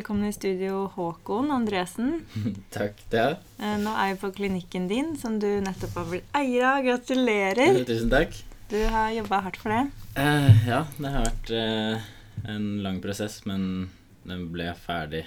Velkommen 0.00 0.24
i 0.24 0.32
studio, 0.32 0.86
Håkon 0.94 1.50
Andresen. 1.52 2.22
Takk, 2.72 3.02
det. 3.12 3.24
Eh, 3.60 3.74
Nå 3.82 3.90
er 3.92 4.14
vi 4.14 4.20
på 4.22 4.30
klinikken 4.32 4.86
din, 4.88 5.10
som 5.20 5.34
du 5.42 5.44
nettopp 5.60 5.98
har 5.98 6.06
blitt 6.08 6.30
eier 6.40 6.64
av. 6.64 6.78
Gratulerer! 6.86 7.82
Tusen 7.84 8.08
takk. 8.08 8.38
Du 8.70 8.78
har 8.94 9.10
jobba 9.12 9.42
hardt 9.44 9.58
for 9.60 9.74
det. 9.74 9.82
Eh, 10.16 10.62
ja, 10.70 10.78
det 10.96 11.12
har 11.12 11.26
vært 11.26 11.52
eh, 11.52 12.06
en 12.48 12.64
lang 12.80 13.02
prosess, 13.04 13.42
men 13.44 13.90
den 14.24 14.46
ble 14.54 14.70
ferdig 14.86 15.26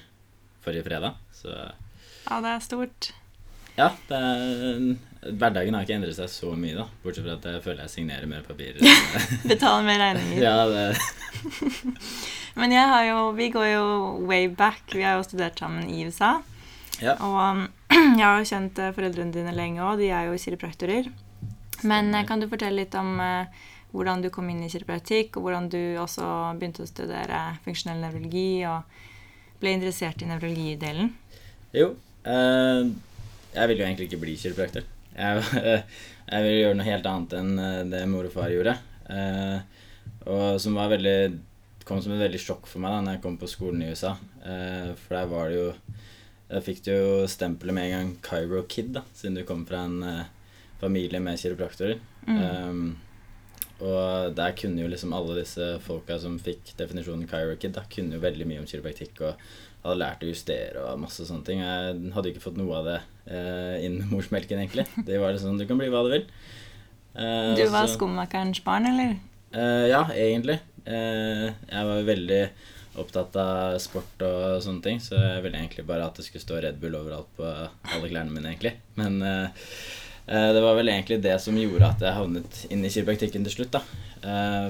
forrige 0.65 0.87
fredag. 0.89 1.21
Så 1.37 1.53
Ja, 1.53 2.41
det 2.41 2.55
er 2.55 2.65
stort. 2.65 3.11
ja, 3.77 3.91
det 4.09 4.23
er, 4.25 4.81
hverdagen 5.31 5.75
har 5.75 5.85
ikke 5.85 5.97
endret 5.97 6.17
seg 6.17 6.31
så 6.31 6.53
mye, 6.59 6.75
da. 6.77 6.87
Bortsett 7.03 7.25
fra 7.25 7.35
at 7.37 7.47
jeg 7.49 7.63
føler 7.65 7.83
jeg 7.85 7.93
signerer 7.93 8.29
mer 8.29 8.45
papirer. 8.47 8.79
Betaler 9.51 9.85
mer 9.87 10.01
regninger. 10.01 10.43
ja, 10.43 10.63
det 10.69 10.87
Men 12.59 12.73
jeg 12.75 12.89
har 12.89 13.05
jo, 13.07 13.19
vi 13.37 13.49
går 13.53 13.67
jo 13.71 13.85
way 14.29 14.47
back. 14.47 14.83
Vi 14.93 15.01
har 15.01 15.17
jo 15.17 15.25
studert 15.25 15.57
sammen 15.59 15.87
i 15.89 16.05
USA. 16.05 16.35
Ja. 17.01 17.15
Og 17.17 17.37
um, 17.41 17.63
jeg 18.19 18.23
har 18.23 18.39
jo 18.39 18.49
kjent 18.49 18.79
eh, 18.79 18.93
foreldrene 18.93 19.33
dine 19.33 19.55
lenge 19.57 19.81
òg. 19.81 19.97
De 20.03 20.11
er 20.13 20.29
jo 20.29 20.37
kiropraktorer. 20.37 21.09
Men 21.89 22.13
eh, 22.13 22.25
kan 22.29 22.43
du 22.43 22.49
fortelle 22.51 22.83
litt 22.83 22.95
om 22.99 23.15
eh, 23.23 23.63
hvordan 23.93 24.23
du 24.23 24.29
kom 24.33 24.49
inn 24.49 24.63
i 24.65 24.69
kiropraktikk, 24.71 25.37
og 25.37 25.47
hvordan 25.47 25.69
du 25.73 25.81
også 26.01 26.27
begynte 26.59 26.85
å 26.85 26.89
studere 26.89 27.41
funksjonell 27.65 28.01
nevrologi 28.01 28.63
og 28.69 28.85
ble 29.61 29.75
interessert 29.77 30.21
i 30.21 30.29
nevrologidelen? 30.29 31.13
Jo. 31.73 31.93
eh, 32.25 32.93
jeg 33.53 33.69
ville 33.69 33.83
jo 33.83 33.87
egentlig 33.87 34.09
ikke 34.09 34.21
bli 34.21 34.37
kiropraktor. 34.39 34.85
Jeg, 35.13 35.43
jeg 36.31 36.45
ville 36.45 36.59
gjøre 36.59 36.77
noe 36.79 36.89
helt 36.89 37.09
annet 37.09 37.35
enn 37.39 37.51
eh, 37.61 37.79
det 37.93 38.03
mor 38.11 38.29
og 38.29 38.35
far 38.35 38.53
gjorde. 38.53 38.75
Eh, 39.13 39.57
og 40.31 40.61
som 40.63 40.77
var 40.79 40.93
veldig 40.93 41.17
kom 41.83 41.99
som 41.99 42.13
et 42.15 42.21
veldig 42.23 42.39
sjokk 42.39 42.67
for 42.69 42.79
meg 42.79 42.93
da 42.93 42.99
når 43.03 43.17
jeg 43.17 43.23
kom 43.25 43.37
på 43.41 43.49
skolen 43.51 43.83
i 43.83 43.91
USA. 43.91 44.13
Eh, 44.43 44.93
for 44.99 45.17
der 45.17 45.31
var 45.31 45.51
det 45.51 45.59
jo 45.59 45.69
Da 46.53 46.61
fikk 46.63 46.83
du 46.85 46.91
jo 46.91 47.13
stempelet 47.31 47.75
med 47.75 47.87
en 47.87 47.93
gang 47.93 48.09
Cairo 48.23 48.61
Kid, 48.69 48.93
da, 48.95 49.01
siden 49.15 49.39
du 49.39 49.45
kom 49.47 49.63
fra 49.65 49.87
en 49.87 50.25
familie 50.77 51.21
med 51.23 51.39
kiropraktorer. 51.39 51.97
Um, 52.27 52.91
og 53.83 54.35
der 54.37 54.53
kunne 54.55 54.83
jo 54.83 54.89
liksom 54.91 55.15
alle 55.15 55.39
disse 55.39 55.65
folka 55.83 56.19
som 56.21 56.35
fikk 56.43 56.75
definisjonen 56.77 57.27
Cairo 57.31 57.55
Kid, 57.57 57.73
da, 57.75 57.85
kunne 57.89 58.19
jo 58.19 58.23
veldig 58.23 58.47
mye 58.47 58.61
om 58.61 58.67
kiropraktikk 58.69 59.23
og 59.25 59.47
hadde 59.83 59.99
lært 59.99 60.23
å 60.23 60.29
justere 60.31 60.83
og 60.87 60.99
masse 61.03 61.25
sånne 61.27 61.45
ting. 61.47 61.59
Jeg 61.59 62.11
hadde 62.15 62.31
ikke 62.31 62.43
fått 62.45 62.57
noe 62.59 62.75
av 62.79 62.85
det 62.87 62.99
eh, 63.27 63.85
inn 63.85 63.97
med 63.99 64.11
morsmelken, 64.13 64.61
egentlig. 64.63 64.85
Det 65.07 65.19
var 65.19 65.33
liksom 65.35 65.57
du 65.59 65.65
kan 65.69 65.79
bli 65.81 65.89
hva 65.91 66.03
du 66.07 66.11
vil. 66.13 66.27
Eh, 67.15 67.55
Du 67.59 67.65
var 67.69 67.87
så- 67.87 67.97
skomakerens 67.97 68.63
barn, 68.63 68.87
eller? 68.87 69.17
Eh, 69.53 69.87
ja, 69.91 70.05
egentlig. 70.15 70.59
Eh, 70.85 71.49
jeg 71.69 71.85
var 71.89 72.07
veldig 72.07 72.49
opptatt 72.99 73.35
av 73.41 73.77
sport 73.81 74.21
og 74.21 74.61
sånne 74.61 74.83
ting, 74.85 74.99
så 75.01 75.15
jeg 75.17 75.43
ville 75.43 75.57
egentlig 75.57 75.85
bare 75.87 76.05
at 76.05 76.15
det 76.15 76.25
skulle 76.27 76.43
stå 76.43 76.61
Red 76.61 76.79
Bull 76.81 76.93
overalt 76.95 77.29
på 77.37 77.43
alle 77.47 78.09
klærne 78.09 78.29
mine, 78.31 78.51
egentlig. 78.53 78.73
Men 78.95 79.21
eh, 79.21 79.47
eh, 80.27 80.49
det 80.53 80.61
var 80.61 80.75
vel 80.77 80.91
egentlig 80.93 81.21
det 81.23 81.39
som 81.41 81.55
gjorde 81.57 81.89
at 81.89 81.99
jeg 82.05 82.13
havnet 82.17 82.65
inn 82.69 82.85
i 82.85 82.91
kiropraktikken 82.93 83.43
til 83.47 83.55
slutt, 83.57 83.71
da. 83.79 83.81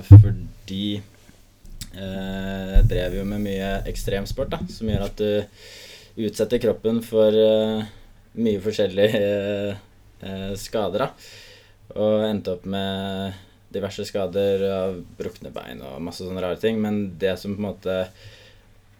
Fordi 0.07 1.01
eh, 1.95 2.69
jeg 2.77 2.89
drev 2.91 3.17
jo 3.19 3.25
med 3.29 3.43
mye 3.45 3.71
ekstremsport, 3.89 4.53
da, 4.53 4.61
som 4.71 4.89
gjør 4.89 5.07
at 5.07 5.21
du 5.21 6.25
utsetter 6.27 6.61
kroppen 6.61 7.01
for 7.05 7.33
eh, 7.33 7.87
mye 8.41 8.61
forskjellige 8.63 9.23
eh, 9.23 9.81
eh, 10.25 10.51
skader, 10.59 11.05
da. 11.05 11.09
Og 11.99 12.25
endte 12.25 12.55
opp 12.55 12.67
med 12.69 13.33
diverse 13.73 14.05
skader 14.05 14.63
av 14.69 14.99
brukne 15.17 15.51
bein 15.53 15.81
og 15.85 16.01
masse 16.05 16.25
sånne 16.25 16.41
rare 16.43 16.59
ting. 16.61 16.79
Men 16.81 17.17
det 17.21 17.35
som 17.41 17.55
på 17.55 17.61
en 17.61 17.69
måte 17.71 17.97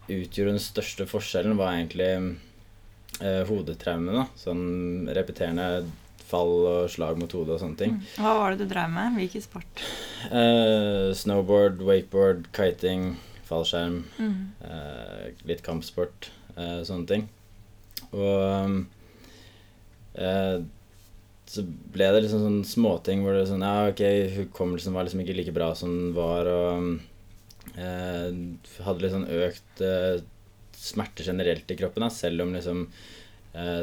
utgjorde 0.10 0.56
den 0.56 0.62
største 0.62 1.08
forskjellen, 1.10 1.58
var 1.58 1.78
egentlig 1.78 2.10
eh, 3.22 3.44
hodetraume. 3.50 4.14
da. 4.18 4.26
Sånn 4.40 5.10
repeterende 5.14 5.86
fall 6.34 6.54
og 6.66 6.90
slag 6.92 7.20
mot 7.22 7.32
hodet 7.38 7.56
og 7.56 7.62
sånne 7.62 7.80
ting. 7.80 7.98
Hva 8.18 8.34
var 8.40 8.54
det 8.54 8.66
du 8.66 8.72
drev 8.72 8.90
med? 8.94 9.18
Hvilken 9.20 9.46
sport? 9.46 9.84
Uh, 10.32 11.14
snowboard, 11.18 11.82
wakeboard, 11.86 12.48
kiting, 12.56 13.14
fallskjerm. 13.48 14.02
Mm. 14.18 14.38
Uh, 14.64 15.26
litt 15.50 15.64
kampsport, 15.66 16.32
uh, 16.58 16.82
sånne 16.88 17.10
ting. 17.10 17.28
Og 18.14 18.84
så 21.54 21.62
ble 21.94 22.08
det 22.14 22.20
liksom 22.24 22.42
sånn 22.44 22.60
småting 22.66 23.24
hvor 23.24 23.34
det 23.34 23.40
var 23.44 23.48
sånn 23.50 23.66
Ja, 23.66 23.88
ok, 23.90 24.02
hukommelsen 24.36 24.94
var 24.94 25.08
liksom 25.08 25.24
ikke 25.24 25.36
like 25.40 25.54
bra 25.56 25.72
som 25.78 25.90
den 25.90 26.12
var, 26.14 26.46
og 26.46 27.74
hadde 28.86 29.02
litt 29.02 29.16
sånn 29.16 29.26
økt 29.26 29.82
smerte 30.78 31.26
generelt 31.26 31.74
i 31.74 31.78
kroppen, 31.80 32.06
da, 32.06 32.12
selv 32.14 32.46
om 32.46 32.54
liksom 32.54 32.86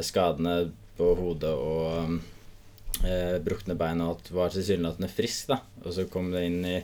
skadene 0.06 0.54
på 1.00 1.10
hodet 1.18 1.54
og 1.56 2.20
brukne 3.44 3.74
bein 3.80 4.00
og 4.04 4.10
alt 4.14 4.30
var 4.36 4.50
tilsynelatende 4.52 5.08
frisk, 5.08 5.48
da. 5.52 5.60
Og 5.84 5.94
så 5.96 6.04
kom 6.12 6.30
det 6.34 6.42
inn 6.48 6.58
i 6.68 6.78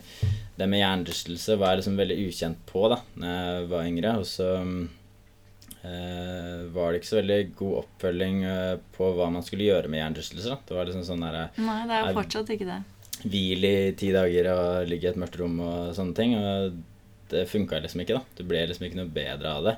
det 0.57 0.65
med 0.71 0.79
hjernerystelse 0.81 1.57
var 1.61 1.75
jeg 1.75 1.83
liksom 1.83 1.99
veldig 1.99 2.15
ukjent 2.27 2.63
på 2.71 2.87
da 2.89 2.97
når 3.21 3.35
jeg 3.35 3.67
var 3.69 3.85
yngre. 3.91 4.13
Og 4.17 4.25
så 4.25 4.47
eh, 5.83 6.65
var 6.73 6.91
det 6.91 7.01
ikke 7.01 7.11
så 7.11 7.19
veldig 7.21 7.39
god 7.59 7.75
oppfølging 7.83 8.43
eh, 8.49 8.73
på 8.97 9.09
hva 9.17 9.29
man 9.33 9.45
skulle 9.45 9.67
gjøre 9.69 9.91
med 9.91 10.01
hjernerystelse. 10.01 10.57
Det 10.67 10.77
var 10.77 10.89
liksom 10.89 11.05
sånn 11.07 11.25
der, 11.25 11.39
Nei, 11.61 11.79
det 11.89 11.95
er 11.97 12.03
Er- 12.03 12.11
jo 12.13 12.19
fortsatt 12.21 12.53
ikke 12.55 12.69
det. 12.71 12.79
hvil 13.27 13.65
i 13.65 13.75
ti 13.97 14.11
dager 14.13 14.51
og 14.53 14.87
ligge 14.89 15.07
i 15.07 15.11
et 15.13 15.17
mørkt 15.21 15.39
rom 15.41 15.59
og 15.65 15.93
sånne 15.97 16.15
ting. 16.17 16.35
Og 16.37 16.79
det 17.31 17.47
funka 17.49 17.81
liksom 17.83 18.01
ikke, 18.03 18.17
da. 18.17 18.23
Det 18.37 18.47
ble 18.47 18.65
liksom 18.69 18.85
ikke 18.87 18.99
noe 19.01 19.11
bedre 19.13 19.53
av 19.57 19.63
det. 19.69 19.75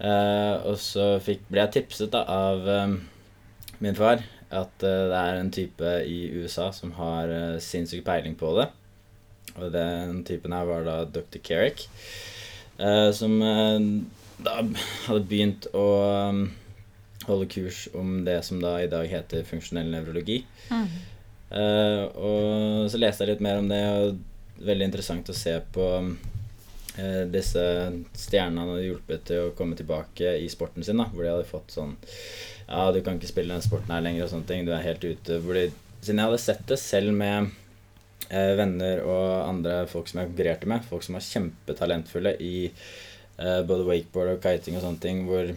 Eh, 0.00 0.54
og 0.68 0.76
så 0.80 1.14
fikk, 1.20 1.42
ble 1.52 1.60
jeg 1.66 1.74
tipset 1.80 2.10
da 2.14 2.22
av 2.24 2.68
eh, 2.68 2.94
min 3.84 3.94
far 3.98 4.22
at 4.50 4.84
eh, 4.86 5.06
det 5.10 5.18
er 5.18 5.38
en 5.38 5.52
type 5.54 5.90
i 6.06 6.20
USA 6.34 6.70
som 6.74 6.94
har 6.98 7.30
uh, 7.30 7.58
sinnssyk 7.62 8.04
peiling 8.06 8.36
på 8.38 8.52
det. 8.58 8.68
Og 9.58 9.72
den 9.74 10.24
typen 10.26 10.54
her 10.54 10.66
var 10.68 10.86
da 10.86 10.96
Dr. 11.04 11.40
Carrick, 11.42 11.86
eh, 12.78 13.10
som 13.16 13.36
eh, 13.42 13.78
da 14.40 14.56
hadde 15.06 15.28
begynt 15.28 15.68
å 15.76 15.86
eh, 16.06 16.42
holde 17.28 17.48
kurs 17.50 17.84
om 17.96 18.20
det 18.26 18.40
som 18.46 18.60
da 18.62 18.76
i 18.80 18.90
dag 18.90 19.08
heter 19.10 19.46
funksjonell 19.48 19.90
nevrologi. 19.92 20.42
Mm. 20.70 20.86
Eh, 21.50 22.04
og 22.14 22.90
så 22.92 23.00
leste 23.00 23.26
jeg 23.26 23.34
litt 23.34 23.44
mer 23.44 23.60
om 23.60 23.70
det, 23.70 23.82
og 23.90 24.64
veldig 24.66 24.90
interessant 24.90 25.32
å 25.32 25.36
se 25.36 25.56
på 25.74 25.88
eh, 25.98 26.12
disse 27.30 27.62
stjernene 28.18 28.64
hadde 28.66 28.82
hjulpet 28.82 29.22
til 29.28 29.44
å 29.46 29.52
komme 29.56 29.76
tilbake 29.78 30.32
i 30.42 30.48
sporten 30.50 30.84
sin, 30.84 30.98
da, 30.98 31.06
hvor 31.12 31.22
de 31.22 31.30
hadde 31.30 31.46
fått 31.46 31.70
sånn 31.76 31.92
Ja, 32.66 32.88
du 32.90 32.98
kan 33.06 33.16
ikke 33.16 33.30
spille 33.30 33.54
den 33.54 33.62
sporten 33.64 33.94
her 33.94 34.02
lenger, 34.02 34.26
og 34.26 34.32
sånne 34.32 34.48
ting. 34.48 34.66
Du 34.66 34.72
er 34.74 34.82
helt 34.84 35.06
ute. 35.06 35.38
Hvor 35.44 35.54
de, 35.56 35.68
siden 36.02 36.20
jeg 36.20 36.30
hadde 36.30 36.42
sett 36.42 36.64
det 36.70 36.80
selv 36.82 37.14
med 37.16 37.52
eh, 38.28 38.52
venner 38.58 39.02
og 39.06 39.48
andre 39.48 39.80
folk 39.90 40.10
som 40.10 40.20
jeg 40.20 40.30
konkurrerte 40.30 40.70
med, 40.70 40.86
folk 40.90 41.06
som 41.06 41.18
var 41.18 41.26
kjempetalentfulle 41.26 42.36
i 42.42 42.54
eh, 42.68 43.60
både 43.66 43.86
wakeboard 43.88 44.34
og 44.36 44.44
kiting 44.44 44.78
og 44.78 44.86
sånne 44.86 45.02
ting, 45.02 45.24
hvor 45.28 45.50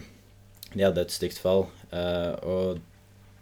de 0.74 0.82
hadde 0.82 1.04
et 1.04 1.14
stygt 1.14 1.38
fall, 1.42 1.66
eh, 1.94 2.32
og 2.42 2.82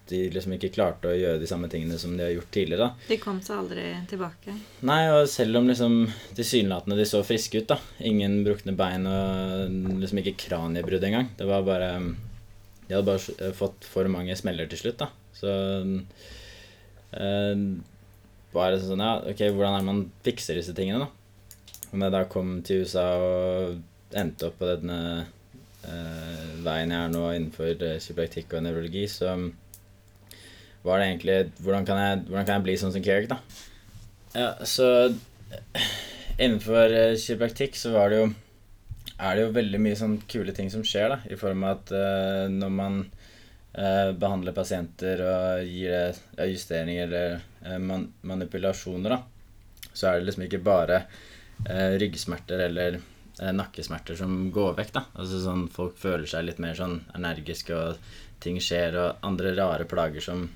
de 0.09 0.19
liksom 0.33 0.55
ikke 0.57 0.71
klarte 0.75 1.07
å 1.09 1.15
gjøre 1.15 1.39
de 1.39 1.47
samme 1.47 1.69
tingene 1.71 1.97
som 1.99 2.15
de 2.17 2.25
har 2.25 2.33
gjort 2.33 2.51
tidligere. 2.51 2.89
da. 2.89 3.07
De 3.07 3.17
kom 3.21 3.39
seg 3.43 3.61
aldri 3.61 3.85
tilbake. 4.09 4.55
Nei, 4.89 4.99
og 5.13 5.29
selv 5.31 5.61
om 5.61 5.69
liksom 5.69 5.95
tilsynelatende 6.35 6.97
de 6.99 7.07
så 7.07 7.23
friske 7.25 7.61
ut, 7.63 7.69
da. 7.71 7.79
Ingen 8.03 8.41
brukne 8.45 8.75
bein 8.77 9.07
og 9.07 9.71
liksom 10.01 10.19
ikke 10.21 10.35
kraniebrudd 10.47 11.07
engang. 11.07 11.31
Det 11.39 11.47
var 11.47 11.65
bare 11.67 11.89
De 12.83 12.91
hadde 12.97 13.07
bare 13.07 13.53
fått 13.55 13.87
for 13.87 14.11
mange 14.11 14.35
smeller 14.35 14.67
til 14.71 14.81
slutt, 14.83 15.05
da. 15.05 15.09
Så 15.33 15.49
eh, 17.15 17.63
bare 18.53 18.81
sånn 18.83 19.01
Ja, 19.01 19.15
ok, 19.31 19.47
hvordan 19.55 19.79
er 19.79 19.87
man 19.87 20.05
fikser 20.25 20.59
disse 20.59 20.75
tingene, 20.77 21.07
da? 21.07 21.89
Om 21.93 22.03
jeg 22.03 22.13
da 22.15 22.23
kom 22.29 22.53
til 22.65 22.83
USA 22.83 23.07
og 23.21 23.79
endte 24.17 24.49
opp 24.49 24.59
på 24.59 24.67
denne 24.69 24.99
eh, 25.87 26.53
veien 26.65 26.91
jeg 26.93 26.99
er 26.99 27.11
nå 27.13 27.25
innenfor 27.31 27.71
eh, 27.73 27.99
kiropraktikk 28.01 28.55
og 28.57 28.65
nevrologi, 28.65 29.05
så 29.09 29.31
var 30.83 30.99
det 30.99 31.09
egentlig 31.09 31.37
hvordan 31.63 31.87
kan, 31.87 31.99
jeg, 32.01 32.23
hvordan 32.27 32.47
kan 32.47 32.57
jeg 32.59 32.65
bli 32.67 32.77
sånn 32.79 32.93
som 32.95 33.03
Kerik, 33.03 33.29
da? 33.31 33.39
Ja, 34.33 34.49
så 34.67 34.87
innenfor 36.37 36.91
eh, 36.91 37.17
kiropraktikk 37.19 37.77
så 37.79 37.93
var 37.93 38.11
det 38.11 38.23
jo 38.23 38.31
er 39.23 39.37
det 39.37 39.43
jo 39.45 39.53
veldig 39.55 39.79
mye 39.79 39.97
sånn 39.97 40.15
kule 40.27 40.55
ting 40.55 40.71
som 40.73 40.83
skjer, 40.87 41.13
da, 41.13 41.19
i 41.31 41.37
form 41.39 41.63
av 41.63 41.77
at 41.77 41.91
uh, 41.95 42.45
når 42.51 42.71
man 42.73 42.95
uh, 43.05 44.09
behandler 44.19 44.55
pasienter 44.57 45.21
og 45.23 45.69
gir 45.69 46.17
det 46.33 46.47
justeringer 46.49 47.05
eller 47.05 47.77
man, 47.79 48.09
manipulasjoner, 48.25 49.13
da, 49.13 49.91
så 49.93 50.09
er 50.09 50.17
det 50.17 50.27
liksom 50.27 50.47
ikke 50.47 50.63
bare 50.65 51.03
ryggsmerter 52.01 52.65
eller 52.65 52.97
nakkesmerter 53.55 54.17
som 54.17 54.49
går 54.53 54.73
vekk, 54.77 54.91
da. 54.97 55.03
Altså 55.21 55.39
sånn 55.45 55.61
folk 55.71 55.95
føler 56.01 56.25
seg 56.27 56.47
litt 56.47 56.59
mer 56.61 56.75
sånn 56.75 56.97
energiske, 57.15 57.77
og 57.77 58.41
ting 58.43 58.59
skjer, 58.61 58.97
og 58.99 59.23
andre 59.25 59.53
rare 59.55 59.87
plager 59.89 60.25
som 60.25 60.47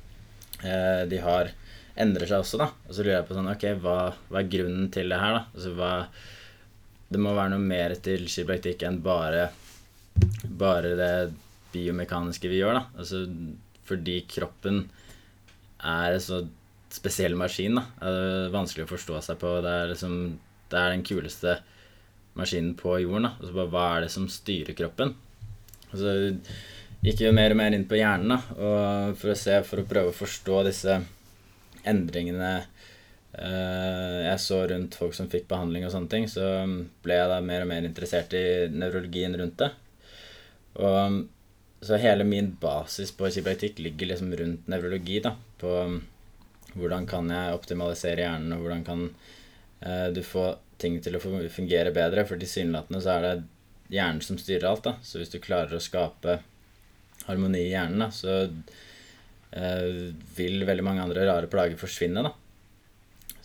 de 0.61 1.19
har, 1.21 1.51
endrer 1.99 2.29
seg 2.29 2.41
også, 2.41 2.57
da. 2.61 2.71
Og 2.87 2.95
så 2.95 3.03
lurer 3.03 3.19
jeg 3.19 3.27
på 3.29 3.37
sånn, 3.37 3.51
ok, 3.51 3.65
hva, 3.83 3.97
hva 4.31 4.41
er 4.41 4.51
grunnen 4.51 4.89
til 4.93 5.13
det 5.13 5.19
her, 5.21 5.37
da? 5.37 5.43
Altså 5.53 5.73
hva 5.77 5.91
Det 7.07 7.21
må 7.23 7.31
være 7.37 7.53
noe 7.53 7.63
mer 7.63 7.93
til 8.03 8.25
kiropraktikk 8.27 8.83
enn 8.87 8.97
bare 9.05 9.47
bare 10.59 10.95
det 10.97 11.13
biomekaniske 11.73 12.49
vi 12.49 12.61
gjør, 12.61 12.79
da. 12.79 12.83
Altså 12.97 13.23
fordi 13.87 14.19
kroppen 14.27 14.83
er 15.77 16.15
en 16.15 16.23
så 16.23 16.41
spesiell 16.93 17.37
maskin, 17.39 17.77
da. 17.77 17.85
Det 18.01 18.27
er 18.47 18.55
vanskelig 18.55 18.87
å 18.87 18.91
forstå 18.91 19.21
seg 19.23 19.39
på. 19.41 19.57
Det 19.63 19.73
er 19.73 19.91
liksom 19.93 20.17
Det 20.67 20.79
er 20.79 20.89
den 20.91 21.05
kuleste 21.07 21.59
maskinen 22.35 22.73
på 22.75 22.97
jorden, 22.99 23.29
da. 23.29 23.35
Altså 23.39 23.67
hva 23.71 23.85
er 23.95 24.03
det 24.03 24.11
som 24.11 24.27
styrer 24.31 24.75
kroppen? 24.75 25.13
Og 25.91 25.95
så 26.01 26.15
gikk 27.05 27.21
vi 27.21 27.35
mer 27.35 27.53
og 27.53 27.59
mer 27.59 27.75
inn 27.75 27.87
på 27.89 27.99
hjernen, 27.99 28.33
da, 28.33 29.13
for 29.17 29.33
å 29.33 29.37
se, 29.37 29.59
for 29.67 29.83
å 29.83 29.87
prøve 29.89 30.11
å 30.11 30.17
forstå 30.17 30.63
disse 30.67 30.97
endringene 31.87 32.51
eh, 32.57 34.19
jeg 34.25 34.43
så 34.43 34.59
rundt 34.71 34.97
folk 34.99 35.15
som 35.15 35.29
fikk 35.31 35.47
behandling 35.51 35.85
og 35.87 35.93
sånne 35.93 36.11
ting, 36.11 36.27
så 36.31 36.65
ble 37.05 37.19
jeg 37.19 37.31
da 37.31 37.39
mer 37.45 37.63
og 37.63 37.71
mer 37.71 37.87
interessert 37.87 38.35
i 38.37 38.45
nevrologien 38.73 39.37
rundt 39.39 39.59
det. 39.61 39.71
Og 40.77 41.23
så 41.81 41.99
hele 42.01 42.25
min 42.25 42.51
basis 42.61 43.11
på 43.15 43.29
kiropraktikk 43.29 43.79
ligger 43.85 44.11
liksom 44.11 44.33
rundt 44.37 44.69
nevrologi, 44.71 45.19
da. 45.23 45.35
På 45.61 45.73
hvordan 46.77 47.05
kan 47.09 47.29
jeg 47.31 47.57
optimalisere 47.57 48.25
hjernen, 48.25 48.55
og 48.55 48.65
hvordan 48.65 48.83
kan 48.87 49.03
eh, 49.81 50.07
du 50.13 50.23
få 50.25 50.49
ting 50.81 50.99
til 51.01 51.17
å 51.17 51.21
fungere 51.21 51.93
bedre. 51.93 52.25
For 52.27 52.41
tilsynelatende 52.41 53.01
så 53.03 53.15
er 53.15 53.25
det 53.25 53.35
hjernen 53.93 54.21
som 54.25 54.39
styrer 54.41 54.69
alt, 54.71 54.85
da. 54.89 54.97
Så 55.05 55.21
hvis 55.21 55.33
du 55.33 55.39
klarer 55.43 55.77
å 55.77 55.83
skape 55.83 56.39
harmoni 57.27 57.65
i 57.65 57.71
hjernen, 57.71 58.05
da, 58.05 58.09
så 58.13 58.37
eh, 59.51 60.13
vil 60.37 60.65
veldig 60.67 60.85
mange 60.85 61.03
andre 61.03 61.27
rare 61.27 61.51
plager 61.51 61.79
forsvinne, 61.79 62.23
da. 62.25 62.33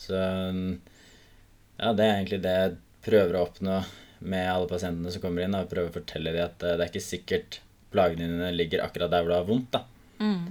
Så 0.02 0.18
ja, 0.18 1.92
det 1.94 2.06
er 2.06 2.16
egentlig 2.16 2.42
det 2.42 2.54
jeg 2.56 2.78
prøver 3.06 3.36
å 3.38 3.44
oppnå 3.46 3.76
med 4.22 4.48
alle 4.50 4.70
pasientene 4.70 5.12
som 5.14 5.22
kommer 5.22 5.44
inn. 5.44 5.54
Da. 5.54 5.64
Jeg 5.64 5.72
prøver 5.72 5.90
å 5.90 5.96
fortelle 5.98 6.34
dem 6.34 6.46
at 6.46 6.66
eh, 6.66 6.76
det 6.76 6.84
er 6.84 6.92
ikke 6.92 7.04
sikkert 7.04 7.60
plagene 7.92 8.28
dine 8.30 8.50
ligger 8.54 8.84
akkurat 8.84 9.12
der 9.12 9.24
hvor 9.24 9.32
du 9.32 9.38
har 9.38 9.48
vondt. 9.48 9.74
da. 9.74 9.82
Mm. 10.22 10.44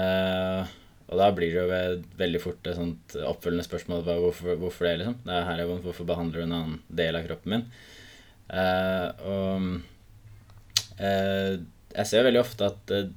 Eh, 0.00 0.76
og 1.10 1.18
da 1.18 1.26
blir 1.34 1.50
det 1.50 1.62
jo 1.62 2.02
veldig 2.20 2.40
fort 2.42 2.68
et 2.70 2.78
sånt 2.78 3.16
oppfølgende 3.18 3.66
spørsmål 3.66 4.04
hvorfor, 4.06 4.54
hvorfor 4.60 4.86
det, 4.86 5.00
liksom. 5.00 5.16
Det 5.24 5.34
er 5.34 5.48
her 5.48 5.62
jeg 5.62 5.70
vondt, 5.72 5.86
hvorfor 5.88 6.06
behandler 6.06 6.38
du 6.38 6.44
en 6.44 6.54
annen 6.60 6.76
del 7.00 7.18
av 7.18 7.26
kroppen 7.26 7.56
min? 7.56 7.64
Uh, 8.50 9.08
og 9.30 9.66
eh, 11.02 11.58
jeg 11.94 12.10
ser 12.10 12.26
veldig 12.26 12.40
ofte 12.42 12.68
at 12.70 12.94
eh, 12.94 13.10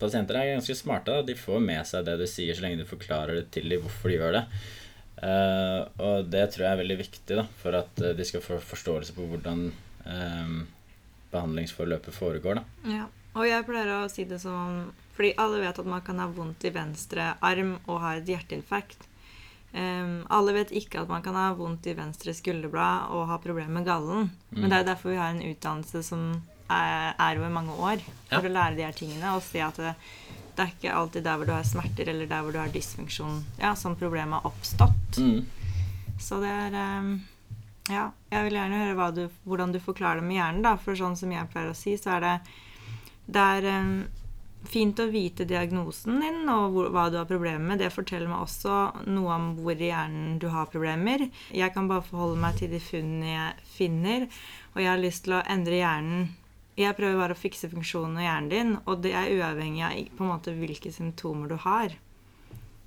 pasienter 0.00 0.38
er 0.38 0.54
ganske 0.54 0.76
smarte. 0.78 1.14
Da. 1.14 1.26
De 1.26 1.36
får 1.38 1.62
med 1.64 1.86
seg 1.88 2.06
det 2.06 2.16
du 2.20 2.26
sier, 2.30 2.54
så 2.56 2.64
lenge 2.64 2.82
du 2.82 2.88
forklarer 2.88 3.40
det 3.40 3.48
til 3.56 3.68
dem 3.70 3.82
hvorfor 3.84 4.10
de 4.10 4.18
gjør 4.18 4.36
det. 4.38 4.44
Uh, 5.20 5.84
og 6.00 6.30
det 6.32 6.46
tror 6.48 6.64
jeg 6.64 6.72
er 6.72 6.78
veldig 6.80 6.96
viktig 6.96 7.36
da, 7.36 7.42
for 7.60 7.76
at 7.76 7.98
uh, 8.00 8.14
de 8.16 8.24
skal 8.24 8.40
få 8.40 8.56
forståelse 8.64 9.12
på 9.12 9.26
hvordan 9.28 9.66
um, 10.06 10.62
behandlingsforløpet 11.34 12.16
foregår. 12.16 12.62
Da. 12.62 12.94
Ja, 12.94 13.08
og 13.36 13.44
jeg 13.44 13.66
pleier 13.68 13.92
å 13.98 14.08
si 14.10 14.24
det 14.26 14.40
som 14.42 14.88
Fordi 15.14 15.34
alle 15.38 15.60
vet 15.60 15.78
at 15.78 15.88
man 15.92 16.00
kan 16.00 16.22
ha 16.22 16.30
vondt 16.32 16.64
i 16.64 16.72
venstre 16.72 17.34
arm 17.44 17.74
og 17.84 18.00
ha 18.00 18.14
et 18.16 18.30
hjerteinfarkt. 18.30 19.04
Um, 19.74 20.24
alle 20.32 20.54
vet 20.56 20.72
ikke 20.72 21.02
at 21.02 21.12
man 21.12 21.22
kan 21.22 21.36
ha 21.36 21.50
vondt 21.54 21.84
i 21.86 21.94
venstre 21.98 22.32
skulderblad 22.34 23.12
og 23.12 23.28
ha 23.28 23.36
problemer 23.42 23.76
med 23.76 23.90
gallen. 23.90 24.30
Mm. 24.48 24.62
Men 24.62 24.72
det 24.72 24.78
er 24.78 24.88
derfor 24.88 25.12
vi 25.12 25.20
har 25.20 25.34
en 25.34 25.44
utdannelse 25.44 26.02
som 26.08 26.24
er, 26.70 27.14
er 27.18 27.40
over 27.40 27.54
mange 27.54 27.76
år, 27.76 28.04
for 28.30 28.46
ja. 28.46 28.50
å 28.50 28.54
lære 28.56 28.78
de 28.78 28.86
her 28.86 28.96
tingene 28.96 29.34
og 29.36 29.42
se 29.46 29.62
at 29.64 29.80
det, 29.80 29.94
det 30.56 30.64
er 30.64 30.74
ikke 30.74 30.94
alltid 30.94 31.26
der 31.26 31.40
hvor 31.40 31.48
du 31.48 31.54
har 31.54 31.66
smerter 31.66 32.10
eller 32.12 32.30
der 32.30 32.44
hvor 32.44 32.54
du 32.54 32.60
har 32.60 32.72
dysfunksjon, 32.74 33.42
ja, 33.60 33.74
som 33.78 33.98
problemet 33.98 34.40
har 34.40 34.50
oppstått. 34.50 35.20
Mm. 35.20 35.44
Så 36.20 36.40
det 36.42 36.52
er 36.52 36.78
um, 37.00 37.12
Ja, 37.90 38.10
jeg 38.30 38.46
vil 38.46 38.58
gjerne 38.58 38.80
høre 38.84 39.10
du, 39.16 39.22
hvordan 39.48 39.72
du 39.72 39.80
forklarer 39.82 40.20
det 40.20 40.28
med 40.28 40.36
hjernen, 40.36 40.64
da. 40.66 40.76
For 40.78 40.98
sånn 40.98 41.16
som 41.18 41.32
jeg 41.32 41.48
pleier 41.50 41.72
å 41.72 41.78
si, 41.78 41.96
så 41.98 42.18
er 42.18 42.26
det 42.26 42.34
Det 43.30 43.46
er 43.56 43.68
um, 43.80 43.94
fint 44.68 45.00
å 45.00 45.08
vite 45.08 45.46
diagnosen 45.48 46.20
din 46.20 46.48
og 46.52 46.74
hvor, 46.74 46.90
hva 46.92 47.06
du 47.10 47.16
har 47.18 47.28
problemer 47.28 47.62
med. 47.72 47.80
Det 47.80 47.92
forteller 47.94 48.28
meg 48.28 48.44
også 48.44 49.06
noe 49.08 49.36
om 49.36 49.48
hvor 49.62 49.78
i 49.78 49.88
hjernen 49.88 50.36
du 50.42 50.50
har 50.52 50.68
problemer. 50.72 51.24
Jeg 51.56 51.74
kan 51.74 51.88
bare 51.90 52.04
forholde 52.06 52.40
meg 52.42 52.60
til 52.60 52.72
de 52.74 52.82
funnene 52.84 53.32
jeg 53.32 53.70
finner, 53.78 54.28
og 54.74 54.84
jeg 54.84 54.92
har 54.92 55.00
lyst 55.00 55.24
til 55.26 55.38
å 55.38 55.44
endre 55.48 55.80
hjernen 55.80 56.28
jeg 56.80 56.96
prøver 56.98 57.18
bare 57.20 57.36
å 57.36 57.38
fikse 57.38 57.70
funksjonen 57.72 58.20
i 58.20 58.26
hjernen 58.26 58.50
din, 58.50 58.74
og 58.86 59.02
det 59.04 59.12
er 59.16 59.32
uavhengig 59.36 59.84
av 59.86 59.96
på 60.16 60.24
en 60.24 60.32
måte 60.32 60.54
hvilke 60.56 60.92
symptomer 60.94 61.50
du 61.50 61.56
har. 61.60 61.96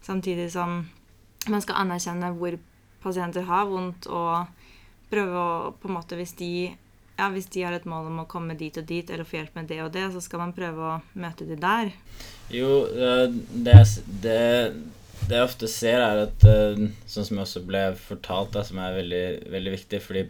Samtidig 0.03 0.49
som 0.53 0.83
man 1.51 1.63
skal 1.63 1.81
anerkjenne 1.83 2.31
hvor 2.37 2.57
pasienter 3.03 3.45
har 3.47 3.67
vondt, 3.67 4.07
og 4.07 4.47
prøve 5.11 5.43
å 5.43 5.73
på 5.77 5.89
en 5.89 5.97
måte 5.97 6.17
Hvis 6.17 6.35
de, 6.39 6.71
ja, 7.17 7.27
hvis 7.29 7.49
de 7.53 7.65
har 7.65 7.75
et 7.75 7.85
mål 7.89 8.09
om 8.09 8.23
å 8.23 8.29
komme 8.29 8.55
dit 8.57 8.77
og 8.79 8.87
dit, 8.89 9.09
eller 9.09 9.27
få 9.27 9.41
hjelp 9.41 9.59
med 9.59 9.69
det 9.71 9.81
og 9.83 9.91
det, 9.95 10.07
så 10.13 10.23
skal 10.23 10.45
man 10.45 10.55
prøve 10.55 10.89
å 10.89 10.99
møte 11.19 11.47
de 11.49 11.59
der. 11.59 11.93
Jo, 12.53 12.71
det, 12.87 13.77
det, 14.23 14.39
det 15.27 15.37
jeg 15.37 15.45
ofte 15.45 15.69
ser, 15.71 16.01
er 16.01 16.25
at 16.25 16.47
eh, 16.49 16.87
Sånn 17.09 17.27
som 17.27 17.37
jeg 17.37 17.45
også 17.45 17.63
ble 17.67 17.85
fortalt, 17.99 18.55
da, 18.55 18.65
som 18.67 18.81
er 18.81 18.97
veldig, 18.97 19.25
veldig 19.53 19.77
viktig, 19.77 20.01
fordi 20.03 20.27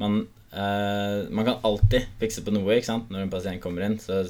man 0.00 0.22
Uh, 0.50 1.30
man 1.30 1.46
kan 1.46 1.60
alltid 1.62 2.08
fikse 2.18 2.42
på 2.42 2.52
noe 2.54 2.74
ikke 2.74 2.88
sant? 2.88 3.10
når 3.12 3.24
en 3.24 3.32
pasient 3.32 3.62
kommer 3.62 3.86
inn. 3.86 3.98
Så, 4.02 4.22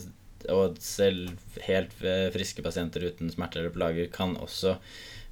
og 0.53 0.81
selv 0.83 1.33
helt 1.67 1.93
friske 2.35 2.65
pasienter 2.65 3.07
uten 3.11 3.33
smerter 3.33 3.63
eller 3.63 3.75
plager 3.75 4.11
kan 4.13 4.37
også 4.41 4.77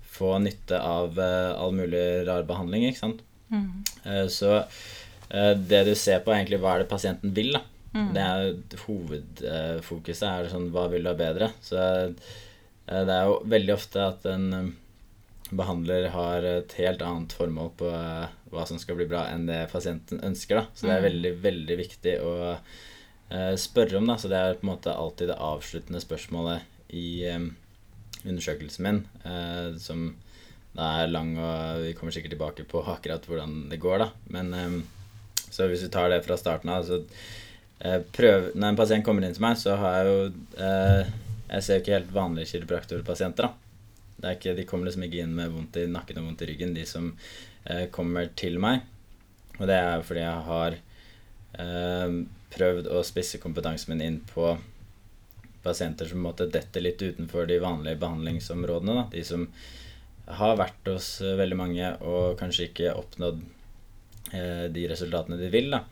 få 0.08 0.35
nytte 0.43 0.81
av 0.81 1.19
uh, 1.20 1.55
all 1.61 1.75
mulig 1.76 2.05
rar 2.29 2.46
behandling. 2.49 2.88
ikke 2.88 3.02
sant? 3.02 3.25
Mm. 3.52 3.69
Uh, 4.06 4.26
så 4.32 4.62
det 5.29 5.82
du 5.85 5.90
ser 5.93 6.23
på, 6.25 6.32
er 6.32 6.38
egentlig 6.38 6.56
hva 6.62 6.70
er 6.73 6.82
det 6.82 6.88
pasienten 6.88 7.35
vil. 7.37 7.50
da. 7.52 7.61
Mm. 7.93 8.06
Det 8.14 8.23
er 8.25 8.79
Hovedfokuset 8.87 10.25
er 10.25 10.49
sånn 10.49 10.70
hva 10.73 10.87
vil 10.88 11.05
du 11.05 11.11
ha 11.11 11.19
bedre? 11.19 11.50
Så 11.61 11.76
det 12.88 13.12
er 13.12 13.29
jo 13.29 13.35
veldig 13.44 13.75
ofte 13.75 14.06
at 14.06 14.25
en 14.31 14.70
behandler 15.50 16.08
har 16.12 16.44
et 16.44 16.74
helt 16.78 17.02
annet 17.04 17.32
formål 17.36 17.70
på 17.80 17.88
uh, 17.88 18.28
hva 18.52 18.64
som 18.68 18.80
skal 18.80 18.98
bli 18.98 19.08
bra, 19.08 19.26
enn 19.32 19.46
det 19.48 19.68
pasienten 19.72 20.20
ønsker. 20.24 20.60
Da. 20.60 20.64
Så 20.74 20.88
det 20.88 20.94
er 20.94 21.02
mm. 21.02 21.08
veldig, 21.08 21.32
veldig 21.44 21.78
viktig 21.80 22.14
å 22.24 22.34
uh, 22.52 23.54
spørre 23.60 24.00
om. 24.00 24.08
Da. 24.10 24.18
Så 24.20 24.30
det 24.32 24.40
er 24.40 24.58
på 24.58 24.66
en 24.66 24.72
måte 24.74 24.94
alltid 24.94 25.32
det 25.32 25.40
avsluttende 25.49 26.02
spørsmålet 26.04 26.94
i 26.96 27.08
um, 27.32 27.50
undersøkelsen 28.25 28.82
min, 28.82 28.96
som 29.78 30.08
da 30.75 30.88
er 31.04 31.11
lang, 31.12 31.37
og 31.38 31.84
vi 31.84 31.92
kommer 31.94 32.11
sikkert 32.12 32.32
tilbake 32.34 32.64
på 32.66 32.80
akkurat 32.90 33.23
hvordan 33.30 33.68
det 33.70 33.78
går, 33.78 34.02
da. 34.02 34.08
Men 34.34 34.82
så 35.54 35.68
hvis 35.70 35.84
vi 35.87 35.90
tar 35.94 36.11
det 36.11 36.18
fra 36.26 36.34
starten 36.40 36.73
av, 36.75 36.82
så 36.88 36.99
prøv 38.16 38.50
Når 38.58 38.73
en 38.73 38.80
pasient 38.80 39.06
kommer 39.06 39.23
inn 39.23 39.37
til 39.37 39.44
meg, 39.44 39.54
så 39.61 39.76
har 39.78 40.00
jeg 40.00 40.11
jo 40.11 40.18
Jeg 40.58 41.62
ser 41.62 41.78
jo 41.78 41.84
ikke 41.84 41.94
helt 41.94 42.12
vanlige 42.16 42.50
kiropraktorpasienter, 42.56 43.46
da. 43.46 43.67
Ikke, 44.18 44.54
de 44.54 44.64
kommer 44.66 44.88
liksom 44.88 45.04
ikke 45.06 45.22
inn 45.22 45.34
med 45.37 45.52
vondt 45.54 45.76
i 45.78 45.87
nakken 45.87 46.18
og 46.18 46.26
vondt 46.26 46.42
i 46.42 46.48
ryggen, 46.50 46.75
de 46.75 46.82
som 46.88 47.12
eh, 47.70 47.87
kommer 47.94 48.30
til 48.38 48.58
meg. 48.62 48.82
Og 49.58 49.68
det 49.70 49.76
er 49.78 50.02
fordi 50.06 50.25
jeg 50.25 50.46
har 50.48 50.78
eh, 51.62 52.16
prøvd 52.54 52.90
å 52.90 53.04
spisse 53.06 53.38
kompetansen 53.42 53.94
min 53.94 54.02
inn 54.02 54.18
på 54.26 54.56
pasienter 55.62 56.10
som 56.10 56.22
måtte 56.25 56.48
dette 56.50 56.82
litt 56.82 57.02
utenfor 57.02 57.46
de 57.46 57.60
vanlige 57.62 58.00
behandlingsområdene. 58.02 58.98
Da. 58.98 59.06
De 59.14 59.25
som 59.26 59.46
har 60.38 60.58
vært 60.58 60.90
hos 60.90 61.12
veldig 61.22 61.58
mange 61.58 61.94
og 62.02 62.34
kanskje 62.40 62.68
ikke 62.72 62.96
oppnådd 62.98 63.40
eh, 64.34 64.66
de 64.75 64.90
resultatene 64.90 65.38
de 65.38 65.54
vil. 65.54 65.70
Da. 65.78 65.84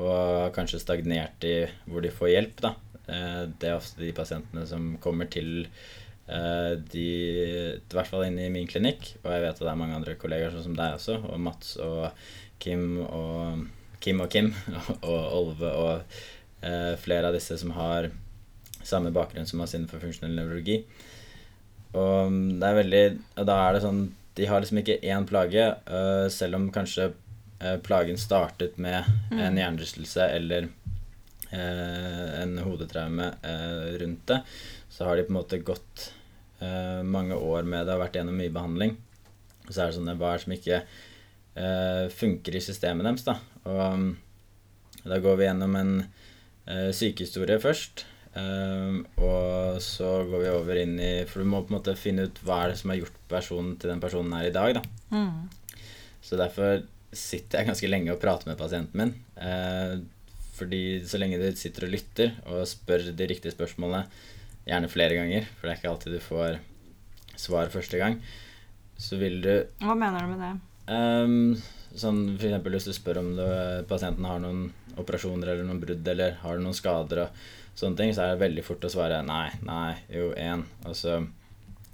Og 0.00 0.56
kanskje 0.56 0.80
stagnert 0.80 1.44
i 1.44 1.56
hvor 1.84 2.00
de 2.04 2.16
får 2.16 2.32
hjelp. 2.32 2.64
Da. 2.64 2.74
Eh, 3.04 3.40
det 3.60 3.74
er 3.74 3.76
ofte 3.76 4.00
de 4.00 4.16
pasientene 4.16 4.64
som 4.72 4.94
kommer 5.04 5.28
til 5.28 5.66
Eh, 5.68 6.07
de, 6.28 7.04
I 7.80 7.94
hvert 7.94 8.10
fall 8.10 8.26
inne 8.26 8.44
i 8.44 8.52
min 8.52 8.66
klinikk, 8.68 9.14
og 9.22 9.30
jeg 9.32 9.42
vet 9.46 9.54
at 9.54 9.62
det 9.64 9.70
er 9.72 9.78
mange 9.80 9.96
andre 9.96 10.16
kollegaer 10.20 10.52
sånn 10.52 10.66
som 10.66 10.74
deg 10.76 10.98
også, 10.98 11.14
og 11.24 11.40
Mats 11.40 11.70
og 11.80 12.10
Kim 12.60 12.98
og 13.06 13.64
Kim 14.02 14.22
og 14.22 14.30
Kim 14.32 14.52
og 15.10 15.20
Olve 15.38 15.70
og 15.72 16.18
eh, 16.62 16.94
flere 17.00 17.30
av 17.30 17.36
disse 17.36 17.58
som 17.60 17.72
har 17.76 18.10
samme 18.86 19.12
bakgrunn 19.14 19.46
som 19.48 19.62
oss 19.64 19.74
innenfor 19.76 20.02
funksjonell 20.02 20.36
nevrologi. 20.38 20.82
Og 21.98 22.34
det 22.60 22.68
er 22.68 22.76
veldig 22.76 23.04
Og 23.40 23.46
da 23.48 23.54
er 23.64 23.72
det 23.72 23.78
sånn 23.80 24.00
De 24.36 24.44
har 24.44 24.60
liksom 24.60 24.82
ikke 24.82 24.98
én 25.08 25.24
plage, 25.24 25.62
uh, 25.88 26.26
selv 26.30 26.58
om 26.58 26.66
kanskje 26.74 27.08
uh, 27.62 27.78
plagen 27.82 28.20
startet 28.20 28.76
med 28.76 29.08
mm. 29.32 29.40
en 29.40 29.56
hjernerystelse 29.58 30.28
eller 30.36 30.68
uh, 31.48 32.26
en 32.42 32.52
hodetraume 32.62 33.32
rundt 33.98 34.28
det, 34.30 34.38
så 34.92 35.08
har 35.08 35.18
de 35.18 35.24
på 35.26 35.32
en 35.32 35.38
måte 35.40 35.58
gått 35.64 36.10
uh, 36.62 37.02
mange 37.06 37.36
år 37.36 37.66
med 37.68 37.86
det 37.86 37.94
har 37.94 38.02
vært 38.02 38.18
gjennom 38.18 38.38
mye 38.38 38.54
behandling. 38.54 38.96
Og 39.66 39.70
så 39.70 39.82
er 39.82 39.90
det 39.90 39.98
sånne 39.98 40.16
er 40.16 40.42
som 40.42 40.54
ikke 40.54 40.82
uh, 40.82 42.04
funker 42.14 42.56
i 42.56 42.64
systemet 42.64 43.06
deres, 43.06 43.26
da. 43.26 43.36
Og 43.68 43.80
um, 43.94 44.06
da 45.04 45.20
går 45.22 45.38
vi 45.38 45.48
gjennom 45.48 45.76
en 45.78 45.92
uh, 46.02 46.90
sykehistorie 46.94 47.60
først. 47.62 48.06
og 48.38 49.80
så 49.82 50.08
går 50.28 50.42
vi 50.44 50.50
over 50.52 50.78
inn 50.78 50.92
i 51.02 51.24
For 51.26 51.42
du 51.42 51.48
må 51.48 51.58
på 51.64 51.72
en 51.72 51.78
måte 51.78 51.94
finne 51.98 52.28
ut 52.28 52.36
hva 52.46 52.58
er 52.62 52.70
det 52.70 52.76
som 52.78 52.92
har 52.92 53.00
gjort 53.00 53.16
personen 53.26 53.72
til 53.80 53.90
den 53.90 54.02
personen 54.04 54.36
er 54.36 54.46
i 54.46 54.52
dag, 54.54 54.76
da. 54.76 54.82
Mm. 55.10 55.80
Så 56.22 56.38
derfor 56.38 56.84
sitter 57.08 57.58
jeg 57.58 57.70
ganske 57.70 57.90
lenge 57.90 58.12
og 58.12 58.20
prater 58.22 58.50
med 58.50 58.60
pasienten 58.60 59.00
min. 59.00 59.14
fordi 60.58 61.00
så 61.08 61.18
lenge 61.18 61.40
du 61.40 61.56
sitter 61.56 61.86
og 61.86 61.92
lytter 61.94 62.32
og 62.52 62.66
spør 62.68 63.08
de 63.16 63.26
riktige 63.30 63.54
spørsmålene, 63.54 64.04
gjerne 64.68 64.90
flere 64.92 65.16
ganger, 65.16 65.48
for 65.56 65.66
det 65.66 65.74
er 65.74 65.80
ikke 65.80 65.92
alltid 65.92 66.16
du 66.16 66.22
får 66.22 66.58
svar 67.38 67.70
første 67.72 68.00
gang, 68.00 68.18
så 68.98 69.18
vil 69.20 69.40
du 69.44 69.52
Hva 69.82 69.94
mener 69.96 70.24
du 70.24 70.32
med 70.34 70.42
det? 70.42 70.54
Um, 70.88 71.54
sånn 71.98 72.22
for 72.36 72.48
eksempel 72.48 72.74
hvis 72.74 72.88
du 72.88 72.94
spør 72.96 73.20
om 73.22 73.30
du, 73.36 73.44
pasienten 73.90 74.26
har 74.28 74.40
noen 74.42 74.68
operasjoner 74.98 75.52
eller 75.52 75.66
noen 75.68 75.80
brudd 75.82 76.06
eller 76.10 76.38
har 76.42 76.60
noen 76.62 76.76
skader 76.76 77.24
og 77.26 77.42
sånne 77.78 78.00
ting, 78.00 78.14
så 78.14 78.24
er 78.24 78.34
det 78.34 78.42
veldig 78.42 78.64
fort 78.66 78.84
å 78.84 78.90
svare 78.92 79.20
nei, 79.26 79.46
nei, 79.66 79.92
jo, 80.10 80.32
én. 80.34 80.64
Og 80.88 80.96
så 80.98 81.20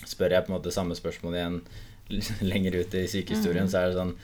spør 0.08 0.36
jeg 0.36 0.46
på 0.46 0.52
en 0.52 0.56
måte 0.56 0.72
samme 0.74 0.96
spørsmål 0.96 1.36
igjen 1.36 1.60
lenger 2.52 2.80
ut 2.80 2.96
i 2.96 3.04
sykehistorien, 3.10 3.68
mm. 3.68 3.72
så 3.72 3.82
er 3.82 3.90
det 3.90 4.00
sånn 4.00 4.14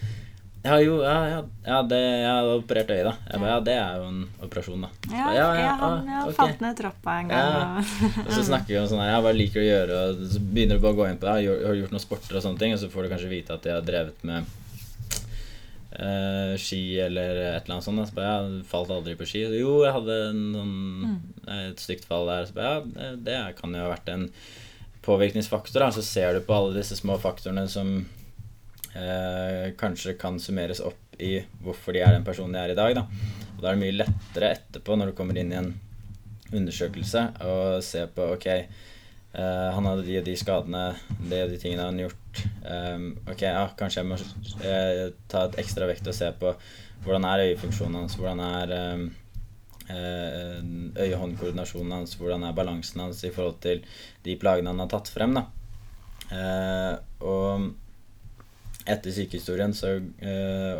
ja, 0.62 0.76
jo, 0.84 0.98
ja, 1.00 1.16
ja, 1.28 1.40
ja 1.64 1.78
det, 1.88 1.98
jeg 1.98 2.28
har 2.28 2.50
operert 2.52 2.90
øyet, 2.92 3.06
da. 3.06 3.14
Jeg 3.30 3.40
ba, 3.40 3.48
ja, 3.48 3.60
det 3.64 3.76
er 3.80 4.00
jo 4.02 4.08
en 4.10 4.20
operasjon, 4.44 4.84
da. 4.84 4.90
Ja, 5.08 5.24
ba, 5.24 5.32
ja, 5.32 5.46
ja, 5.56 5.70
han, 5.80 6.10
jeg 6.10 6.24
okay. 6.26 6.36
falt 6.36 6.64
ned 6.64 6.76
trappa 6.76 7.14
en 7.22 7.30
gang. 7.32 7.54
Ja. 7.56 8.16
og 8.26 8.32
så 8.34 8.42
snakker 8.50 8.74
vi 8.74 8.80
om 8.82 8.88
sånn 8.90 9.00
her, 9.00 9.14
ja, 9.14 9.22
hva 9.24 9.32
liker 9.36 9.56
du 9.56 9.64
å 9.64 9.68
gjøre, 9.70 10.00
og 10.00 10.24
så 10.34 10.42
begynner 10.44 10.76
du 10.76 10.84
bare 10.84 10.98
å 10.98 11.00
gå 11.00 11.06
inn 11.08 11.20
på 11.22 11.30
det. 11.30 11.36
Jeg 11.46 11.64
har 11.64 11.78
gjort 11.80 11.94
noen 11.96 12.04
sporter 12.04 12.40
og 12.40 12.44
sånne 12.44 12.60
ting, 12.60 12.76
og 12.76 12.82
så 12.82 12.90
får 12.92 13.06
du 13.06 13.12
kanskje 13.14 13.32
vite 13.32 13.56
at 13.56 13.70
jeg 13.70 13.78
har 13.78 13.88
drevet 13.88 14.26
med 14.28 14.52
uh, 15.96 16.54
ski 16.60 16.82
eller 17.06 17.40
et 17.40 17.64
eller 17.64 17.78
annet 17.78 17.88
sånt. 17.88 18.04
Så 18.10 18.20
ba, 18.20 18.28
jeg 18.28 18.62
falt 18.70 18.92
aldri 18.94 19.16
på 19.16 19.28
ski. 19.32 19.46
Jo, 19.62 19.78
jeg 19.86 19.96
hadde 19.96 20.22
noen, 20.36 20.72
mm. 21.00 21.18
et 21.56 21.82
stygt 21.82 22.04
fall 22.10 22.28
der. 22.28 22.48
Så 22.48 22.56
ba, 22.56 22.80
ja, 22.84 23.14
det 23.16 23.40
kan 23.60 23.72
jo 23.72 23.84
ha 23.86 23.92
vært 23.94 24.12
en 24.12 24.28
påvirkningsfaktor. 25.08 25.86
Da. 25.86 25.92
Så 25.96 26.04
ser 26.04 26.36
du 26.36 26.44
på 26.44 26.56
alle 26.56 26.76
disse 26.76 27.00
små 27.00 27.16
faktorene 27.20 27.64
som 27.70 28.02
uh, 28.96 29.70
kanskje 29.80 30.16
kan 30.20 30.38
summeres 30.42 30.82
opp 30.84 31.20
i 31.20 31.36
hvorfor 31.62 31.94
de 31.94 32.02
er 32.04 32.16
den 32.16 32.26
personen 32.26 32.56
de 32.56 32.62
er 32.62 32.74
i 32.74 32.78
dag. 32.78 32.96
Da. 32.96 33.06
Og 33.56 33.62
da 33.62 33.70
er 33.70 33.76
det 33.76 33.84
mye 33.84 33.98
lettere 33.98 34.52
etterpå, 34.56 34.96
når 34.96 35.10
du 35.10 35.16
kommer 35.18 35.38
inn 35.38 35.52
i 35.52 35.58
en 35.60 35.72
undersøkelse, 36.56 37.26
å 37.46 37.56
se 37.84 38.04
på 38.14 38.26
ok 38.34 38.46
eh, 38.50 39.68
han 39.74 39.86
hadde 39.86 40.06
de 40.06 40.18
og 40.20 40.26
de 40.26 40.36
skadene, 40.38 40.84
de 41.20 41.42
og 41.44 41.52
de 41.52 41.58
tingene 41.62 41.86
han 41.86 41.98
har 42.00 42.08
gjort. 42.08 42.44
Um, 42.64 43.04
ok, 43.30 43.44
ja, 43.46 43.64
kanskje 43.78 44.02
jeg 44.02 44.10
må 44.10 44.18
eh, 44.66 45.02
ta 45.30 45.44
et 45.46 45.58
ekstra 45.62 45.88
vekt 45.90 46.08
og 46.10 46.16
se 46.16 46.30
på 46.40 46.54
hvordan 47.04 47.26
er 47.28 47.46
øyefunksjonen 47.50 48.00
hans, 48.02 48.16
hvordan 48.20 48.42
er 48.44 48.74
um, 48.94 49.04
uh, 49.88 50.58
øye-hånd-koordinasjonen 51.00 51.94
hans, 51.96 52.16
hvordan 52.20 52.44
er 52.48 52.56
balansen 52.56 53.04
hans 53.06 53.22
i 53.24 53.32
forhold 53.34 53.60
til 53.64 53.84
de 54.26 54.36
plagene 54.40 54.72
han 54.72 54.82
har 54.84 54.90
tatt 54.92 55.12
frem. 55.12 55.38
da. 55.38 55.46
og 57.26 57.70
etter 58.90 59.14
sykehistorien 59.14 59.74
så, 59.76 59.96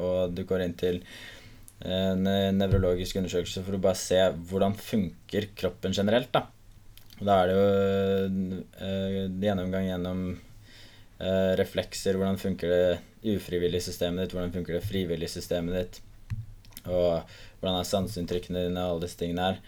og 0.00 0.34
du 0.36 0.42
går 0.48 0.64
inn 0.66 0.74
til 0.78 1.02
en 1.80 2.26
nevrologisk 2.58 3.16
undersøkelse 3.16 3.62
for 3.64 3.78
å 3.78 3.82
bare 3.82 3.96
se 3.96 4.18
hvordan 4.50 4.74
funker 4.76 5.46
kroppen 5.56 5.94
generelt. 5.96 6.28
da 6.34 6.44
og 7.20 7.26
da 7.28 7.36
er 7.36 7.50
det 7.50 7.56
jo 7.56 8.60
uh, 8.80 9.16
gjennomgang 9.44 9.90
gjennom 9.90 10.20
uh, 10.32 11.52
reflekser. 11.60 12.16
Hvordan 12.16 12.40
funker 12.40 12.72
det 12.72 13.34
ufrivillige 13.36 13.90
systemet 13.90 14.24
ditt? 14.24 14.36
Hvordan 14.36 14.54
funker 14.54 14.78
det 14.78 14.86
frivillige 14.86 15.34
systemet 15.34 15.76
ditt? 15.76 16.00
Og 16.88 17.20
hvordan 17.60 17.76
er 17.76 17.88
sanseinntrykkene 17.90 18.64
dine 18.64 18.86
og 18.86 18.94
alle 18.94 19.04
disse 19.04 19.20
tingene 19.20 19.50
her. 19.50 19.60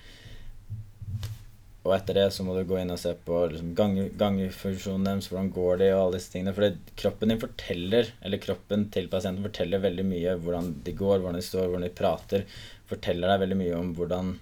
Og 1.82 1.94
etter 1.96 2.14
det 2.14 2.28
så 2.30 2.44
må 2.46 2.54
du 2.54 2.62
gå 2.66 2.76
inn 2.78 2.94
og 2.94 3.00
se 3.02 3.10
på 3.26 3.40
liksom, 3.50 3.72
gangfunksjonen 3.74 5.08
deres, 5.08 5.26
hvordan 5.32 5.50
går 5.54 5.80
de, 5.80 5.88
og 5.96 6.02
alle 6.04 6.20
disse 6.20 6.30
tingene. 6.30 6.54
For 6.54 6.94
kroppen 7.00 7.32
din 7.32 7.42
forteller, 7.42 8.12
eller 8.22 8.42
kroppen 8.42 8.86
til 8.94 9.10
pasienten 9.10 9.42
forteller 9.48 9.82
veldig 9.82 10.06
mye 10.06 10.36
hvordan 10.44 10.70
de 10.86 10.94
går, 11.00 11.18
hvordan 11.18 11.40
de 11.40 11.48
står, 11.48 11.66
hvordan 11.66 11.88
de 11.88 11.96
prater. 11.98 12.46
Forteller 12.90 13.32
deg 13.32 13.42
veldig 13.42 13.60
mye 13.64 13.80
om 13.80 13.92
hvordan 13.98 14.32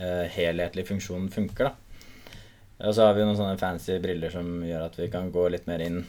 eh, 0.00 0.26
helhetlig 0.34 0.88
funksjonen 0.90 1.30
funker. 1.34 1.70
da. 1.70 1.78
Og 2.82 2.96
så 2.96 3.06
har 3.06 3.14
vi 3.14 3.22
noen 3.22 3.38
sånne 3.38 3.60
fancy 3.60 4.00
briller 4.02 4.34
som 4.34 4.50
gjør 4.66 4.88
at 4.88 4.98
vi 4.98 5.10
kan 5.12 5.30
gå 5.32 5.46
litt 5.54 5.70
mer 5.70 5.86
inn 5.86 6.02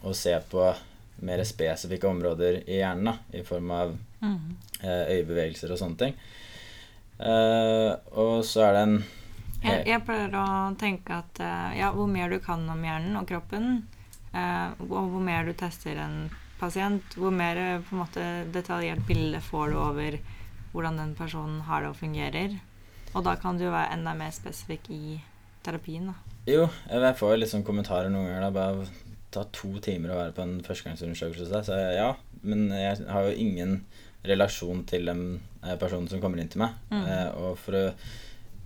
og 0.00 0.14
se 0.16 0.36
på 0.52 0.70
mer 1.26 1.42
spesifikke 1.44 2.08
områder 2.08 2.62
i 2.70 2.78
hjernen, 2.78 3.10
da, 3.10 3.16
i 3.36 3.42
form 3.44 3.72
av 3.74 3.96
mm. 4.22 4.36
eh, 4.80 5.16
øyebevegelser 5.16 5.74
og 5.74 5.80
sånne 5.80 6.00
ting. 6.00 6.14
Eh, 7.20 7.90
og 8.22 8.46
så 8.46 8.68
er 8.68 8.76
det 8.76 8.84
en 8.86 9.00
jeg, 9.62 9.82
jeg, 9.88 10.02
pleier 10.06 10.36
å 10.40 10.46
tenke 10.80 11.20
at 11.20 11.40
eh, 11.44 11.80
ja, 11.80 11.90
hvor 11.94 12.08
mer 12.10 12.32
du 12.32 12.38
kan 12.44 12.62
om 12.70 12.84
hjernen 12.84 13.18
og 13.20 13.28
kroppen, 13.28 13.82
eh, 14.32 14.68
og 14.86 15.12
hvor 15.12 15.24
mer 15.24 15.48
du 15.48 15.54
tester 15.58 16.00
en 16.00 16.30
pasient, 16.60 17.16
hvor 17.16 17.34
mer 17.34 17.60
eh, 17.60 17.76
på 17.84 17.96
en 17.96 18.02
måte 18.02 18.26
detaljert 18.54 19.04
bilde 19.08 19.42
får 19.44 19.72
du 19.72 19.80
over 19.80 20.18
hvordan 20.72 21.00
den 21.00 21.14
personen 21.18 21.62
har 21.66 21.84
det 21.84 21.92
og 21.92 22.00
fungerer. 22.00 22.56
Og 23.10 23.24
da 23.26 23.34
kan 23.42 23.58
du 23.58 23.66
være 23.66 23.90
enda 23.96 24.14
mer 24.14 24.32
spesifikk 24.34 24.90
i 24.94 25.18
terapien, 25.66 26.12
da? 26.12 26.36
Jo, 26.48 26.66
jeg 26.88 27.16
får 27.18 27.36
jo 27.36 27.48
sånn 27.50 27.66
kommentarer 27.66 28.12
noen 28.12 28.28
ganger. 28.30 28.46
da, 28.46 28.52
Bare 28.54 29.08
ta 29.34 29.44
to 29.54 29.76
timer 29.82 30.14
å 30.14 30.20
være 30.20 30.34
på 30.36 30.44
en 30.46 30.56
førstegangsundersøkelse. 30.66 31.62
Så 31.66 31.78
ja, 31.94 32.12
men 32.42 32.70
jeg 32.74 33.04
har 33.10 33.28
jo 33.28 33.36
ingen 33.36 33.80
relasjon 34.26 34.84
til 34.88 35.06
den 35.08 35.22
eh, 35.64 35.76
personen 35.80 36.08
som 36.10 36.20
kommer 36.22 36.40
inn 36.42 36.50
til 36.50 36.62
meg. 36.64 36.76
Mm. 36.90 37.04
Eh, 37.04 37.28
og 37.40 37.60
for 37.60 37.78
å 37.78 37.84
eh, 37.90 38.10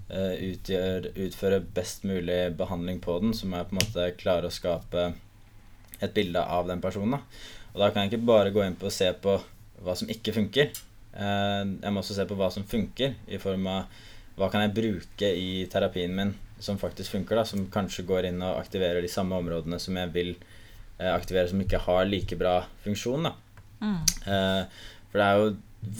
utgjør, 0.08 1.06
utføre 1.16 1.62
best 1.74 2.04
mulig 2.04 2.52
behandling 2.58 2.98
på 3.02 3.16
den, 3.22 3.32
så 3.34 3.48
må 3.48 3.56
jeg 3.56 3.70
på 3.70 3.74
en 3.74 3.80
måte 3.80 4.08
klare 4.20 4.50
å 4.50 4.52
skape 4.52 5.06
et 6.04 6.14
bilde 6.14 6.42
av 6.42 6.68
den 6.68 6.82
personen. 6.84 7.16
Da. 7.16 7.52
Og 7.74 7.82
da 7.82 7.90
kan 7.90 8.04
jeg 8.04 8.12
ikke 8.12 8.28
bare 8.28 8.52
gå 8.54 8.62
inn 8.64 8.76
på 8.78 8.88
og 8.90 8.94
se 8.94 9.10
på 9.24 9.38
hva 9.84 9.94
som 9.98 10.10
ikke 10.10 10.34
funker. 10.36 10.70
Eh, 11.14 11.62
jeg 11.82 11.92
må 11.92 12.02
også 12.02 12.16
se 12.16 12.26
på 12.28 12.38
hva 12.38 12.50
som 12.54 12.66
funker, 12.68 13.16
i 13.26 13.40
form 13.42 13.68
av 13.70 14.02
hva 14.38 14.50
kan 14.50 14.64
jeg 14.64 14.74
bruke 14.74 15.30
i 15.30 15.64
terapien 15.70 16.14
min 16.14 16.34
som 16.62 16.78
faktisk 16.80 17.14
funker, 17.14 17.38
da, 17.38 17.44
som 17.46 17.66
kanskje 17.70 18.06
går 18.08 18.30
inn 18.30 18.42
og 18.42 18.58
aktiverer 18.58 19.02
de 19.04 19.10
samme 19.10 19.36
områdene 19.38 19.78
som 19.82 19.96
jeg 19.98 20.10
vil 20.14 20.32
eh, 20.34 21.10
aktivere, 21.12 21.50
som 21.50 21.62
ikke 21.62 21.82
har 21.86 22.06
like 22.08 22.38
bra 22.40 22.60
funksjon. 22.84 23.28
Da. 23.28 23.34
Mm. 23.82 24.00
Eh, 24.00 24.84
for 25.10 25.20
det 25.20 25.26
er 25.26 25.40
jo 25.40 25.54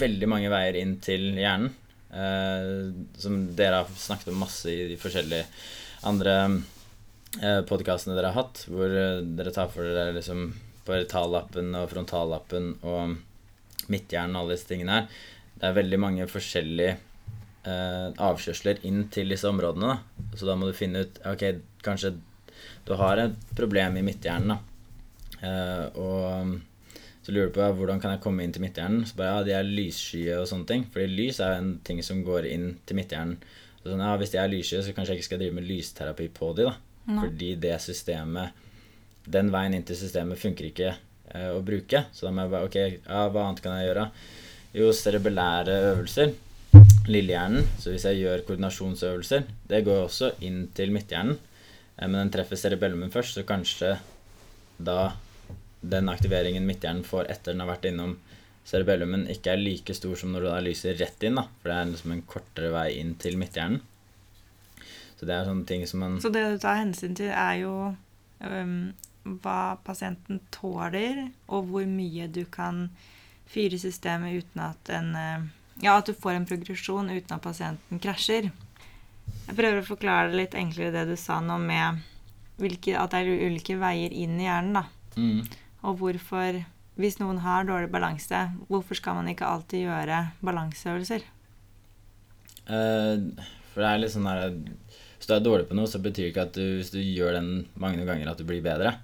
veldig 0.05 0.29
mange 0.31 0.51
veier 0.51 0.79
inn 0.79 0.95
til 1.03 1.27
hjernen, 1.37 1.69
eh, 1.69 1.84
som 2.15 3.41
dere 3.57 3.81
har 3.81 3.97
snakket 3.99 4.29
om 4.31 4.39
masse 4.39 4.71
i 4.71 4.85
de 4.87 4.95
forskjellige 4.99 5.43
andre 6.07 6.35
eh, 7.41 7.61
podkastene 7.67 8.15
dere 8.15 8.31
har 8.31 8.45
hatt, 8.45 8.65
hvor 8.71 8.91
eh, 8.91 9.23
dere 9.37 9.53
tar 9.55 9.71
for 9.73 9.87
dere 9.87 10.15
liksom 10.15 10.47
paritallappen 10.85 11.73
og 11.79 11.89
frontallappen 11.91 12.75
og 12.85 13.15
midtjernen 13.91 14.37
og 14.37 14.45
alle 14.45 14.55
disse 14.57 14.69
tingene 14.69 14.99
her. 14.99 15.09
Det 15.55 15.67
er 15.69 15.77
veldig 15.79 15.99
mange 16.01 16.29
forskjellige 16.29 16.93
eh, 16.93 18.07
avkjørsler 18.29 18.83
inn 18.87 19.05
til 19.13 19.33
disse 19.33 19.49
områdene. 19.49 19.95
Da. 19.95 20.37
Så 20.37 20.49
da 20.49 20.57
må 20.59 20.69
du 20.69 20.77
finne 20.77 21.05
ut 21.05 21.19
Ok, 21.31 21.47
kanskje 21.85 22.15
du 22.85 22.93
har 22.99 23.19
et 23.21 23.37
problem 23.57 23.97
i 23.97 24.05
midtjernen, 24.05 24.55
Da. 24.55 24.61
Eh, 25.45 25.85
og 25.99 26.55
så 27.25 27.33
lurer 27.33 27.49
du 27.49 27.55
på 27.55 27.67
hvordan 27.79 27.97
kan 28.01 28.11
jeg 28.13 28.21
komme 28.21 28.43
inn 28.45 28.51
til 28.53 28.61
midthjernen. 28.61 29.05
Så 29.09 29.17
bare 29.17 29.39
ja, 29.39 29.45
de 29.47 29.53
er 29.57 29.65
lysskye 29.65 30.35
og 30.37 30.45
sånne 30.45 30.67
ting. 30.69 30.83
Fordi 30.93 31.07
lys 31.09 31.39
er 31.41 31.55
en 31.57 31.71
ting 31.87 32.03
som 32.05 32.19
går 32.25 32.45
inn 32.51 32.67
til 32.85 32.99
midthjernen. 32.99 33.39
Så 33.79 33.89
sånn, 33.89 34.03
ja, 34.05 34.11
hvis 34.21 34.33
de 34.35 34.37
er 34.41 34.51
lysskye, 34.51 34.83
så 34.85 34.93
kanskje 34.93 35.15
jeg 35.15 35.23
ikke 35.23 35.29
skal 35.31 35.41
drive 35.41 35.55
med 35.57 35.65
lysterapi 35.65 36.27
på 36.35 36.51
de 36.57 36.67
da. 36.67 36.75
Nei. 37.05 37.17
Fordi 37.23 37.51
det 37.61 37.75
systemet 37.83 38.61
Den 39.29 39.51
veien 39.53 39.73
inn 39.77 39.83
til 39.85 39.97
systemet 39.97 40.37
funker 40.41 40.67
ikke 40.69 40.91
eh, 40.91 41.49
å 41.49 41.63
bruke. 41.65 42.03
Så 42.13 42.27
da 42.27 42.33
må 42.33 42.45
jeg 42.45 42.53
bare 42.53 42.69
Ok, 42.69 42.77
ja, 42.77 43.23
hva 43.33 43.47
annet 43.47 43.61
kan 43.65 43.79
jeg 43.79 43.89
gjøre? 43.89 44.05
Jo, 44.77 44.91
cerebellære 44.93 45.79
øvelser 45.89 46.33
lillehjernen. 47.09 47.65
Så 47.81 47.93
hvis 47.93 48.05
jeg 48.05 48.21
gjør 48.21 48.45
koordinasjonsøvelser 48.45 49.45
Det 49.69 49.81
går 49.85 50.03
også 50.03 50.35
inn 50.45 50.67
til 50.77 50.93
midthjernen. 50.93 51.39
Eh, 51.97 52.05
men 52.05 52.19
den 52.21 52.33
treffer 52.37 52.61
cerebellumen 52.61 53.13
først, 53.13 53.33
så 53.33 53.49
kanskje 53.49 53.95
da 54.77 55.15
den 55.91 56.09
aktiveringen 56.11 56.65
midthjernen 56.67 57.05
får 57.07 57.29
etter 57.31 57.53
den 57.53 57.63
har 57.63 57.73
vært 57.73 57.87
innom 57.89 58.15
cerebellumen, 58.65 59.27
ikke 59.29 59.53
er 59.53 59.61
like 59.61 59.93
stor 59.93 60.15
som 60.17 60.31
når 60.33 60.45
du 60.45 60.49
da 60.49 60.61
lyser 60.65 60.97
rett 60.97 61.25
inn. 61.27 61.37
da, 61.37 61.45
For 61.61 61.71
det 61.71 61.75
er 61.77 61.91
liksom 61.91 62.15
en 62.15 62.23
kortere 62.29 62.71
vei 62.73 62.87
inn 62.99 63.13
til 63.21 63.37
midthjernen. 63.41 63.83
Så 65.15 65.27
det 65.27 65.35
er 65.35 65.45
sånne 65.47 65.67
ting 65.69 65.85
som 65.87 66.01
man 66.03 66.17
Så 66.21 66.31
det 66.33 66.43
du 66.51 66.57
tar 66.59 66.81
hensyn 66.81 67.15
til, 67.15 67.29
er 67.31 67.59
jo 67.61 67.75
um, 68.43 68.79
hva 69.43 69.77
pasienten 69.85 70.41
tåler, 70.51 71.27
og 71.47 71.69
hvor 71.69 71.85
mye 71.87 72.27
du 72.27 72.43
kan 72.51 72.89
fyre 73.49 73.77
systemet 73.79 74.41
uten 74.41 74.65
at 74.65 74.91
en 74.91 75.13
uh, 75.15 75.45
ja, 75.83 75.97
at 75.97 76.07
du 76.07 76.13
får 76.15 76.37
en 76.37 76.47
progresjon 76.47 77.11
uten 77.11 77.35
at 77.35 77.43
pasienten 77.43 77.99
krasjer. 78.01 78.49
Jeg 79.45 79.57
prøver 79.57 79.81
å 79.81 79.87
forklare 79.87 80.31
det 80.31 80.39
litt 80.39 80.57
enklere 80.57 80.93
det 80.93 81.05
du 81.11 81.15
sa 81.19 81.41
nå 81.43 81.57
med 81.61 82.03
hvilke, 82.61 82.95
at 82.95 83.11
det 83.11 83.23
er 83.23 83.47
ulike 83.49 83.75
veier 83.79 84.13
inn 84.15 84.39
i 84.39 84.47
hjernen. 84.47 84.79
da. 84.79 84.85
Mm. 85.19 85.41
Og 85.85 85.99
hvorfor 86.01 86.63
Hvis 86.95 87.17
noen 87.19 87.41
har 87.43 87.65
dårlig 87.67 87.89
balanse, 87.91 88.37
hvorfor 88.69 88.95
skal 88.95 89.17
man 89.17 89.27
ikke 89.27 89.43
alltid 89.43 89.81
gjøre 89.83 90.19
balanseøvelser? 90.47 91.25
Uh, 92.65 93.35
for 93.73 93.83
det 93.83 93.89
er 93.89 93.99
litt 93.99 94.13
sånn 94.13 94.29
her 94.29 94.45
Hvis 94.55 95.27
du 95.27 95.33
er 95.35 95.43
dårlig 95.43 95.67
på 95.67 95.75
noe, 95.75 95.89
så 95.91 95.99
betyr 95.99 96.29
det 96.29 96.31
ikke 96.31 96.45
at 96.47 96.55
du, 96.55 96.63
hvis 96.79 96.93
du 96.93 97.01
gjør 97.01 97.35
den 97.35 97.49
mange 97.75 98.07
ganger, 98.07 98.31
at 98.31 98.39
du 98.39 98.47
blir 98.47 98.63
bedre. 98.63 98.95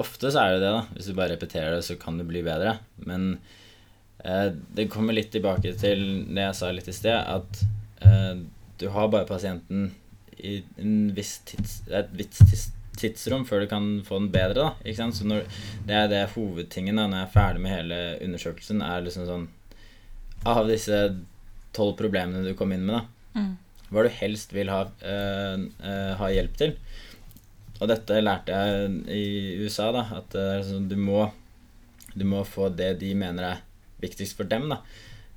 Ofte 0.00 0.30
så 0.30 0.44
er 0.44 0.54
det 0.54 0.62
det, 0.62 0.70
da. 0.74 0.84
Hvis 0.94 1.10
du 1.10 1.18
bare 1.18 1.34
repeterer 1.34 1.76
det, 1.76 1.82
så 1.86 1.98
kan 1.98 2.18
du 2.18 2.24
bli 2.26 2.42
bedre. 2.46 2.76
Men 3.06 3.38
eh, 4.22 4.48
det 4.74 4.88
kommer 4.92 5.14
litt 5.14 5.30
tilbake 5.34 5.74
til 5.78 6.06
det 6.30 6.48
jeg 6.48 6.58
sa 6.58 6.70
litt 6.74 6.90
i 6.90 6.96
sted, 6.96 7.18
at 7.18 7.62
eh, 8.06 8.42
du 8.78 8.88
har 8.94 9.10
bare 9.12 9.28
pasienten 9.28 9.92
i 10.34 10.60
viss 11.14 11.38
tids, 11.46 11.78
et 11.88 12.10
visst 12.18 12.42
tids, 12.42 12.66
tidsrom 13.00 13.44
før 13.48 13.64
du 13.64 13.68
kan 13.70 13.86
få 14.06 14.18
den 14.22 14.30
bedre. 14.34 14.54
da, 14.54 14.70
ikke 14.84 14.96
sant? 15.00 15.16
Så 15.18 15.26
når, 15.28 15.44
Det 15.86 15.94
er 15.94 16.08
det 16.08 16.22
hovedtingen 16.34 16.96
da, 16.96 17.06
når 17.06 17.18
jeg 17.22 17.28
er 17.28 17.34
ferdig 17.34 17.60
med 17.64 17.74
hele 17.74 18.00
undersøkelsen, 18.24 18.82
er 18.82 19.04
liksom 19.04 19.26
sånn 19.28 19.48
Av 20.46 20.66
disse 20.68 20.98
tolv 21.72 21.96
problemene 21.96 22.44
du 22.44 22.54
kom 22.54 22.72
inn 22.72 22.84
med, 22.86 22.94
da, 23.00 23.04
Mm. 23.34 23.56
hva 23.90 24.02
du 24.04 24.08
helst 24.14 24.52
vil 24.54 24.68
ha, 24.70 24.84
øh, 25.02 25.62
øh, 25.82 26.12
ha 26.20 26.26
hjelp 26.30 26.56
til. 26.56 26.76
Og 27.80 27.88
dette 27.88 28.20
lærte 28.22 28.52
jeg 28.52 28.90
i 29.10 29.24
USA, 29.64 29.90
da, 29.92 30.04
at 30.20 30.34
eh, 30.38 30.60
sånn, 30.62 30.88
du, 30.88 30.94
må, 30.96 31.32
du 32.14 32.24
må 32.24 32.44
få 32.46 32.68
det 32.76 33.00
de 33.00 33.14
mener 33.18 33.42
er 33.48 33.62
viktigst 34.04 34.36
for 34.36 34.44
dem. 34.44 34.68
da. 34.70 34.78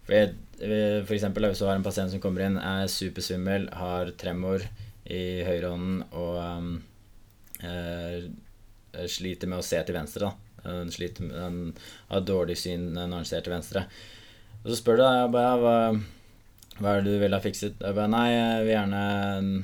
For, 0.06 0.36
for 0.60 1.16
eksempel 1.16 1.48
hvis 1.50 1.60
du 1.60 1.66
har 1.66 1.76
en 1.80 1.84
pasient 1.88 2.12
som 2.14 2.22
kommer 2.22 2.46
inn, 2.46 2.60
er 2.62 2.88
supersvimmel, 2.92 3.70
har 3.74 4.12
tremor 4.20 4.62
i 5.10 5.24
høyrehånden 5.48 6.04
og 6.12 6.38
um, 6.38 6.70
eh, 6.78 6.87
sliter 9.08 9.50
med 9.50 9.62
å 9.62 9.66
se 9.66 9.82
til 9.86 9.98
venstre. 9.98 10.30
da. 10.30 10.48
Han, 10.68 10.92
sliter 10.92 11.28
med, 11.28 11.36
han 11.40 11.58
har 12.12 12.28
dårlig 12.28 12.58
syn 12.60 12.92
når 12.96 13.20
han 13.20 13.28
ser 13.30 13.46
til 13.46 13.56
venstre. 13.56 13.86
Og 14.64 14.72
så 14.72 14.80
spør 14.80 15.00
du 15.00 15.04
da, 15.04 15.12
jeg 15.22 15.34
bare, 15.36 15.60
hva, 15.62 15.76
hva 16.80 16.96
er 16.96 17.06
det 17.06 17.14
du 17.14 17.22
vil 17.22 17.36
ha 17.36 17.44
fikset? 17.44 17.78
Jeg 17.80 17.98
bare, 17.98 18.12
nei, 18.12 18.26
jeg 18.34 18.66
vil 18.66 18.74
gjerne 18.74 19.04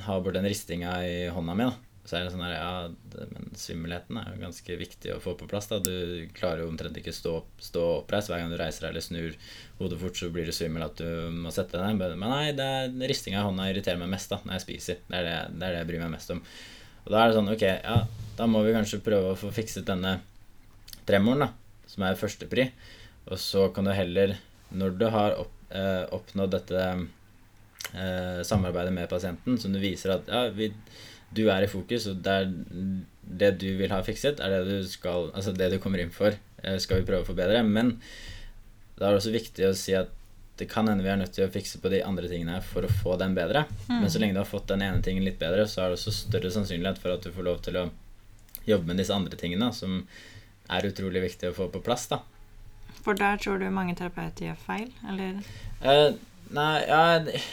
ha 0.05 0.19
bort 0.23 0.37
den 0.37 0.47
ristinga 0.47 0.99
i 1.07 1.17
hånda 1.33 1.57
mi. 1.57 1.67
da. 1.71 1.93
Så 2.03 2.17
er 2.17 2.25
det 2.25 2.33
sånn 2.33 2.43
her, 2.43 2.57
ja, 2.57 3.27
men 3.31 3.53
svimmelheten 3.55 4.17
er 4.19 4.33
jo 4.33 4.41
ganske 4.41 4.75
viktig 4.75 5.13
å 5.13 5.21
få 5.23 5.37
på 5.39 5.47
plass. 5.47 5.69
da. 5.71 5.79
Du 5.83 6.27
klarer 6.35 6.63
jo 6.63 6.69
omtrent 6.71 6.97
ikke 6.99 7.15
stå, 7.15 7.37
stå 7.63 7.83
oppreist 8.01 8.31
hver 8.31 8.43
gang 8.43 8.51
du 8.51 8.57
reiser 8.59 8.85
deg 8.85 8.91
eller 8.91 9.05
snur 9.05 9.37
hodet 9.79 9.99
fort, 10.01 10.19
så 10.19 10.27
blir 10.33 10.49
du 10.49 10.55
svimmel 10.55 10.83
at 10.83 10.99
du 10.99 11.07
må 11.31 11.53
sette 11.55 11.79
deg 11.79 11.95
ned. 11.95 12.17
Men 12.19 12.33
nei, 12.35 12.51
det 12.57 12.67
er 12.79 12.91
ristinga 13.07 13.39
i 13.39 13.47
hånda 13.47 13.69
irriterer 13.71 14.01
meg 14.01 14.11
mest 14.11 14.35
da, 14.35 14.41
når 14.43 14.57
jeg 14.57 14.65
spiser. 14.67 14.99
Det 15.07 15.19
er 15.21 15.29
det, 15.29 15.37
det 15.55 15.67
er 15.69 15.77
det 15.77 15.83
jeg 15.83 15.91
bryr 15.93 16.03
meg 16.03 16.15
mest 16.17 16.35
om. 16.35 16.43
Og 17.03 17.11
da 17.11 17.21
er 17.21 17.29
det 17.29 17.37
sånn, 17.37 17.51
ok, 17.51 17.65
ja, 17.67 17.97
da 18.37 18.47
må 18.49 18.63
vi 18.65 18.75
kanskje 18.75 19.03
prøve 19.03 19.33
å 19.33 19.39
få 19.39 19.51
fikset 19.53 19.87
denne 19.87 20.17
tremoren, 21.07 21.45
da, 21.45 21.87
som 21.89 22.05
er 22.07 22.19
førstepri. 22.19 22.69
Og 23.29 23.39
så 23.39 23.67
kan 23.75 23.87
du 23.87 23.93
heller, 23.95 24.37
når 24.75 24.95
du 24.99 25.07
har 25.13 25.35
opp, 25.41 25.51
eh, 25.71 26.03
oppnådd 26.15 26.55
dette 26.55 26.85
eh, 26.87 28.39
samarbeidet 28.47 28.93
med 28.95 29.11
pasienten, 29.11 29.59
som 29.59 29.75
du 29.75 29.81
viser 29.83 30.15
at 30.15 30.31
ja, 30.31 30.45
vi, 30.55 30.71
du 31.35 31.45
er 31.51 31.65
i 31.65 31.71
fokus, 31.71 32.07
og 32.11 32.23
det, 32.23 32.39
er, 32.39 32.97
det 33.43 33.53
du 33.63 33.69
vil 33.79 33.93
ha 33.93 34.01
fikset, 34.05 34.39
er 34.39 34.57
det 34.57 34.79
du 34.83 34.89
skal 34.89 35.31
Altså 35.33 35.53
det 35.55 35.71
du 35.73 35.79
kommer 35.83 36.03
inn 36.03 36.13
for, 36.13 36.35
eh, 36.63 36.79
skal 36.79 37.01
vi 37.01 37.07
prøve 37.09 37.27
å 37.27 37.31
forbedre. 37.31 37.63
Men 37.67 37.97
da 38.97 39.07
er 39.07 39.13
det 39.13 39.21
også 39.21 39.35
viktig 39.35 39.67
å 39.67 39.77
si 39.77 39.95
at 39.97 40.11
det 40.57 40.67
kan 40.69 40.87
hende 40.87 41.01
vi 41.03 41.09
er 41.09 41.17
nødt 41.17 41.33
til 41.33 41.47
å 41.47 41.51
fikse 41.51 41.79
på 41.81 41.89
de 41.89 42.03
andre 42.05 42.27
tingene 42.29 42.59
for 42.61 42.85
å 42.85 42.91
få 43.01 43.15
den 43.17 43.33
bedre. 43.33 43.65
Men 43.89 44.05
så 44.13 44.19
lenge 44.21 44.35
du 44.37 44.41
har 44.43 44.49
fått 44.49 44.67
den 44.69 44.83
ene 44.85 45.01
tingen 45.01 45.25
litt 45.25 45.39
bedre, 45.41 45.65
så 45.67 45.81
er 45.81 45.89
det 45.93 45.97
også 45.97 46.13
større 46.13 46.51
sannsynlighet 46.53 46.99
for 47.01 47.15
at 47.15 47.25
du 47.25 47.31
får 47.33 47.47
lov 47.47 47.61
til 47.65 47.79
å 47.81 47.87
jobbe 48.67 48.85
med 48.91 49.01
disse 49.01 49.15
andre 49.15 49.35
tingene, 49.39 49.71
som 49.73 50.03
er 50.69 50.85
utrolig 50.87 51.23
viktig 51.25 51.49
å 51.49 51.55
få 51.57 51.67
på 51.73 51.81
plass. 51.83 52.05
da. 52.11 52.21
For 53.03 53.17
der 53.17 53.41
tror 53.41 53.57
du 53.59 53.65
mange 53.73 53.95
terapeuter 53.99 54.51
gjør 54.51 54.61
feil, 54.63 54.91
eller? 55.09 55.41
Eh, 55.81 56.13
nei, 56.55 56.85
ja, 56.87 57.01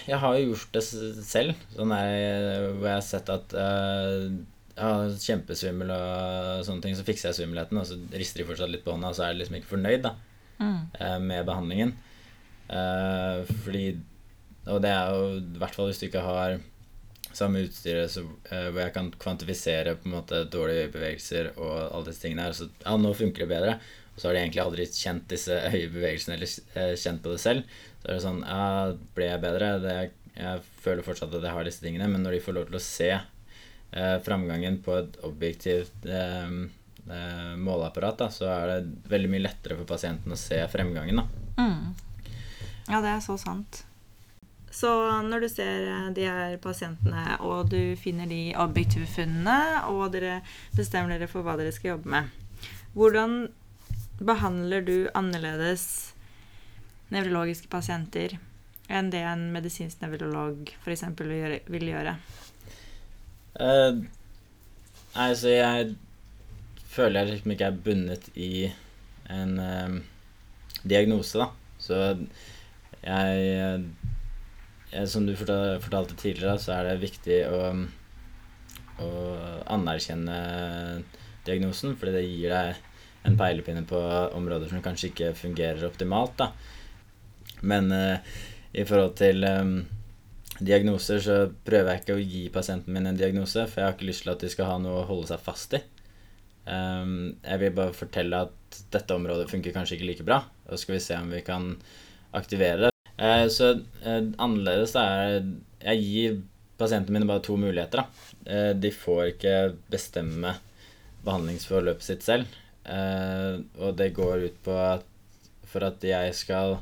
jeg 0.07 0.19
har 0.23 0.37
jo 0.39 0.53
gjort 0.53 0.77
det 0.77 0.85
selv. 0.87 1.57
Sånn 1.75 1.91
der, 1.97 2.69
hvor 2.77 2.87
jeg 2.87 2.99
har 3.01 3.07
sett 3.09 3.33
at 3.33 3.57
eh, 3.59 4.29
ja, 4.77 4.93
kjempesvimmel 5.25 5.91
og 5.97 6.63
sånne 6.69 6.85
ting, 6.85 6.95
så 7.01 7.05
fikser 7.09 7.33
jeg 7.33 7.41
svimmelheten, 7.41 7.81
og 7.81 7.89
så 7.89 7.97
rister 8.13 8.45
de 8.45 8.47
fortsatt 8.53 8.71
litt 8.71 8.85
på 8.85 8.93
hånda, 8.95 9.11
og 9.11 9.17
så 9.19 9.25
er 9.27 9.35
de 9.35 9.43
liksom 9.43 9.59
ikke 9.59 9.73
fornøyd 9.73 10.05
da, 10.07 10.15
Mm. 10.61 10.81
eh, 11.01 11.19
med 11.25 11.47
behandlingen. 11.49 11.95
Eh, 12.71 13.45
fordi 13.65 13.85
Og 14.71 14.79
det 14.85 14.91
er 14.93 15.09
jo 15.11 15.39
i 15.41 15.59
hvert 15.59 15.75
fall 15.75 15.89
hvis 15.89 15.99
du 15.99 16.07
ikke 16.07 16.23
har 16.23 16.61
samme 17.35 17.63
utstyret 17.65 18.11
så, 18.11 18.25
uh, 18.27 18.69
hvor 18.71 18.81
jeg 18.83 18.93
kan 18.95 19.09
kvantifisere 19.23 19.95
på 19.99 20.09
en 20.09 20.17
måte 20.17 20.43
dårlige 20.51 20.89
øyebevegelser 20.89 21.53
og 21.55 21.77
alle 21.79 22.09
disse 22.09 22.25
tingene 22.25 22.45
her. 22.45 22.57
Så 22.57 22.67
ja, 22.83 22.97
nå 22.99 23.13
funker 23.17 23.45
det 23.45 23.51
bedre. 23.53 23.77
Og 24.11 24.19
så 24.19 24.29
har 24.29 24.37
de 24.37 24.43
egentlig 24.43 24.63
aldri 24.65 24.87
kjent 24.91 25.29
disse 25.31 25.55
øyebevegelsene 25.71 26.37
eller 26.37 26.51
uh, 26.75 26.97
kjent 26.99 27.23
på 27.25 27.35
det 27.35 27.41
selv. 27.43 27.77
Så 28.03 28.09
er 28.09 28.17
det 28.17 28.25
sånn 28.27 28.43
Ja, 28.43 28.65
ble 29.17 29.31
jeg 29.31 29.45
bedre? 29.47 29.71
Det, 29.85 29.97
jeg 30.41 30.67
føler 30.83 31.07
fortsatt 31.07 31.39
at 31.39 31.47
jeg 31.47 31.57
har 31.57 31.71
disse 31.71 31.87
tingene, 31.87 32.11
men 32.11 32.27
når 32.27 32.37
de 32.37 32.45
får 32.45 32.59
lov 32.59 32.69
til 32.69 32.81
å 32.81 32.85
se 32.85 33.13
framgangen 34.23 34.77
på 34.85 34.93
et 35.01 35.17
objektivt 35.27 36.05
måleapparat, 37.59 38.21
da, 38.21 38.29
så 38.31 38.47
er 38.53 38.71
det 38.71 39.11
veldig 39.11 39.33
mye 39.33 39.43
lettere 39.43 39.75
for 39.81 39.89
pasienten 39.89 40.31
å 40.31 40.39
se 40.39 40.61
fremgangen. 40.71 41.19
da. 41.19 41.25
Mm. 41.59 42.10
Ja, 42.91 42.99
det 42.99 43.15
er 43.15 43.23
så 43.23 43.37
sant. 43.39 43.85
Så 44.71 44.91
når 45.27 45.45
du 45.45 45.49
ser 45.51 45.87
eh, 45.91 46.11
de 46.15 46.27
her 46.27 46.57
pasientene, 46.63 47.37
og 47.43 47.71
du 47.71 47.97
finner 47.99 48.27
de 48.31 48.53
objektive 48.59 49.07
funnene, 49.11 49.87
og 49.91 50.13
dere 50.15 50.41
bestemmer 50.77 51.15
dere 51.15 51.31
for 51.31 51.47
hva 51.47 51.57
dere 51.59 51.75
skal 51.75 51.97
jobbe 51.97 52.11
med, 52.15 52.31
hvordan 52.95 53.41
behandler 54.21 54.85
du 54.85 54.97
annerledes 55.17 56.13
nevrologiske 57.11 57.71
pasienter 57.73 58.37
enn 58.91 59.11
det 59.11 59.23
en 59.27 59.47
medisinsk 59.55 60.03
nevrolog 60.03 60.71
f.eks. 60.83 61.05
vil 61.71 61.91
gjøre? 61.91 62.15
Uh, 63.59 64.03
nei, 65.15 65.31
så 65.39 65.55
jeg 65.55 65.95
føler 66.91 67.21
jeg 67.21 67.31
liksom 67.35 67.55
ikke 67.55 67.71
er 67.71 67.83
bundet 67.87 68.31
i 68.35 68.53
en 69.31 69.59
uh, 69.59 69.99
diagnose, 70.83 71.39
da. 71.39 71.51
Så 71.81 72.01
jeg, 73.05 73.85
jeg 74.93 75.09
Som 75.09 75.27
du 75.27 75.35
fortalte 75.39 76.17
tidligere, 76.19 76.59
så 76.59 76.75
er 76.77 76.89
det 76.89 77.03
viktig 77.05 77.41
å, 77.49 77.61
å 79.01 79.11
anerkjenne 79.73 80.39
diagnosen, 81.47 81.97
fordi 81.97 82.17
det 82.19 82.27
gir 82.27 82.55
deg 82.55 82.87
en 83.29 83.37
peilepinne 83.37 83.85
på 83.89 84.01
områder 84.37 84.71
som 84.71 84.83
kanskje 84.85 85.11
ikke 85.11 85.33
fungerer 85.37 85.89
optimalt. 85.89 86.37
da. 86.41 86.51
Men 87.61 87.93
eh, 87.93 88.37
i 88.73 88.85
forhold 88.89 89.17
til 89.21 89.45
eh, 89.45 89.73
diagnoser 90.61 91.23
så 91.25 91.39
prøver 91.67 91.93
jeg 91.93 92.03
ikke 92.03 92.17
å 92.17 92.25
gi 92.25 92.45
pasienten 92.53 92.95
min 92.95 93.09
en 93.11 93.19
diagnose, 93.19 93.67
for 93.69 93.81
jeg 93.81 93.89
har 93.89 93.97
ikke 93.97 94.11
lyst 94.11 94.27
til 94.27 94.35
at 94.35 94.45
de 94.45 94.53
skal 94.53 94.71
ha 94.73 94.79
noe 94.83 95.03
å 95.03 95.09
holde 95.09 95.31
seg 95.33 95.43
fast 95.45 95.77
i. 95.79 95.83
Um, 96.71 97.41
jeg 97.41 97.59
vil 97.63 97.73
bare 97.75 97.97
fortelle 97.97 98.43
at 98.45 98.81
dette 98.93 99.17
området 99.17 99.49
funker 99.51 99.73
kanskje 99.75 99.97
ikke 99.97 100.09
like 100.11 100.27
bra, 100.29 100.43
og 100.69 100.75
så 100.75 100.83
skal 100.85 100.99
vi 100.99 101.03
se 101.03 101.17
om 101.17 101.33
vi 101.33 101.41
kan 101.43 101.73
aktivere 102.37 102.89
det. 102.89 102.95
Eh, 103.21 103.47
så 103.53 103.73
eh, 104.05 104.25
annerledes 104.41 104.97
er 104.97 105.43
Jeg 105.81 106.03
gir 106.05 106.41
pasientene 106.81 107.19
mine 107.19 107.29
bare 107.29 107.45
to 107.45 107.57
muligheter. 107.61 108.03
Da. 108.03 108.33
Eh, 108.47 108.73
de 108.77 108.93
får 108.95 109.35
ikke 109.35 109.57
bestemme 109.93 110.57
behandlingsforløpet 111.21 112.05
sitt 112.07 112.23
selv, 112.25 112.49
og 113.77 113.91
det 113.99 114.07
går 114.17 114.47
ut 114.47 114.55
på 114.65 114.73
at 114.73 115.05
for 115.69 115.85
at 115.85 116.01
jeg 116.01 116.33
skal 116.33 116.79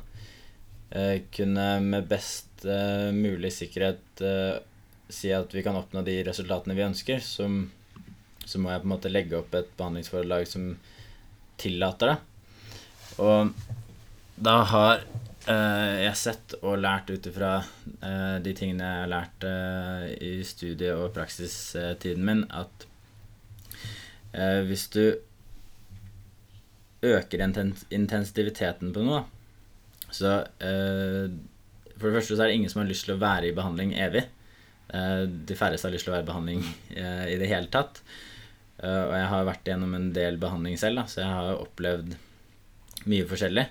kunne 1.35 1.65
med 1.83 2.07
best 2.07 2.63
mulig 2.63 3.51
sikkerhet 3.51 4.23
si 5.11 5.33
at 5.35 5.51
vi 5.51 5.63
kan 5.65 5.75
oppnå 5.75 6.05
de 6.07 6.15
resultatene 6.23 6.77
vi 6.77 6.85
ønsker, 6.87 7.19
så, 7.19 7.49
så 8.45 8.63
må 8.63 8.71
jeg 8.71 8.79
på 8.79 8.87
en 8.87 8.93
måte 8.93 9.11
legge 9.11 9.41
opp 9.41 9.59
et 9.59 9.75
behandlingsforlag 9.75 10.47
som 10.47 10.71
tillater 11.59 12.13
det. 12.13 12.17
Og 13.19 13.51
da 14.39 14.55
har 14.71 15.03
eh, 15.47 15.95
jeg 16.03 16.17
sett 16.19 16.55
og 16.59 16.79
lært 16.81 17.09
ut 17.13 17.27
ifra 17.29 17.51
eh, 17.59 18.37
de 18.43 18.53
tingene 18.57 18.85
jeg 18.85 19.03
har 19.03 19.11
lært 19.11 19.45
eh, 19.47 20.05
i 20.25 20.31
studie- 20.47 20.95
og 20.95 21.13
praksistiden 21.15 22.25
min, 22.25 22.45
at 22.49 22.85
hvis 24.29 24.83
du 24.93 25.15
øker 27.01 27.41
intens 27.41 27.79
intensiviteten 27.89 28.91
på 28.93 29.01
noe, 29.01 29.23
så 30.13 30.43
For 30.53 32.05
det 32.05 32.13
første 32.13 32.35
så 32.35 32.43
er 32.43 32.51
det 32.51 32.59
ingen 32.59 32.69
som 32.69 32.83
har 32.83 32.91
lyst 32.91 33.07
til 33.07 33.15
å 33.15 33.23
være 33.23 33.49
i 33.49 33.55
behandling 33.57 33.95
evig. 33.97 34.21
De 34.93 35.57
færreste 35.57 35.89
har 35.89 35.95
lyst 35.95 36.05
til 36.05 36.13
å 36.13 36.15
være 36.19 36.27
i 36.27 36.29
behandling 36.29 36.61
eh, 36.93 37.25
i 37.33 37.39
det 37.41 37.49
hele 37.49 37.73
tatt. 37.73 38.03
Og 38.85 39.15
jeg 39.17 39.31
har 39.33 39.49
vært 39.49 39.65
gjennom 39.67 39.97
en 39.97 40.11
del 40.13 40.37
behandling 40.39 40.77
selv, 40.77 41.01
da, 41.01 41.07
så 41.09 41.23
jeg 41.23 41.33
har 41.33 41.63
opplevd 41.65 42.13
mye 43.09 43.25
forskjellig. 43.33 43.65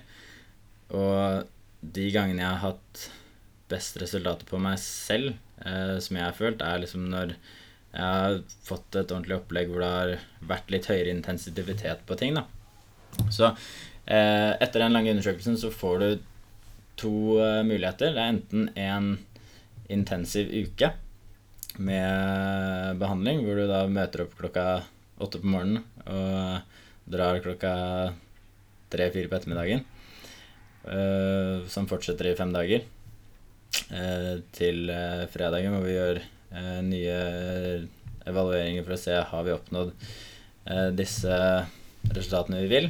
Og 0.99 1.47
de 1.81 2.09
gangene 2.11 2.43
jeg 2.43 2.49
har 2.49 2.63
hatt 2.73 3.05
best 3.69 3.99
resultater 4.01 4.47
på 4.49 4.59
meg 4.61 4.79
selv, 4.81 5.35
eh, 5.63 5.97
som 6.01 6.17
jeg 6.17 6.25
har 6.25 6.37
følt, 6.37 6.63
er 6.65 6.81
liksom 6.81 7.07
når 7.11 7.35
jeg 7.89 8.05
har 8.05 8.39
fått 8.65 8.97
et 8.99 9.11
ordentlig 9.11 9.39
opplegg 9.39 9.69
hvor 9.69 9.81
det 9.81 9.91
har 9.93 10.11
vært 10.51 10.73
litt 10.73 10.89
høyere 10.89 11.13
intensivitet 11.13 12.03
på 12.05 12.17
ting. 12.19 12.37
da. 12.37 12.45
Så 13.33 13.49
eh, 13.49 14.53
etter 14.61 14.83
den 14.83 14.93
lange 14.93 15.13
undersøkelsen 15.15 15.57
så 15.57 15.71
får 15.73 16.03
du 16.03 16.09
to 16.99 17.39
eh, 17.41 17.61
muligheter. 17.65 18.13
Det 18.13 18.23
er 18.23 18.33
enten 18.35 18.69
en 18.75 19.11
intensiv 19.89 20.51
uke 20.53 20.91
med 21.79 22.99
behandling, 23.01 23.45
hvor 23.45 23.57
du 23.57 23.69
da 23.69 23.85
møter 23.89 24.25
opp 24.25 24.35
klokka 24.37 24.65
åtte 25.19 25.41
på 25.41 25.51
morgenen 25.51 25.83
og 26.09 27.09
drar 27.09 27.41
klokka 27.43 27.73
tre-fire 28.93 29.29
på 29.29 29.37
ettermiddagen. 29.37 29.83
Eh, 30.87 31.67
som 31.67 31.87
fortsetter 31.89 32.29
i 32.29 32.35
fem 32.35 32.53
dager. 32.53 32.85
eh, 33.93 34.39
til 34.55 34.89
eh, 34.89 35.27
fredagen 35.29 35.75
hvor 35.75 35.85
vi 35.85 35.97
gjør 35.97 36.21
nye 36.81 37.17
evalueringer 38.25 38.81
for 38.81 38.95
å 38.95 38.97
se 38.97 39.13
har 39.13 39.43
vi 39.45 39.51
oppnådd 39.53 39.91
disse 40.97 41.35
resultatene 42.09 42.63
vi 42.63 42.71
vil. 42.71 42.87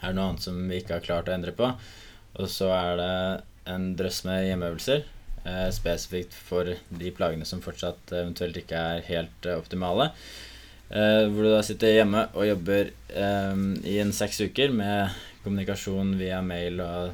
Er 0.00 0.06
det 0.06 0.16
noe 0.16 0.30
annet 0.30 0.46
som 0.46 0.56
vi 0.70 0.78
ikke 0.80 0.96
har 0.96 1.04
klart 1.04 1.28
å 1.28 1.34
endre 1.34 1.52
på? 1.52 1.68
Og 2.40 2.48
så 2.48 2.70
er 2.72 2.96
det 2.96 3.10
en 3.74 3.84
drøss 3.98 4.22
med 4.24 4.46
hjemmeøvelser 4.46 5.04
spesifikt 5.76 6.32
for 6.32 6.72
de 6.72 7.12
plagene 7.12 7.44
som 7.44 7.60
fortsatt 7.60 8.14
eventuelt 8.16 8.56
ikke 8.62 8.80
er 8.94 9.04
helt 9.10 9.50
optimale. 9.52 10.08
Hvor 10.88 11.44
du 11.44 11.50
da 11.52 11.60
sitter 11.68 11.98
hjemme 11.98 12.24
og 12.32 12.48
jobber 12.48 12.88
i 13.84 13.98
en 14.00 14.16
seks 14.16 14.40
uker 14.48 14.72
med 14.72 15.12
kommunikasjon 15.44 16.14
via 16.20 16.40
mail 16.44 16.80
og 16.84 17.12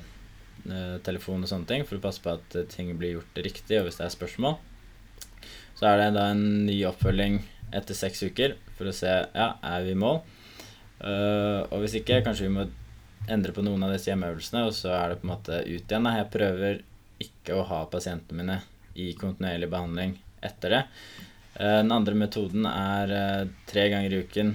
eh, 0.69 0.97
telefon 1.05 1.45
og 1.45 1.51
sånne 1.51 1.69
ting 1.71 1.85
for 1.89 1.99
å 1.99 2.05
passe 2.05 2.23
på 2.25 2.35
at 2.35 2.57
eh, 2.59 2.67
ting 2.71 2.91
blir 2.99 3.19
gjort 3.19 3.41
riktig, 3.45 3.79
og 3.79 3.89
hvis 3.89 4.01
det 4.01 4.09
er 4.09 4.15
spørsmål. 4.15 4.59
Så 5.79 5.87
er 5.89 6.01
det 6.01 6.11
da 6.17 6.29
en 6.33 6.67
ny 6.67 6.77
oppfølging 6.89 7.41
etter 7.77 7.97
seks 7.97 8.25
uker 8.27 8.57
for 8.79 8.91
å 8.91 8.97
se 8.97 9.11
ja, 9.11 9.49
er 9.63 9.87
vi 9.87 9.95
i 9.95 9.99
mål. 9.99 10.21
Uh, 10.99 11.63
og 11.71 11.85
hvis 11.85 12.01
ikke, 12.01 12.25
kanskje 12.27 12.49
vi 12.49 12.55
må 12.57 12.65
endre 13.31 13.53
på 13.55 13.63
noen 13.63 13.85
av 13.87 13.93
disse 13.95 14.11
hjemmeøvelsene, 14.11 14.65
og 14.67 14.75
så 14.75 14.91
er 14.97 15.13
det 15.13 15.21
på 15.21 15.29
en 15.29 15.31
måte 15.31 15.61
ut 15.63 15.85
igjen. 15.85 16.09
Jeg 16.19 16.31
prøver 16.33 16.81
ikke 17.23 17.55
å 17.55 17.67
ha 17.69 17.85
pasientene 17.93 18.41
mine 18.41 18.57
i 18.99 19.13
kontinuerlig 19.19 19.69
behandling 19.71 20.17
etter 20.43 20.75
det. 20.75 20.81
Den 21.59 21.95
andre 21.95 22.17
metoden 22.19 22.67
er 22.71 23.13
tre 23.71 23.87
ganger 23.93 24.15
i 24.15 24.21
uken 24.27 24.53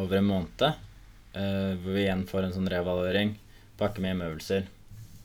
over 0.00 0.20
en 0.20 0.28
måned, 0.30 0.64
hvor 1.32 1.94
vi 1.96 2.04
igjen 2.04 2.26
får 2.28 2.46
en 2.46 2.54
sånn 2.58 2.70
revaluering, 2.72 3.34
pakke 3.80 4.02
med 4.02 4.12
hjemmeøvelser, 4.12 4.66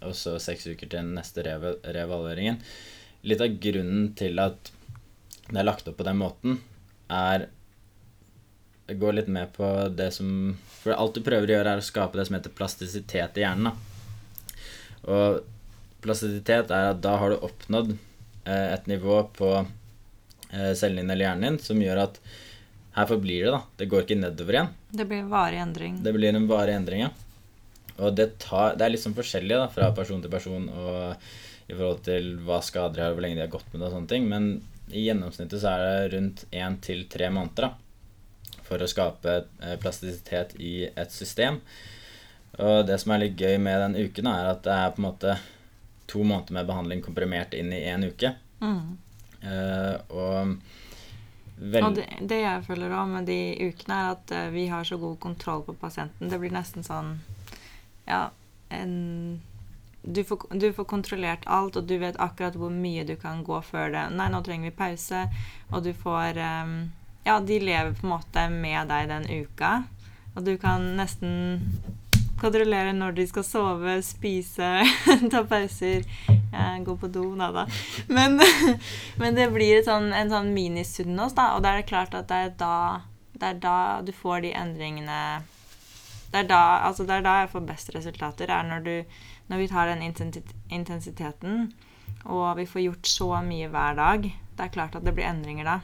og 0.07 0.15
så 0.15 0.37
seks 0.41 0.67
uker 0.69 0.89
til 0.91 1.09
neste 1.11 1.43
reva- 1.45 1.75
revalueringen. 1.83 2.61
Litt 3.27 3.43
av 3.43 3.57
grunnen 3.63 4.13
til 4.17 4.39
at 4.39 4.71
det 5.47 5.59
er 5.61 5.67
lagt 5.67 5.87
opp 5.89 5.97
på 5.99 6.07
den 6.07 6.19
måten, 6.21 6.59
er 7.11 7.47
Gå 8.87 9.09
litt 9.11 9.27
med 9.27 9.51
på 9.51 9.67
det 9.91 10.13
som 10.15 10.53
For 10.79 10.95
alt 10.95 11.17
du 11.17 11.23
prøver 11.25 11.49
å 11.49 11.55
gjøre, 11.57 11.71
er 11.75 11.81
å 11.81 11.83
skape 11.83 12.15
det 12.15 12.23
som 12.29 12.37
heter 12.37 12.53
plastisitet 12.55 13.35
i 13.35 13.43
hjernen. 13.43 13.67
Da. 13.67 13.97
Og 15.11 15.41
plastisitet 16.03 16.71
er 16.71 16.93
at 16.93 17.01
da 17.03 17.17
har 17.19 17.33
du 17.33 17.41
oppnådd 17.43 17.91
eh, 18.47 18.67
et 18.77 18.87
nivå 18.87 19.19
på 19.35 19.49
eh, 19.59 20.71
din 20.71 21.01
dine 21.01 21.11
eller 21.11 21.25
hjernen 21.25 21.57
din 21.57 21.59
som 21.63 21.81
gjør 21.83 22.05
at 22.05 22.21
her 22.97 23.07
forblir 23.09 23.45
det, 23.45 23.53
da. 23.53 23.61
Det 23.77 23.89
går 23.91 24.05
ikke 24.05 24.19
nedover 24.19 24.57
igjen. 24.57 24.69
Det 24.89 25.05
blir 25.05 25.27
varig 25.29 25.59
endring. 25.61 25.97
Det 26.03 26.13
blir 26.15 26.33
en 26.33 26.47
varig 26.49 26.73
endring, 26.73 27.03
ja. 27.05 27.11
Og 27.97 28.13
det, 28.17 28.31
tar, 28.41 28.75
det 28.77 28.85
er 28.85 28.93
litt 28.93 29.03
sånn 29.03 29.17
forskjellig 29.17 29.57
da, 29.57 29.67
fra 29.73 29.91
person 29.97 30.21
til 30.21 30.33
person 30.33 30.65
og 30.69 31.27
i 31.67 31.75
forhold 31.75 32.01
til 32.05 32.29
hva 32.47 32.61
skader 32.63 32.95
de 32.95 33.03
har, 33.03 33.13
hvor 33.15 33.25
lenge 33.25 33.39
de 33.39 33.43
har 33.43 33.51
gått 33.53 33.69
med 33.71 33.81
det 33.81 33.89
og 33.89 33.95
sånne 33.97 34.11
ting. 34.11 34.27
Men 34.31 34.49
i 34.93 35.03
gjennomsnittet 35.07 35.61
så 35.61 35.73
er 35.73 35.83
det 35.83 36.15
rundt 36.15 36.45
én 36.55 36.77
til 36.83 37.03
tre 37.11 37.29
måneder 37.33 37.67
da, 37.67 38.61
for 38.67 38.81
å 38.81 38.89
skape 38.89 39.35
eh, 39.43 39.75
plastisitet 39.81 40.55
i 40.63 40.87
et 40.87 41.13
system. 41.13 41.59
Og 42.57 42.87
det 42.87 42.97
som 43.01 43.13
er 43.13 43.25
litt 43.25 43.41
gøy 43.41 43.59
med 43.61 43.81
den 43.83 44.07
uken, 44.07 44.29
er 44.31 44.53
at 44.53 44.63
det 44.65 44.73
er 44.73 44.93
på 44.95 45.03
en 45.03 45.09
måte 45.09 45.37
to 46.07 46.23
måneder 46.23 46.55
med 46.55 46.69
behandling 46.69 47.03
komprimert 47.05 47.53
inn 47.53 47.73
i 47.75 47.83
én 47.91 48.07
uke. 48.07 48.31
Mm. 48.63 48.95
Uh, 49.43 49.95
og 50.09 50.55
vel... 51.57 51.83
Og 51.83 51.97
det, 51.97 52.07
det 52.29 52.39
jeg 52.41 52.63
føler 52.67 52.95
òg 52.95 53.11
med 53.11 53.29
de 53.29 53.39
ukene, 53.67 53.97
er 53.97 54.15
at 54.15 54.33
uh, 54.33 54.47
vi 54.53 54.67
har 54.71 54.87
så 54.87 54.97
god 55.01 55.19
kontroll 55.23 55.65
på 55.67 55.75
pasienten. 55.81 56.31
Det 56.31 56.39
blir 56.41 56.53
nesten 56.53 56.85
sånn 56.85 57.17
Ja, 58.07 58.29
en 58.73 59.39
du 60.07 60.23
får, 60.23 60.39
du 60.55 60.73
får 60.73 60.85
kontrollert 60.87 61.43
alt, 61.45 61.75
og 61.75 61.83
du 61.83 61.97
vet 61.99 62.15
akkurat 62.19 62.55
hvor 62.55 62.71
mye 62.71 63.03
du 63.03 63.17
kan 63.19 63.41
gå 63.43 63.59
før 63.65 63.91
det. 63.91 64.05
Nei, 64.15 64.29
nå 64.31 64.39
trenger 64.45 64.69
vi 64.69 64.77
pause. 64.77 65.25
Og 65.73 65.83
du 65.83 65.91
får 65.93 66.39
um, 66.39 66.77
Ja, 67.27 67.41
de 67.43 67.59
lever 67.59 67.91
på 67.97 68.07
en 68.07 68.13
måte 68.13 68.45
med 68.53 68.87
deg 68.87 69.09
den 69.11 69.27
uka. 69.27 69.81
Og 70.37 70.45
du 70.47 70.53
kan 70.61 70.85
nesten 70.95 71.59
kontrollere 72.39 72.93
når 72.93 73.17
de 73.17 73.25
skal 73.27 73.43
sove, 73.43 73.97
spise, 74.05 74.69
ta 75.33 75.43
pauser, 75.49 76.05
eh, 76.53 76.79
går 76.85 76.97
på 77.01 77.09
do, 77.11 77.25
da 77.35 77.67
Men, 78.07 78.39
men 79.21 79.35
det 79.35 79.49
blir 79.53 79.83
sånn, 79.83 80.11
en 80.13 80.31
sånn 80.31 80.53
minisunnos, 80.55 81.35
da. 81.37 81.53
Og 81.55 81.63
da 81.65 81.73
er 81.73 81.83
det 81.83 81.91
klart 81.91 82.15
at 82.17 82.29
det 82.31 82.41
er 82.47 82.55
da, 82.59 82.77
det 83.37 83.53
er 83.53 83.61
da 83.63 83.77
du 84.05 84.13
får 84.15 84.45
de 84.47 84.55
endringene 84.57 85.21
det 86.27 86.41
er, 86.41 86.47
da, 86.49 86.61
altså 86.83 87.05
det 87.07 87.17
er 87.17 87.23
da 87.25 87.35
jeg 87.41 87.51
får 87.53 87.67
best 87.69 87.93
resultater. 87.95 88.51
er 88.51 88.65
når, 88.67 88.81
du, 88.83 89.19
når 89.47 89.61
vi 89.61 89.67
tar 89.71 89.87
den 89.87 90.03
intensiteten, 90.03 91.69
og 92.27 92.57
vi 92.57 92.65
får 92.67 92.83
gjort 92.83 93.07
så 93.07 93.29
mye 93.45 93.69
hver 93.71 93.95
dag. 93.95 94.27
Det 94.27 94.65
er 94.65 94.73
klart 94.73 94.97
at 94.97 95.05
det 95.05 95.13
blir 95.15 95.29
endringer 95.29 95.67
da. 95.67 95.77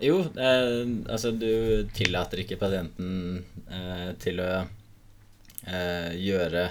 Jo, 0.00 0.18
eh, 0.36 0.82
altså 1.08 1.32
du 1.32 1.88
tillater 1.96 2.42
ikke 2.42 2.58
pasienten 2.60 3.44
eh, 3.72 4.10
til 4.20 4.40
å 4.44 4.50
eh, 4.60 6.10
gjøre 6.20 6.66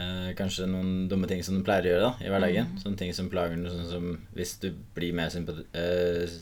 eh, 0.00 0.30
kanskje 0.38 0.68
noen 0.70 1.06
dumme 1.10 1.28
ting 1.30 1.42
som 1.46 1.58
du 1.58 1.64
pleier 1.66 1.86
å 1.86 1.92
gjøre 1.92 2.06
da, 2.06 2.12
i 2.24 2.32
hverdagen. 2.32 2.70
Mm. 2.70 2.80
Sånne 2.82 3.00
ting 3.02 3.12
som 3.16 3.30
plager 3.32 3.60
deg, 3.60 3.72
sånn 3.74 3.90
som 3.90 4.08
hvis 4.36 4.54
du 4.62 4.70
blir 4.96 5.16
mer, 5.16 5.36
eh, 5.78 6.38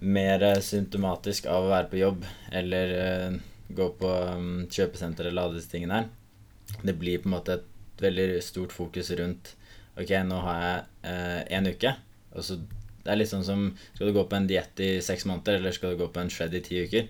mer 0.00 0.46
eh, 0.50 0.62
symptomatisk 0.64 1.50
av 1.52 1.66
å 1.66 1.72
være 1.72 1.90
på 1.92 2.00
jobb, 2.00 2.26
eller 2.62 2.96
eh, 3.02 3.38
gå 3.78 3.90
på 4.00 4.14
um, 4.32 4.50
kjøpesenter 4.72 5.28
eller 5.28 5.44
alle 5.44 5.58
disse 5.58 5.72
tingene 5.74 6.00
her. 6.00 6.10
Det 6.80 6.96
blir 6.96 7.20
på 7.20 7.28
en 7.28 7.36
måte 7.36 7.58
et 7.58 8.02
veldig 8.02 8.40
stort 8.44 8.72
fokus 8.72 9.10
rundt 9.18 9.54
Ok, 9.98 10.12
nå 10.22 10.36
har 10.44 10.58
jeg 10.62 11.54
én 11.56 11.66
uke, 11.66 11.90
og 12.30 12.44
så 12.46 12.54
det 13.08 13.10
er 13.10 13.18
litt 13.18 13.30
sånn 13.32 13.46
som 13.46 13.64
Skal 13.96 14.10
du 14.10 14.14
gå 14.14 14.22
på 14.28 14.36
en 14.38 14.46
diett 14.46 14.80
i 14.84 14.90
seks 15.02 15.24
måneder, 15.26 15.58
eller 15.58 15.74
skal 15.74 15.94
du 15.94 16.02
gå 16.02 16.06
på 16.12 16.22
en 16.22 16.30
shred 16.30 16.54
i 16.54 16.60
ti 16.62 16.82
uker? 16.84 17.08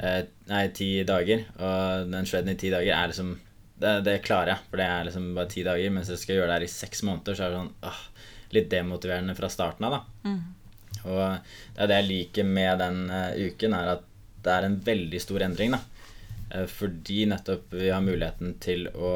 Eh, 0.00 0.22
nei, 0.48 0.64
ti 0.76 0.90
dager. 1.08 1.46
Og 1.60 2.10
den 2.12 2.28
shreden 2.28 2.54
i 2.54 2.58
ti 2.60 2.72
dager 2.72 2.94
er 2.96 3.10
liksom 3.12 3.34
det, 3.80 3.92
det 4.06 4.16
klarer 4.26 4.54
jeg, 4.54 4.68
for 4.70 4.80
det 4.80 4.86
er 4.86 5.06
liksom 5.08 5.28
bare 5.36 5.50
ti 5.52 5.64
dager. 5.66 5.92
Mens 5.94 6.12
jeg 6.12 6.20
skal 6.20 6.38
gjøre 6.38 6.50
det 6.50 6.58
her 6.58 6.66
i 6.66 6.72
seks 6.72 7.04
måneder, 7.08 7.36
så 7.36 7.46
er 7.46 7.52
det 7.52 7.60
sånn 7.60 7.90
åh, 7.90 8.02
litt 8.56 8.70
demotiverende 8.72 9.36
fra 9.38 9.50
starten 9.52 9.88
av, 9.88 9.98
da. 9.98 10.30
Mm. 10.30 10.40
Og 11.00 11.22
det 11.76 11.80
er 11.80 11.90
det 11.90 11.98
jeg 12.00 12.10
liker 12.10 12.48
med 12.48 12.82
den 12.82 13.00
uh, 13.08 13.32
uken, 13.38 13.76
er 13.78 13.94
at 13.96 14.06
det 14.44 14.52
er 14.52 14.66
en 14.66 14.78
veldig 14.84 15.22
stor 15.22 15.46
endring, 15.46 15.76
da. 15.76 15.80
Uh, 16.52 16.66
fordi 16.68 17.24
nettopp 17.30 17.72
vi 17.78 17.88
har 17.88 18.04
muligheten 18.04 18.56
til 18.62 18.88
å 18.92 19.14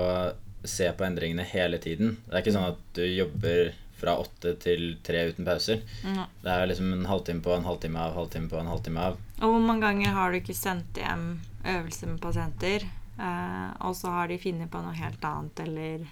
se 0.65 0.89
på 0.97 1.05
endringene 1.05 1.45
hele 1.45 1.81
tiden. 1.83 2.17
Det 2.25 2.39
er 2.39 2.45
ikke 2.45 2.57
sånn 2.57 2.71
at 2.73 2.85
du 2.97 3.05
jobber 3.05 3.75
fra 4.01 4.17
åtte 4.21 4.55
til 4.61 4.97
tre 5.05 5.27
uten 5.31 5.47
pauser. 5.47 5.85
Ja. 6.05 6.27
Det 6.43 6.53
er 6.53 6.69
liksom 6.69 6.93
en 6.93 7.07
halvtime 7.09 7.45
på, 7.45 7.53
en 7.55 7.67
halvtime 7.69 8.01
av, 8.01 8.17
halvtime 8.17 8.51
på, 8.51 8.59
en 8.61 8.73
halvtime 8.73 9.09
av. 9.11 9.21
Og 9.41 9.55
hvor 9.55 9.63
mange 9.63 9.85
ganger 9.85 10.17
har 10.17 10.33
du 10.33 10.41
ikke 10.41 10.57
sendt 10.57 10.99
hjem 11.01 11.27
øvelser 11.65 12.11
med 12.11 12.21
pasienter, 12.25 12.89
eh, 13.19 13.71
og 13.87 13.95
så 13.99 14.13
har 14.15 14.29
de 14.31 14.41
funnet 14.43 14.71
på 14.71 14.83
noe 14.83 14.97
helt 14.99 15.25
annet, 15.29 15.65
eller 15.67 16.05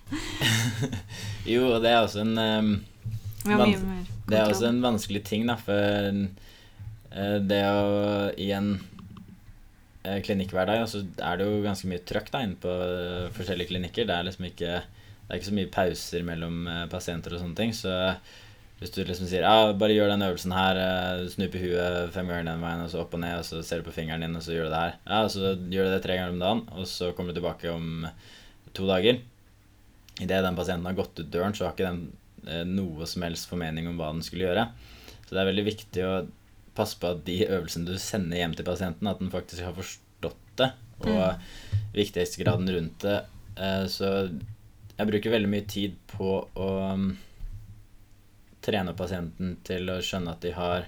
Jo, 1.52 1.72
og 1.74 1.82
det 1.84 1.92
er 1.92 2.00
også 2.02 2.22
en 2.22 2.38
um, 2.38 2.72
Det 3.42 4.38
er 4.38 4.46
også 4.46 4.70
en 4.70 4.82
vanskelig 4.84 5.24
ting, 5.26 5.46
da, 5.50 5.58
for 5.58 6.22
uh, 7.12 7.38
det 7.42 7.62
å 7.68 8.30
i 8.38 8.52
en 8.54 8.74
uh, 10.06 10.20
klinikkhverdag, 10.24 10.84
så 10.90 11.02
er 11.02 11.38
det 11.38 11.48
jo 11.48 11.62
ganske 11.64 11.90
mye 11.90 12.04
trøkk 12.06 12.30
da, 12.32 12.44
inne 12.44 12.58
på 12.60 12.70
eh, 12.70 13.28
forskjellige 13.36 13.72
klinikker. 13.72 14.06
Det 14.08 14.16
er 14.16 14.28
liksom 14.28 14.48
ikke 14.48 14.72
Det 14.82 15.28
er 15.28 15.38
ikke 15.38 15.48
så 15.48 15.56
mye 15.56 15.72
pauser 15.72 16.24
mellom 16.26 16.66
eh, 16.68 16.86
pasienter 16.92 17.34
og 17.36 17.40
sånne 17.40 17.56
ting. 17.56 17.70
Så 17.72 17.92
hvis 18.82 18.92
du 18.94 19.00
liksom 19.06 19.28
sier 19.30 19.44
ja, 19.46 19.72
bare 19.78 19.94
gjør 19.94 20.10
den 20.12 20.24
øvelsen 20.26 20.52
her, 20.54 20.78
eh, 20.82 21.24
snup 21.32 21.54
i 21.56 21.62
huet 21.62 22.12
fem 22.14 22.28
ganger 22.30 22.48
den 22.50 22.62
veien, 22.64 22.82
og 22.84 22.90
så 22.92 23.00
opp 23.04 23.14
og 23.16 23.22
ned, 23.22 23.38
og 23.40 23.46
så 23.46 23.60
ser 23.64 23.80
du 23.82 23.86
på 23.88 23.94
fingeren 23.96 24.24
din, 24.26 24.34
og 24.38 24.42
så 24.44 24.54
gjør 24.56 24.66
du 24.68 24.72
det 24.74 24.80
her. 24.82 24.96
Ja, 25.06 25.20
så 25.32 25.52
gjør 25.56 25.88
du 25.88 25.92
det 25.94 26.00
tre 26.04 26.16
ganger 26.18 26.34
om 26.34 26.42
dagen, 26.42 26.62
og 26.76 26.88
så 26.90 27.12
kommer 27.16 27.32
du 27.34 27.38
tilbake 27.40 27.70
om 27.72 28.06
to 28.74 28.88
dager. 28.90 29.20
Idet 30.20 30.42
den 30.44 30.58
pasienten 30.58 30.86
har 30.90 30.98
gått 30.98 31.18
ut 31.22 31.30
døren, 31.32 31.54
så 31.56 31.66
har 31.68 31.76
ikke 31.76 31.88
den 31.88 32.02
eh, 32.46 32.64
noe 32.68 33.06
som 33.08 33.24
helst 33.26 33.48
formening 33.50 33.88
om 33.90 33.96
hva 34.00 34.10
den 34.12 34.24
skulle 34.26 34.48
gjøre. 34.50 34.66
Så 35.24 35.32
det 35.36 35.40
er 35.42 35.50
veldig 35.52 35.66
viktig 35.70 36.06
å 36.08 36.14
passe 36.76 36.96
på 37.00 37.10
at 37.14 37.22
de 37.26 37.38
øvelsene 37.46 37.88
du 37.88 37.96
sender 38.00 38.40
hjem 38.42 38.54
til 38.58 38.66
pasienten, 38.68 39.08
at 39.10 39.20
den 39.22 39.32
faktisk 39.32 39.64
har 39.64 39.76
forstått 39.76 40.40
det, 40.60 40.70
og 41.06 41.96
viktighetsgraden 41.96 42.68
rundt 42.76 43.04
det. 43.06 43.18
Eh, 43.56 43.84
Så 43.90 44.08
jeg 44.98 45.08
bruker 45.08 45.32
veldig 45.32 45.48
mye 45.50 45.66
tid 45.68 45.96
på 46.12 46.34
å 46.54 46.70
trene 48.62 48.94
pasienten 48.96 49.56
til 49.66 49.88
å 49.90 49.98
skjønne 50.04 50.30
at 50.36 50.40
de 50.44 50.52
har 50.56 50.86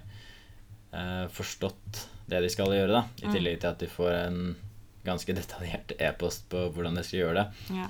eh, 0.94 1.26
forstått 1.34 2.04
det 2.30 2.40
de 2.40 2.48
skal 2.52 2.70
gjøre, 2.72 2.92
da. 2.92 3.04
I 3.22 3.26
Mm. 3.26 3.32
tillegg 3.34 3.60
til 3.60 3.70
at 3.70 3.78
de 3.82 3.86
får 3.90 4.12
en 4.26 4.56
ganske 5.04 5.34
detaljert 5.36 5.92
e-post 6.00 6.46
på 6.48 6.68
hvordan 6.72 6.94
de 6.96 7.02
skal 7.04 7.18
gjøre 7.20 7.34
det. 7.42 7.76
Ja. 7.76 7.88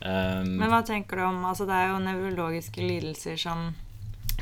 Um, 0.00 0.56
Men 0.58 0.68
hva 0.68 0.82
tenker 0.84 1.16
du 1.16 1.22
om 1.24 1.38
altså 1.48 1.64
Det 1.64 1.72
er 1.72 1.86
jo 1.88 2.00
nevrologiske 2.04 2.82
lidelser 2.84 3.38
som 3.40 3.74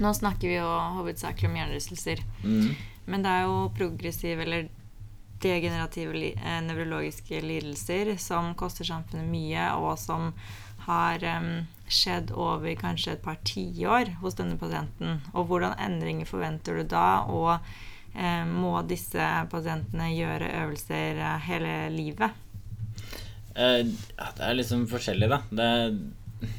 Nå 0.01 0.11
snakker 0.11 0.49
vi 0.51 0.57
jo 0.57 0.67
hovedsakelig 0.97 1.47
om 1.47 1.55
hjernerystelser. 1.55 2.19
mm, 2.43 2.75
Men 3.07 3.23
det 3.23 3.31
er 3.31 3.43
jo 3.45 3.69
progressive 3.77 4.43
eller 4.43 4.69
degenerative 5.41 6.13
li 6.17 6.33
eh, 6.35 6.61
nevrologiske 6.65 7.39
lidelser 7.45 8.17
som 8.19 8.55
koster 8.59 8.85
samfunnet 8.89 9.29
mye, 9.31 9.69
og 9.77 9.99
som 9.99 10.33
har 10.89 11.23
um, 11.39 11.67
skjedd 11.91 12.33
over 12.33 12.75
kanskje 12.81 13.15
et 13.15 13.25
par 13.25 13.41
tiår 13.47 14.15
hos 14.23 14.39
denne 14.39 14.57
pasienten. 14.61 15.21
Og 15.35 15.49
hvordan 15.51 15.77
endringer 15.83 16.29
forventer 16.29 16.81
du 16.81 16.89
da? 16.95 17.25
Og 17.29 17.53
eh, 17.57 18.45
må 18.49 18.79
disse 18.89 19.29
pasientene 19.53 20.11
gjøre 20.15 20.53
øvelser 20.65 21.21
eh, 21.21 21.49
hele 21.49 21.75
livet? 21.95 22.41
Eh, 23.55 23.81
det 23.85 24.47
er 24.49 24.57
liksom 24.57 24.87
forskjellig, 24.91 25.31
da. 25.31 25.41
Det, 25.51 26.51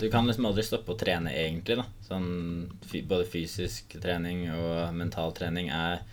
du 0.00 0.08
kan 0.12 0.28
liksom 0.28 0.50
aldri 0.50 0.64
stoppe 0.66 0.94
å 0.94 1.00
trene, 1.00 1.32
egentlig. 1.34 1.80
da. 1.80 1.86
Sånn, 2.06 2.68
både 2.90 3.28
fysisk 3.30 3.96
trening 4.02 4.46
og 4.54 4.94
mental 4.96 5.34
trening 5.36 5.72
er 5.74 6.04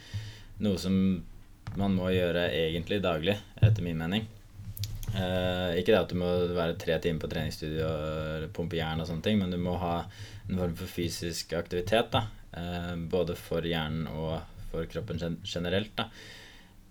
noe 0.64 0.80
som 0.82 0.96
man 1.78 1.94
må 1.94 2.10
gjøre 2.14 2.48
egentlig 2.56 3.04
daglig, 3.04 3.38
etter 3.62 3.86
min 3.86 4.00
mening. 4.00 4.26
Eh, 5.16 5.78
ikke 5.80 5.94
det 5.94 6.00
at 6.02 6.12
du 6.12 6.18
må 6.20 6.30
være 6.52 6.76
tre 6.80 6.98
timer 7.04 7.22
på 7.24 7.30
treningsstudio 7.32 7.86
og 7.88 8.50
pumpe 8.56 8.80
jern, 8.80 9.00
og 9.02 9.08
sånne 9.08 9.24
ting, 9.24 9.40
men 9.40 9.54
du 9.54 9.60
må 9.62 9.78
ha 9.80 10.02
en 10.50 10.60
form 10.60 10.76
for 10.76 10.92
fysisk 10.92 11.54
aktivitet. 11.56 12.12
da, 12.12 12.28
eh, 12.54 12.96
Både 12.96 13.36
for 13.36 13.62
hjernen 13.62 14.08
og 14.08 14.42
for 14.72 14.86
kroppen 14.86 15.18
gen 15.18 15.40
generelt. 15.46 15.96
da. 15.96 16.10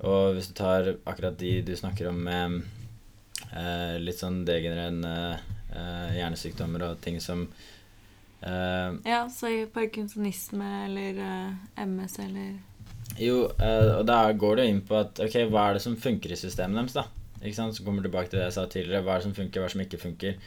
Og 0.00 0.34
hvis 0.34 0.48
du 0.48 0.54
tar 0.54 0.96
akkurat 1.06 1.38
de 1.38 1.62
du 1.62 1.74
snakker 1.76 2.08
om 2.08 2.22
med 2.24 2.62
eh, 3.52 3.98
litt 3.98 4.18
sånn 4.18 4.44
degenererende 4.44 5.40
eh, 5.72 6.16
hjernesykdommer 6.18 6.82
og 6.82 7.00
ting 7.00 7.20
som 7.20 7.46
eh, 8.42 8.92
Ja, 9.04 9.28
så 9.32 9.48
parkinsonisme 9.72 10.84
eller 10.84 11.16
eh, 11.16 11.84
MS 11.86 12.18
eller 12.18 12.56
Jo, 13.18 13.46
og 13.48 14.02
da 14.04 14.32
går 14.32 14.56
du 14.56 14.62
inn 14.66 14.82
på 14.84 14.98
at 14.98 15.20
ok, 15.22 15.46
hva 15.48 15.70
er 15.70 15.78
det 15.78 15.82
som 15.86 15.96
funker 15.96 16.32
i 16.32 16.36
systemet 16.36 16.76
deres, 16.76 16.96
da? 16.98 17.06
Ikke 17.46 17.60
sant? 17.60 17.76
Så 17.78 17.86
kommer 17.86 18.02
du 18.02 18.10
tilbake 18.10 18.32
til 18.32 18.40
det 18.40 18.48
jeg 18.48 18.56
sa 18.58 18.66
tidligere. 18.70 19.04
Hva 19.06 19.14
er 19.14 19.22
det 19.22 19.28
som 19.28 19.36
funker, 19.36 19.62
hva 19.62 19.68
er 19.68 19.72
det 19.72 19.76
som 19.76 19.86
ikke 19.86 20.02
funker? 20.02 20.38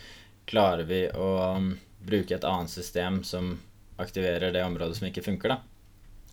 Klarer 0.49 0.87
vi 0.89 1.01
å 1.15 1.29
um, 1.55 1.73
bruke 2.05 2.35
et 2.35 2.47
annet 2.47 2.71
system 2.73 3.21
som 3.27 3.55
aktiverer 3.99 4.53
det 4.55 4.63
området 4.63 4.97
som 4.99 5.09
ikke 5.09 5.25
funker, 5.25 5.55
da? 5.55 5.59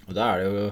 Og 0.07 0.15
da 0.15 0.29
er 0.31 0.43
det 0.43 0.47
jo 0.47 0.67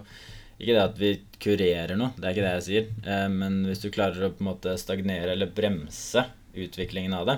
ikke 0.55 0.75
det 0.77 0.83
at 0.85 1.01
vi 1.01 1.11
kurerer 1.43 1.99
noe, 1.99 2.15
det 2.17 2.29
er 2.29 2.37
ikke 2.37 2.45
det 2.45 2.53
jeg 2.53 2.67
sier. 2.69 2.91
Eh, 3.03 3.27
men 3.33 3.65
hvis 3.69 3.83
du 3.83 3.91
klarer 3.95 4.29
å 4.29 4.33
på 4.35 4.45
en 4.45 4.51
måte 4.53 4.77
stagnere 4.81 5.35
eller 5.35 5.51
bremse 5.55 6.23
utviklingen 6.55 7.17
av 7.19 7.27
det 7.27 7.35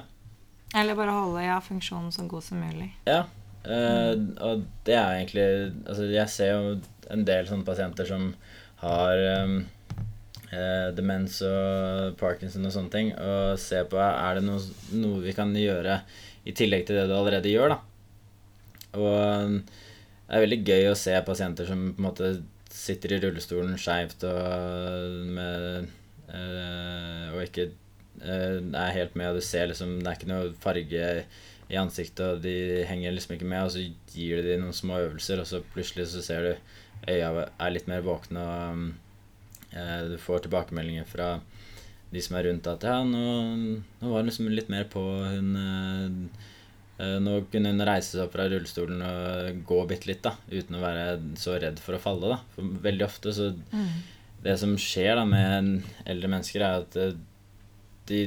Eller 0.76 0.98
bare 0.98 1.14
holde 1.16 1.46
ja, 1.46 1.56
funksjonen 1.64 2.12
så 2.12 2.26
god 2.28 2.44
som 2.44 2.60
mulig. 2.60 2.90
Ja. 3.08 3.22
Eh, 3.64 4.12
og 4.44 4.66
det 4.86 4.94
er 4.94 5.16
egentlig 5.16 5.46
Altså, 5.88 6.10
jeg 6.12 6.30
ser 6.30 6.52
jo 6.52 6.76
en 7.10 7.24
del 7.26 7.48
sånne 7.48 7.66
pasienter 7.66 8.06
som 8.08 8.28
har 8.82 9.22
um, 9.46 9.60
eh, 10.56 10.88
demens 10.96 11.40
og 11.46 12.16
parkinson 12.20 12.66
og 12.66 12.74
sånne 12.74 12.92
ting, 12.92 13.12
og 13.14 13.58
se 13.60 13.82
på 13.90 14.00
er 14.00 14.38
det 14.38 14.46
noe, 14.46 14.62
noe, 14.96 15.22
vi 15.24 15.34
kan 15.36 15.52
gjøre 15.56 16.00
i 16.46 16.54
tillegg 16.56 16.86
til 16.88 16.98
det 16.98 17.06
du 17.10 17.16
allerede 17.16 17.52
gjør. 17.52 17.76
da. 17.76 17.80
Og 18.96 19.16
um, 19.46 19.56
det 20.26 20.36
er 20.36 20.44
veldig 20.46 20.60
gøy 20.66 20.90
å 20.90 20.98
se 20.98 21.14
pasienter 21.26 21.68
som 21.68 21.82
på 21.92 22.00
en 22.00 22.06
måte 22.08 22.30
sitter 22.72 23.14
i 23.14 23.18
rullestolen 23.22 23.76
skeivt 23.80 24.24
og 24.28 25.28
med 25.36 25.86
eh, 26.34 27.28
Og 27.30 27.38
ikke 27.44 27.68
eh, 27.68 28.58
er 28.58 28.96
helt 28.96 29.14
med, 29.16 29.30
og 29.30 29.38
du 29.38 29.46
ser 29.46 29.70
liksom 29.70 30.00
Det 30.00 30.10
er 30.10 30.18
ikke 30.18 30.32
noe 30.32 30.50
farge 30.60 31.06
i 31.66 31.78
ansiktet, 31.80 32.24
og 32.26 32.42
de 32.44 32.84
henger 32.86 33.14
liksom 33.14 33.36
ikke 33.36 33.48
med, 33.48 33.64
og 33.66 33.72
så 33.74 33.80
gir 34.12 34.42
du 34.42 34.50
dem 34.50 34.60
noen 34.62 34.76
små 34.76 35.00
øvelser, 35.02 35.40
og 35.42 35.48
så 35.50 35.62
plutselig 35.72 36.04
så 36.12 36.22
ser 36.22 36.44
du 36.44 37.10
øya 37.10 37.30
er 37.46 37.72
litt 37.74 37.88
mer 37.90 38.04
våkne, 38.06 38.44
og 38.44 38.84
Eh, 38.84 39.05
du 40.10 40.16
får 40.22 40.44
tilbakemeldinger 40.46 41.08
fra 41.08 41.34
de 42.10 42.22
som 42.22 42.36
er 42.38 42.48
rundt 42.48 42.68
at 42.70 42.86
ja, 42.86 42.98
nå, 43.04 43.22
nå 44.00 44.10
var 44.10 44.22
hun 44.22 44.28
liksom 44.30 44.50
litt 44.52 44.70
mer 44.72 44.86
på. 44.90 45.02
Hun 45.02 45.56
eh, 45.60 46.44
eh, 47.02 47.16
Nå 47.22 47.38
kunne 47.52 47.72
hun 47.74 47.86
reise 47.86 48.14
seg 48.14 48.24
opp 48.26 48.36
fra 48.36 48.48
rullestolen 48.50 49.02
og 49.04 49.62
gå 49.68 49.80
bitte 49.90 50.10
litt, 50.12 50.22
da, 50.24 50.36
uten 50.52 50.78
å 50.78 50.82
være 50.84 51.06
så 51.40 51.58
redd 51.60 51.82
for 51.82 51.98
å 51.98 52.02
falle. 52.02 52.36
da. 52.36 52.40
For 52.54 52.76
veldig 52.86 53.08
ofte 53.08 53.34
så 53.36 53.52
mm. 53.54 53.88
Det 54.46 54.52
som 54.60 54.76
skjer 54.78 55.16
da 55.18 55.24
med 55.26 55.86
eldre 56.06 56.28
mennesker, 56.30 56.62
er 56.62 56.84
at 56.84 56.96
de 58.06 58.26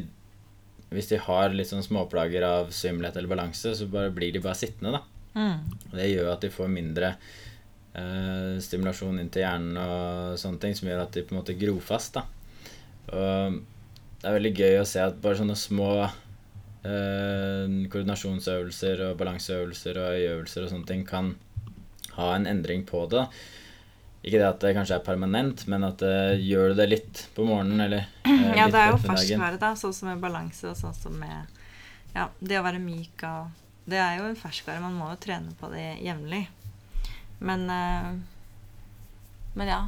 Hvis 0.89 1.12
de 1.12 1.19
har 1.21 1.53
litt 1.53 1.69
sånn 1.69 1.85
småplager 1.85 2.43
av 2.43 2.71
svimmelhet 2.75 3.15
eller 3.15 3.31
balanse, 3.31 3.75
så 3.77 3.88
bare 3.88 4.12
blir 4.12 4.33
de 4.33 4.41
bare 4.43 4.57
sittende, 4.57 4.97
da. 4.97 5.03
Mm. 5.38 5.77
Det 5.93 6.07
gjør 6.09 6.31
at 6.33 6.41
de 6.43 6.49
får 6.51 6.71
mindre 6.73 7.13
eh, 7.97 8.56
stimulasjon 8.63 9.19
inn 9.21 9.32
til 9.34 9.45
hjernen 9.45 9.78
og 9.82 10.39
sånne 10.41 10.62
ting 10.63 10.78
som 10.78 10.89
gjør 10.89 11.04
at 11.06 11.13
de 11.15 11.25
på 11.25 11.36
en 11.36 11.41
måte 11.41 11.58
gror 11.60 11.82
fast. 11.84 12.17
da. 12.17 12.25
Og 13.10 13.60
det 14.19 14.28
er 14.28 14.36
veldig 14.36 14.56
gøy 14.56 14.82
å 14.82 14.88
se 14.88 15.04
at 15.04 15.21
bare 15.23 15.39
sånne 15.39 15.56
små 15.58 15.91
eh, 16.04 17.78
koordinasjonsøvelser 17.91 19.06
og 19.08 19.21
balanseøvelser 19.21 20.02
og 20.02 20.17
øyeøvelser 20.17 20.65
og 20.65 20.73
sånne 20.73 20.89
ting 20.89 21.06
kan 21.08 21.34
ha 22.17 22.34
en 22.36 22.49
endring 22.49 22.84
på 22.88 23.06
det. 23.12 23.25
Ikke 24.19 24.41
det 24.41 24.49
at 24.49 24.60
det 24.60 24.73
kanskje 24.75 24.97
er 24.97 25.06
permanent, 25.06 25.63
men 25.71 25.86
at 25.88 26.02
det 26.04 26.41
gjør 26.43 26.73
det 26.75 26.89
litt 26.91 27.21
på 27.38 27.45
morgenen 27.47 27.86
eller 27.86 28.04
eh, 28.28 28.52
Ja, 28.60 28.67
det 28.67 28.82
er 28.82 28.91
jo 28.91 28.99
ferskvære, 29.06 29.62
da, 29.62 29.71
sånn 29.80 29.95
som 29.95 30.12
med 30.12 30.23
balanse 30.23 30.73
og 30.73 30.78
sånn 30.80 30.97
som 30.97 31.15
med 31.21 31.56
ja, 32.15 32.28
det 32.41 32.60
å 32.60 32.65
være 32.65 32.82
myk 32.82 33.23
og 33.30 33.65
Det 33.89 33.97
er 33.97 34.19
jo 34.19 34.28
en 34.28 34.36
ferskvare. 34.38 34.82
Man 34.84 34.97
må 34.99 35.08
jo 35.10 35.17
trene 35.23 35.54
på 35.58 35.65
det 35.71 35.95
jevnlig. 36.06 36.43
Men 37.39 37.65
uh, 37.69 38.12
Men 39.56 39.71
ja. 39.71 39.82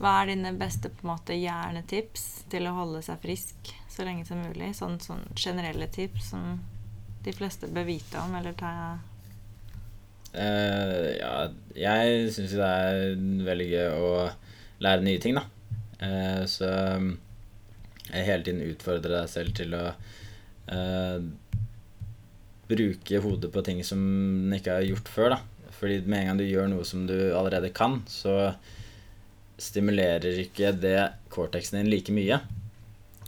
Hva 0.00 0.14
er 0.22 0.30
dine 0.30 0.54
beste 0.56 0.88
på 0.88 1.04
en 1.04 1.10
måte 1.12 1.36
hjernetips 1.36 2.46
til 2.52 2.64
å 2.70 2.76
holde 2.78 3.02
seg 3.04 3.20
frisk 3.20 3.72
så 3.92 4.06
lenge 4.06 4.24
som 4.24 4.40
mulig? 4.40 4.70
Sånn, 4.78 4.96
sånn 5.04 5.26
generelle 5.36 5.90
tips 5.92 6.30
som 6.32 6.54
de 7.20 7.34
fleste 7.36 7.68
bør 7.68 7.84
vite 7.84 8.16
om, 8.22 8.32
eller 8.38 8.56
ta 8.56 8.70
uh, 10.32 11.08
Ja, 11.20 11.34
jeg 11.76 12.30
syns 12.32 12.54
jo 12.56 12.62
det 12.62 12.70
er 12.70 13.20
veldig 13.50 13.68
gøy 13.74 13.90
å 13.98 14.14
lære 14.80 15.04
nye 15.04 15.20
ting, 15.20 15.36
da. 15.36 15.44
Uh, 16.00 16.48
så 16.48 16.70
jeg 18.10 18.26
hele 18.26 18.46
tiden 18.46 18.64
utfordrer 18.72 19.18
deg 19.20 19.30
selv 19.30 19.52
til 19.58 19.76
å 19.76 19.84
uh, 19.92 21.18
bruke 22.70 23.20
hodet 23.20 23.50
på 23.52 23.64
ting 23.66 23.84
som 23.86 24.00
den 24.00 24.56
ikke 24.56 24.80
har 24.80 24.88
gjort 24.88 25.12
før, 25.12 25.36
da. 25.36 25.42
Fordi 25.80 26.02
med 26.04 26.20
en 26.20 26.26
gang 26.26 26.38
du 26.38 26.44
gjør 26.44 26.68
noe 26.68 26.84
som 26.84 27.06
du 27.08 27.16
allerede 27.32 27.72
kan, 27.72 28.02
så 28.06 28.52
stimulerer 29.60 30.42
ikke 30.42 30.74
det 30.76 30.98
cortexen 31.32 31.80
din 31.80 31.90
like 31.92 32.12
mye. 32.12 32.40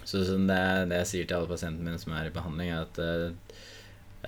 Så 0.04 0.20
det, 0.20 0.58
det, 0.90 0.98
jeg 1.02 1.08
sier 1.08 1.28
til 1.28 1.38
alle 1.38 1.48
pasientene 1.48 1.86
mine 1.86 2.00
som 2.00 2.12
er 2.16 2.28
i 2.28 2.34
behandling, 2.34 2.72
er 2.74 2.84
at 2.84 3.00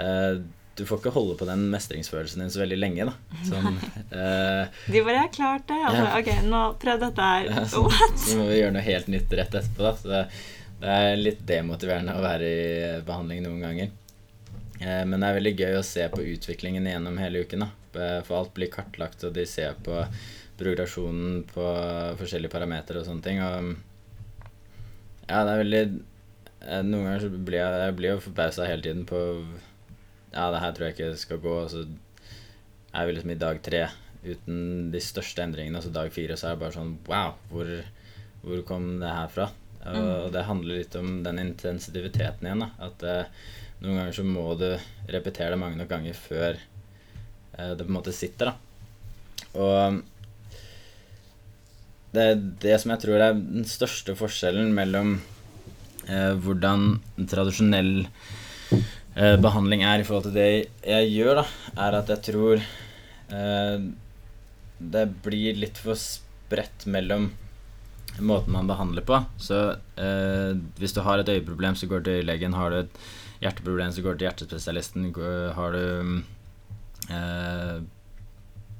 uh, 0.00 0.38
du 0.74 0.82
får 0.88 1.02
ikke 1.02 1.12
holde 1.14 1.36
på 1.38 1.48
den 1.48 1.66
mestringsfølelsen 1.72 2.44
din 2.44 2.54
så 2.54 2.62
veldig 2.62 2.78
lenge, 2.80 3.10
da. 3.10 3.42
Sånn, 3.44 3.76
uh, 4.14 4.72
De 4.92 5.04
bare 5.04 5.18
'Jeg 5.18 5.26
har 5.26 5.34
klart 5.36 5.68
det'. 5.68 5.84
Altså, 5.90 6.08
ja. 6.08 6.16
Ok, 6.22 6.48
nå 6.48 6.62
prøv 6.80 7.04
dette 7.04 7.28
her. 7.28 7.50
Ja, 7.50 7.66
så, 7.68 7.84
What? 7.84 8.18
Så 8.24 8.40
må 8.40 8.48
vi 8.48 8.60
gjøre 8.62 8.78
noe 8.78 8.88
helt 8.88 9.12
nytt 9.12 9.36
rett 9.36 9.60
etterpå, 9.60 9.84
da. 9.84 9.94
Så 10.00 10.14
det, 10.14 10.24
det 10.80 10.98
er 11.04 11.20
litt 11.20 11.44
demotiverende 11.48 12.16
å 12.16 12.24
være 12.24 12.48
i 12.48 12.98
behandling 13.04 13.44
noen 13.44 13.62
ganger. 13.68 13.94
Uh, 14.80 15.04
men 15.04 15.18
det 15.18 15.26
er 15.28 15.40
veldig 15.42 15.56
gøy 15.60 15.80
å 15.80 15.88
se 15.92 16.08
på 16.08 16.24
utviklingen 16.34 16.88
gjennom 16.88 17.20
hele 17.20 17.44
uken. 17.44 17.68
da 17.68 17.83
for 18.26 18.38
alt 18.38 18.54
blir 18.56 18.72
kartlagt, 18.72 19.24
og 19.26 19.34
de 19.36 19.46
ser 19.48 19.76
på 19.86 20.02
progresjonen 20.58 21.42
på 21.50 21.66
forskjellige 22.20 22.52
parametere 22.52 23.02
og 23.02 23.08
sånne 23.08 23.24
ting. 23.24 23.40
Og 23.42 23.74
ja, 25.24 25.40
det 25.40 25.50
er 25.54 25.62
veldig 25.62 25.82
eh, 25.82 26.82
Noen 26.84 27.06
ganger 27.06 27.24
så 27.24 27.30
blir 27.32 27.58
jeg, 27.58 27.82
jeg 27.86 27.96
blir 27.98 28.12
jo 28.12 28.24
forbausa 28.26 28.68
hele 28.68 28.84
tiden 28.84 29.04
på 29.08 29.20
Ja, 30.34 30.50
det 30.52 30.60
her 30.60 30.74
tror 30.74 30.88
jeg 30.88 30.96
ikke 30.96 31.20
skal 31.20 31.42
gå, 31.42 31.58
og 31.64 31.70
så 31.72 31.84
er 32.94 33.06
vi 33.06 33.16
liksom 33.16 33.34
i 33.34 33.40
dag 33.40 33.60
tre 33.64 33.86
uten 34.24 34.90
de 34.92 35.00
største 35.02 35.42
endringene, 35.44 35.80
og 35.80 35.84
så 35.84 35.92
dag 35.92 36.12
fire 36.14 36.36
så 36.38 36.50
er 36.50 36.56
det 36.56 36.62
bare 36.62 36.76
sånn 36.76 36.96
Wow, 37.08 37.36
hvor, 37.50 37.70
hvor 38.44 38.64
kom 38.68 38.94
det 39.02 39.10
her 39.10 39.30
fra? 39.32 39.50
Og, 39.84 39.96
mm. 39.96 40.30
det 40.32 40.46
handler 40.48 40.80
litt 40.80 40.94
om 40.96 41.18
den 41.26 41.40
intensiviteten 41.42 42.46
igjen. 42.48 42.62
da 42.64 42.86
At 42.86 43.02
eh, 43.04 43.42
noen 43.82 43.98
ganger 43.98 44.16
så 44.16 44.24
må 44.24 44.46
du 44.56 44.70
repetere 45.12 45.52
det 45.52 45.60
mange 45.60 45.80
nok 45.80 45.90
ganger 45.90 46.16
før 46.16 46.60
det 47.56 47.84
på 47.84 47.90
en 47.90 47.98
måte 47.98 48.14
sitter, 48.14 48.52
da. 48.52 48.54
Og 49.54 50.02
det 52.14 52.24
er 52.30 52.42
det 52.62 52.78
som 52.80 52.92
jeg 52.94 53.02
tror 53.04 53.22
er 53.22 53.36
den 53.36 53.66
største 53.66 54.14
forskjellen 54.18 54.70
mellom 54.74 55.16
eh, 56.06 56.34
hvordan 56.44 56.98
tradisjonell 57.30 57.92
eh, 58.04 59.36
behandling 59.42 59.82
er 59.86 60.02
i 60.02 60.06
forhold 60.06 60.28
til 60.28 60.36
det 60.38 60.48
jeg 60.86 61.12
gjør, 61.14 61.42
da, 61.42 61.46
er 61.86 61.98
at 61.98 62.12
jeg 62.14 62.24
tror 62.30 62.62
eh, 62.62 63.88
det 64.78 65.06
blir 65.24 65.58
litt 65.58 65.80
for 65.80 65.98
spredt 65.98 66.86
mellom 66.90 67.32
måten 68.22 68.54
man 68.54 68.70
behandler 68.70 69.02
på. 69.06 69.18
Så 69.42 69.60
eh, 69.98 70.54
hvis 70.78 70.94
du 70.94 71.02
har 71.02 71.18
et 71.18 71.30
øyeproblem, 71.34 71.74
så 71.74 71.90
går 71.90 72.02
du 72.02 72.10
til 72.10 72.20
øyelegen. 72.20 72.54
Har 72.54 72.70
du 72.70 72.82
et 72.84 73.02
hjerteproblem, 73.42 73.90
så 73.90 74.04
går 74.04 74.14
du 74.14 74.22
til 74.22 74.28
hjertespesialisten. 74.28 75.10
Har 75.58 75.74
du 75.74 76.22
eh, 77.10 77.80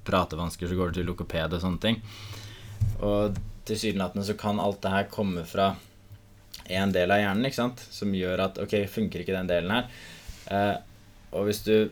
pratevansker, 0.04 0.68
så 0.68 0.78
går 0.78 0.92
du 0.92 1.00
til 1.00 1.10
lokoped 1.10 1.56
og 1.56 1.64
sånne 1.64 1.82
ting. 1.82 2.00
Og 3.00 3.36
tilsynelatende 3.68 4.26
så 4.28 4.36
kan 4.38 4.60
alt 4.60 4.82
det 4.84 4.92
her 4.92 5.10
komme 5.12 5.44
fra 5.48 5.72
en 6.64 6.92
del 6.94 7.12
av 7.12 7.20
hjernen, 7.20 7.48
ikke 7.48 7.60
sant, 7.60 7.82
som 7.92 8.14
gjør 8.16 8.46
at 8.46 8.60
ok, 8.62 8.76
funker 8.88 9.24
ikke 9.24 9.36
den 9.36 9.50
delen 9.50 9.72
her. 9.74 9.88
Eh, 10.52 10.76
og 11.34 11.48
hvis 11.48 11.64
du 11.66 11.90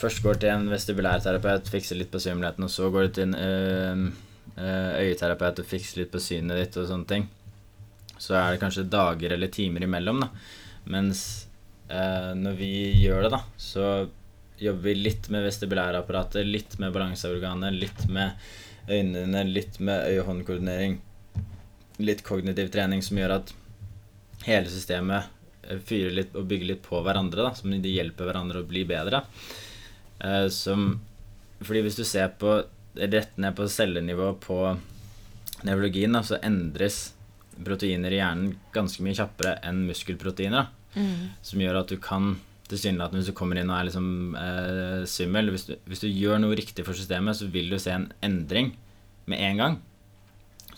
først 0.00 0.22
går 0.24 0.40
til 0.40 0.54
en 0.54 0.70
vestibulærterapeut, 0.72 1.68
fikser 1.70 1.98
litt 2.00 2.10
på 2.12 2.20
svimmelheten, 2.22 2.64
og 2.64 2.72
så 2.72 2.88
går 2.92 3.06
du 3.06 3.12
til 3.18 3.34
en 3.36 4.08
øh, 4.56 5.02
øyeterapeut 5.04 5.60
og 5.60 5.68
fikser 5.68 6.02
litt 6.02 6.12
på 6.12 6.22
synet 6.22 6.58
ditt 6.58 6.80
og 6.80 6.88
sånne 6.88 7.08
ting, 7.08 7.28
så 8.20 8.36
er 8.36 8.52
det 8.52 8.62
kanskje 8.62 8.88
dager 8.90 9.36
eller 9.36 9.52
timer 9.52 9.84
imellom, 9.84 10.24
da. 10.24 10.30
Mens 10.92 11.22
eh, 11.88 12.32
når 12.36 12.56
vi 12.58 12.72
gjør 13.00 13.26
det, 13.26 13.32
da, 13.36 13.42
så 13.60 13.86
jobber 14.60 14.94
litt 14.94 15.28
med 15.32 15.44
vestibulærapparatet, 15.46 16.46
litt 16.46 16.76
med 16.82 16.92
balanseorganet, 16.94 17.76
litt 17.76 18.06
med 18.12 18.90
øynene, 18.90 19.44
litt 19.48 19.78
med 19.80 20.06
øye-hånd-koordinering, 20.10 20.98
litt 22.00 22.24
kognitiv 22.26 22.70
trening 22.72 23.02
som 23.04 23.20
gjør 23.20 23.36
at 23.40 23.54
hele 24.46 24.70
systemet 24.72 25.28
fyrer 25.86 26.14
litt 26.14 26.36
og 26.36 26.48
bygger 26.50 26.72
litt 26.72 26.82
på 26.84 27.00
hverandre, 27.04 27.44
da, 27.44 27.54
som 27.54 27.72
de 27.72 27.92
hjelper 27.92 28.28
hverandre 28.28 28.62
å 28.62 28.68
bli 28.68 28.84
bedre. 28.88 29.22
Uh, 30.20 30.48
som 30.52 31.00
Fordi 31.60 31.82
hvis 31.84 31.96
du 31.96 32.04
ser 32.08 32.32
på 32.40 32.58
rett 32.96 33.36
ned 33.36 33.56
på 33.56 33.68
cellenivå 33.68 34.32
på 34.40 34.58
nevrologien, 35.68 36.12
da, 36.16 36.22
så 36.24 36.40
endres 36.42 37.12
proteiner 37.60 38.12
i 38.12 38.20
hjernen 38.20 38.54
ganske 38.72 39.04
mye 39.04 39.16
kjappere 39.18 39.58
enn 39.68 39.84
muskelproteiner. 39.88 40.70
Mm. 40.96 41.36
Som 41.44 41.60
gjør 41.62 41.82
at 41.82 41.92
du 41.92 42.00
kan 42.02 42.32
tilsynelatende 42.70 43.20
hvis 43.20 43.30
du 43.32 43.36
kommer 43.36 43.60
inn 43.60 43.70
og 43.70 43.76
er 43.76 43.88
liksom 43.88 44.36
eh, 44.38 45.02
svimmel 45.10 45.52
hvis, 45.54 45.66
hvis, 45.88 46.02
du 46.04 46.08
gjør 46.08 46.40
noe 46.42 46.58
riktig 46.58 46.86
for 46.86 46.96
systemet, 46.96 47.38
så 47.38 47.48
vil 47.50 47.70
du 47.72 47.78
se 47.82 47.92
en 47.94 48.08
endring 48.24 48.72
med 49.30 49.42
en 49.46 49.62
gang. 49.62 49.76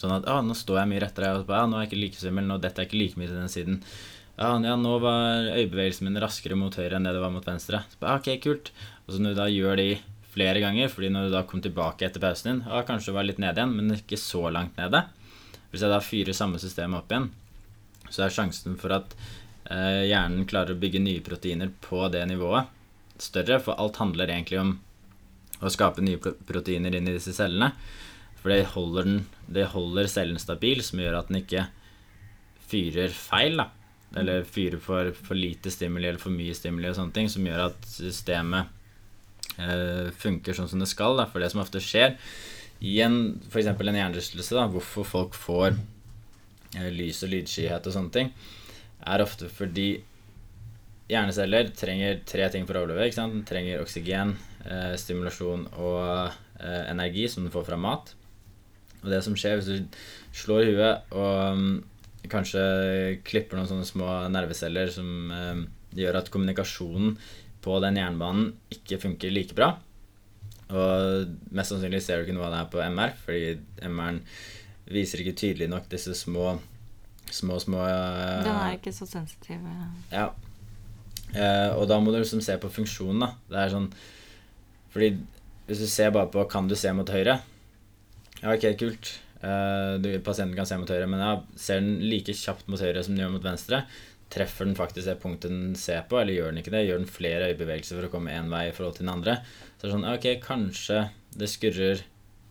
Sånn 0.01 0.15
at 0.17 0.27
ah, 0.31 0.41
'Nå 0.43 0.57
står 0.59 0.83
jeg 0.83 0.91
mye 0.91 1.05
rettere.' 1.05 1.37
Og 1.39 1.53
ah, 1.53 1.69
'Nå 1.69 1.79
er 1.79 1.85
jeg 1.85 1.93
ikke 1.93 2.03
like 2.03 2.19
svimmel. 2.19 2.49
Nå 2.49 2.59
detter 2.63 2.83
jeg 2.83 2.91
ikke 2.91 3.03
like 3.03 3.21
mye 3.21 3.31
til 3.31 3.39
den 3.39 3.53
siden.' 3.53 3.81
Ja, 4.33 4.57
ja, 4.65 4.77
nå 4.81 4.95
var 4.99 5.45
øyebevegelsen 5.53 6.09
min 6.09 6.19
raskere 6.19 6.57
mot 6.57 6.75
høyre 6.75 6.97
enn 6.97 7.05
det 7.05 7.13
det 7.15 7.21
var 7.21 7.31
mot 7.35 7.45
venstre. 7.47 7.83
Så, 7.93 7.99
bare, 8.01 8.17
ok, 8.19 8.41
kult. 8.43 8.73
Og 9.05 9.15
så 9.15 9.21
når 9.21 9.35
du 9.35 9.41
da 9.43 9.49
gjør 9.53 9.77
de 9.79 9.89
flere 10.33 10.63
ganger, 10.65 10.89
fordi 10.89 11.11
når 11.13 11.29
du 11.29 11.35
da 11.37 11.43
kom 11.47 11.61
tilbake 11.63 12.07
etter 12.09 12.23
pausen 12.23 12.49
din, 12.49 12.63
ah, 12.65 12.81
kanskje 12.89 13.13
du 13.13 13.19
var 13.19 13.29
litt 13.29 13.43
nede 13.43 13.61
igjen, 13.61 13.77
men 13.77 13.99
ikke 13.99 14.19
så 14.19 14.49
langt 14.51 14.81
nede. 14.81 15.05
Hvis 15.71 15.85
jeg 15.85 15.93
da 15.93 16.01
fyrer 16.05 16.37
samme 16.37 16.61
system 16.63 16.97
opp 16.97 17.13
igjen, 17.13 17.29
så 18.09 18.25
er 18.25 18.35
sjansen 18.35 18.81
for 18.81 18.97
at 18.97 19.15
hjernen 19.67 20.47
klarer 20.51 20.75
å 20.75 20.81
bygge 20.81 21.03
nye 21.03 21.25
proteiner 21.25 21.71
på 21.85 22.07
det 22.13 22.25
nivået, 22.31 22.71
større. 23.23 23.61
For 23.63 23.79
alt 23.79 24.01
handler 24.03 24.33
egentlig 24.33 24.61
om 24.61 24.73
å 25.63 25.71
skape 25.71 26.03
nye 26.03 26.19
proteiner 26.19 26.97
inn 26.99 27.07
i 27.09 27.15
disse 27.15 27.35
cellene. 27.37 27.73
For 28.43 28.51
det 28.51 28.73
holder, 28.75 29.07
den, 29.07 29.21
det 29.47 29.69
holder 29.71 30.11
cellen 30.11 30.41
stabil, 30.43 30.83
som 30.83 30.99
gjør 30.99 31.21
at 31.21 31.31
den 31.31 31.45
ikke 31.45 31.69
fyrer 32.73 33.15
feil. 33.15 33.63
da 33.63 33.71
eller 34.17 34.45
fyrer 34.45 34.81
for, 34.83 35.13
for 35.13 35.39
lite 35.39 35.71
stimuli 35.73 36.09
eller 36.09 36.21
for 36.21 36.35
mye 36.35 36.55
stimuli 36.57 36.91
og 36.91 36.97
sånne 36.99 37.17
ting, 37.17 37.31
som 37.33 37.47
gjør 37.47 37.67
at 37.71 37.87
systemet 37.89 38.69
eh, 39.57 40.11
funker 40.25 40.57
sånn 40.57 40.71
som 40.73 40.83
det 40.83 40.91
skal. 40.91 41.17
Da. 41.21 41.29
For 41.31 41.43
det 41.43 41.53
som 41.53 41.63
ofte 41.63 41.83
skjer 41.83 42.17
i 42.83 42.99
en 43.05 43.39
f.eks. 43.49 43.71
en 43.73 44.01
hjernerystelse, 44.01 44.67
hvorfor 44.75 45.09
folk 45.09 45.39
får 45.39 45.71
eh, 46.77 46.91
lys 46.93 47.23
og 47.25 47.33
lydskyhet 47.33 47.89
og 47.89 47.97
sånne 47.97 48.17
ting, 48.19 48.33
er 49.03 49.25
ofte 49.25 49.51
fordi 49.53 49.91
hjerneceller 51.13 51.71
trenger 51.77 52.23
tre 52.29 52.49
ting 52.53 52.67
for 52.69 52.79
å 52.79 52.85
overleve. 52.85 53.09
ikke 53.09 53.19
sant? 53.19 53.37
Den 53.37 53.47
trenger 53.49 53.83
oksygen, 53.83 54.37
eh, 54.65 54.95
stimulasjon 55.01 55.67
og 55.75 56.33
eh, 56.61 56.83
energi 56.91 57.29
som 57.29 57.45
den 57.45 57.53
får 57.55 57.67
fra 57.69 57.79
mat. 57.81 58.15
Og 59.03 59.11
det 59.11 59.23
som 59.27 59.37
skjer 59.37 59.59
hvis 59.59 59.71
du 59.71 60.03
slår 60.37 60.69
huet 60.71 61.15
og 61.19 61.57
um, 61.59 61.71
kanskje 62.31 62.63
klipper 63.27 63.59
noen 63.59 63.69
sånne 63.69 63.87
små 63.89 64.11
nerveceller 64.33 64.93
som 64.95 65.33
eh, 65.35 65.65
gjør 65.99 66.21
at 66.23 66.31
kommunikasjonen 66.33 67.17
på 67.63 67.79
den 67.83 67.99
jernbanen 67.99 68.53
ikke 68.75 69.01
funker 69.03 69.35
like 69.35 69.59
bra. 69.59 69.75
Og 70.73 71.33
mest 71.53 71.75
sannsynlig 71.75 72.01
ser 72.03 72.21
du 72.21 72.27
ikke 72.27 72.37
noe 72.39 72.49
av 72.49 72.55
det 72.55 72.61
her 72.63 72.71
på 72.73 72.85
MR, 72.95 73.17
fordi 73.27 73.89
MR-en 73.91 74.23
viser 74.93 75.23
ikke 75.23 75.37
tydelig 75.39 75.69
nok 75.71 75.91
disse 75.93 76.15
små 76.17 76.55
små, 77.31 77.59
små 77.63 77.83
uh, 77.85 78.43
Den 78.45 78.55
er 78.55 78.79
ikke 78.79 78.95
så 78.95 79.07
sensitiv. 79.09 79.63
Ja. 80.13 80.31
Uh, 81.33 81.71
og 81.79 81.87
da 81.89 81.99
må 82.03 82.13
du 82.13 82.21
liksom 82.21 82.43
se 82.45 82.57
på 82.61 82.71
funksjonen, 82.73 83.23
da. 83.25 83.31
Det 83.49 83.61
er 83.61 83.73
sånn 83.73 83.89
Fordi 84.93 85.15
hvis 85.69 85.81
du 85.81 85.89
ser 85.89 86.11
bare 86.13 86.29
på 86.33 86.45
Kan 86.53 86.69
du 86.69 86.75
se 86.77 86.93
mot 86.93 87.09
høyre? 87.09 87.39
Ja, 88.43 88.53
ok, 88.53 88.67
kult. 88.81 89.15
Uh, 89.43 89.99
du, 90.03 90.11
pasienten 90.23 90.59
kan 90.59 90.67
se 90.69 90.77
mot 90.79 90.91
høyre, 90.91 91.07
men 91.11 91.23
ja, 91.23 91.37
ser 91.59 91.81
den 91.81 92.01
like 92.11 92.35
kjapt 92.37 92.69
mot 92.71 92.83
høyre 92.83 93.03
som 93.03 93.15
den 93.15 93.25
gjør 93.25 93.37
mot 93.37 93.47
venstre? 93.47 93.85
Treffer 94.33 94.67
den 94.67 94.79
faktisk 94.79 95.07
det 95.07 95.19
punktet 95.23 95.53
den 95.53 95.77
ser 95.79 96.03
på, 96.11 96.19
eller 96.19 96.35
gjør 96.35 96.51
den 96.51 96.63
ikke 96.63 96.75
det? 96.75 96.85
Gjør 96.89 97.03
den 97.03 97.11
flere 97.11 97.51
øyebevegelser 97.53 97.99
for 97.99 98.09
å 98.09 98.13
komme 98.13 98.35
én 98.35 98.51
vei 98.53 98.65
i 98.69 98.75
forhold 98.75 98.97
til 98.99 99.07
den 99.07 99.15
andre? 99.15 99.37
Så 99.77 99.85
det 99.85 99.89
er 99.89 99.95
sånn, 99.95 100.09
ok, 100.11 100.29
kanskje 100.43 101.03
det 101.39 101.51
skurrer 101.51 102.03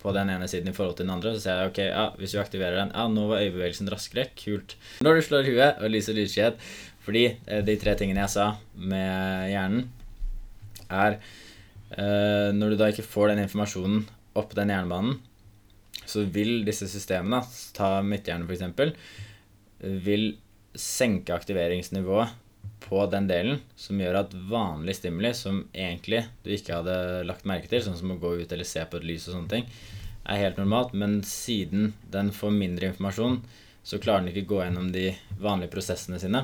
på 0.02 0.14
den 0.16 0.32
ene 0.34 0.48
siden 0.50 0.72
i 0.72 0.76
forhold 0.76 0.98
til 0.98 1.08
den 1.08 1.14
andre. 1.14 1.34
Så 1.36 1.46
sier 1.46 1.62
jeg 1.62 1.72
ok, 1.72 1.82
ja, 1.88 2.06
hvis 2.20 2.36
du 2.36 2.42
aktiverer 2.42 2.80
den 2.80 2.94
Ja, 2.96 3.08
nå 3.12 3.28
var 3.30 3.44
øyebevegelsen 3.46 3.90
raskere. 3.92 4.28
Kult. 4.38 4.76
Når 5.06 5.18
du 5.20 5.26
slår 5.28 5.50
huet 5.50 5.82
og 5.82 5.94
lyser 5.94 6.18
lydskjedd, 6.18 6.62
Fordi 7.02 7.24
eh, 7.34 7.64
de 7.66 7.78
tre 7.82 7.96
tingene 7.98 8.22
jeg 8.22 8.34
sa 8.36 8.48
med 8.78 9.50
hjernen, 9.50 9.88
er 10.90 11.18
eh, 11.18 12.50
Når 12.54 12.74
du 12.74 12.78
da 12.78 12.92
ikke 12.92 13.08
får 13.08 13.32
den 13.32 13.46
informasjonen 13.46 14.06
opp 14.38 14.54
den 14.56 14.70
hjernebanen, 14.72 15.18
så 16.08 16.24
vil 16.24 16.62
disse 16.68 16.88
systemene, 16.88 17.42
ta 17.76 18.00
midthjernen 18.06 18.48
f.eks., 18.48 18.94
vil 20.06 20.32
senke 20.78 21.34
aktiveringsnivået 21.36 22.32
på 22.92 23.06
den 23.08 23.28
delen 23.30 23.62
som 23.80 24.00
gjør 24.04 24.18
at 24.20 24.34
vanlig 24.36 24.98
stimuli, 24.98 25.30
som 25.32 25.62
egentlig 25.72 26.26
du 26.44 26.50
ikke 26.52 26.82
hadde 26.82 26.96
lagt 27.24 27.46
merke 27.48 27.70
til, 27.72 27.80
sånn 27.86 27.96
som 27.96 28.12
å 28.12 28.18
gå 28.20 28.34
ut 28.42 28.52
eller 28.52 28.68
se 28.68 28.84
på 28.84 29.00
et 29.00 29.06
lys 29.08 29.30
og 29.30 29.38
sånne 29.38 29.54
ting, 29.54 29.70
er 30.28 30.42
helt 30.42 30.60
normalt, 30.60 30.92
men 30.92 31.22
siden 31.24 31.94
den 32.12 32.34
får 32.36 32.52
mindre 32.52 32.90
informasjon, 32.92 33.40
så 33.88 34.00
klarer 34.04 34.26
den 34.26 34.34
ikke 34.34 34.50
gå 34.50 34.60
gjennom 34.66 34.92
de 34.92 35.06
vanlige 35.40 35.72
prosessene 35.72 36.20
sine. 36.20 36.44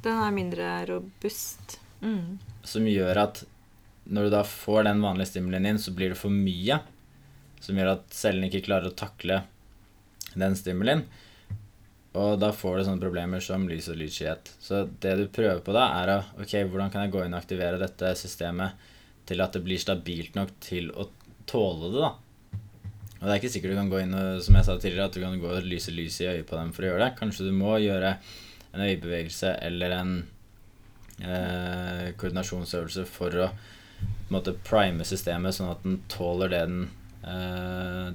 Den 0.00 0.22
er 0.24 0.32
mindre 0.32 0.70
robust. 0.88 1.76
Mm. 2.00 2.38
Som 2.64 2.88
gjør 2.88 3.20
at 3.26 3.44
når 4.08 4.30
du 4.30 4.36
da 4.38 4.42
får 4.48 4.88
den 4.88 5.04
vanlige 5.04 5.34
stimulien 5.34 5.68
inn, 5.68 5.82
så 5.82 5.92
blir 5.92 6.14
det 6.14 6.20
for 6.22 6.32
mye 6.32 6.80
som 7.60 7.76
gjør 7.76 7.98
at 7.98 8.16
cellen 8.16 8.48
ikke 8.48 8.64
klarer 8.64 8.88
å 8.88 8.96
takle 8.96 9.42
den 10.32 10.56
stimulien. 10.56 11.04
Og 12.16 12.38
da 12.40 12.50
får 12.54 12.78
du 12.78 12.84
sånne 12.86 13.02
problemer 13.02 13.42
som 13.44 13.66
lys 13.68 13.90
og 13.92 13.98
lydskyhet. 14.00 14.52
Så 14.62 14.84
det 15.02 15.14
du 15.20 15.24
prøver 15.32 15.60
på 15.64 15.74
da, 15.76 15.88
er 16.00 16.12
å 16.14 16.18
Ok, 16.42 16.54
hvordan 16.64 16.92
kan 16.92 17.04
jeg 17.04 17.14
gå 17.14 17.24
inn 17.24 17.36
og 17.36 17.42
aktivere 17.42 17.80
dette 17.80 18.12
systemet 18.18 18.86
til 19.26 19.42
at 19.42 19.56
det 19.56 19.64
blir 19.66 19.80
stabilt 19.82 20.38
nok 20.38 20.54
til 20.62 20.92
å 20.94 21.08
tåle 21.50 21.90
det, 21.92 22.04
da. 22.04 22.12
Og 23.16 23.22
det 23.24 23.32
er 23.32 23.40
ikke 23.40 23.50
sikkert 23.54 23.74
du 23.74 23.80
kan 23.80 23.90
gå 23.90 24.02
inn 24.02 24.14
og, 24.16 24.42
som 24.44 24.58
jeg 24.58 24.68
sa 24.68 24.76
tidligere, 24.76 25.08
at 25.10 25.16
du 25.16 25.22
kan 25.24 25.40
gå 25.42 25.50
og 25.50 25.66
lyse 25.66 25.94
lys 25.94 26.20
i 26.22 26.28
øyet 26.30 26.46
på 26.48 26.58
dem 26.58 26.72
for 26.76 26.84
å 26.84 26.90
gjøre 26.90 27.04
det. 27.04 27.16
Kanskje 27.18 27.48
du 27.48 27.54
må 27.56 27.78
gjøre 27.82 28.16
en 28.72 28.84
øyebevegelse 28.84 29.56
eller 29.66 29.96
en 29.96 30.12
eh, 31.24 32.12
koordinasjonsøvelse 32.20 33.06
for 33.08 33.40
å 33.46 33.50
på 33.96 34.28
en 34.28 34.34
måte 34.34 34.52
prime 34.66 35.04
systemet, 35.08 35.56
sånn 35.56 35.72
at 35.72 35.84
den 35.86 36.00
tåler 36.12 36.50
det 36.52 36.64
den 36.68 36.80
Eh, 37.26 38.12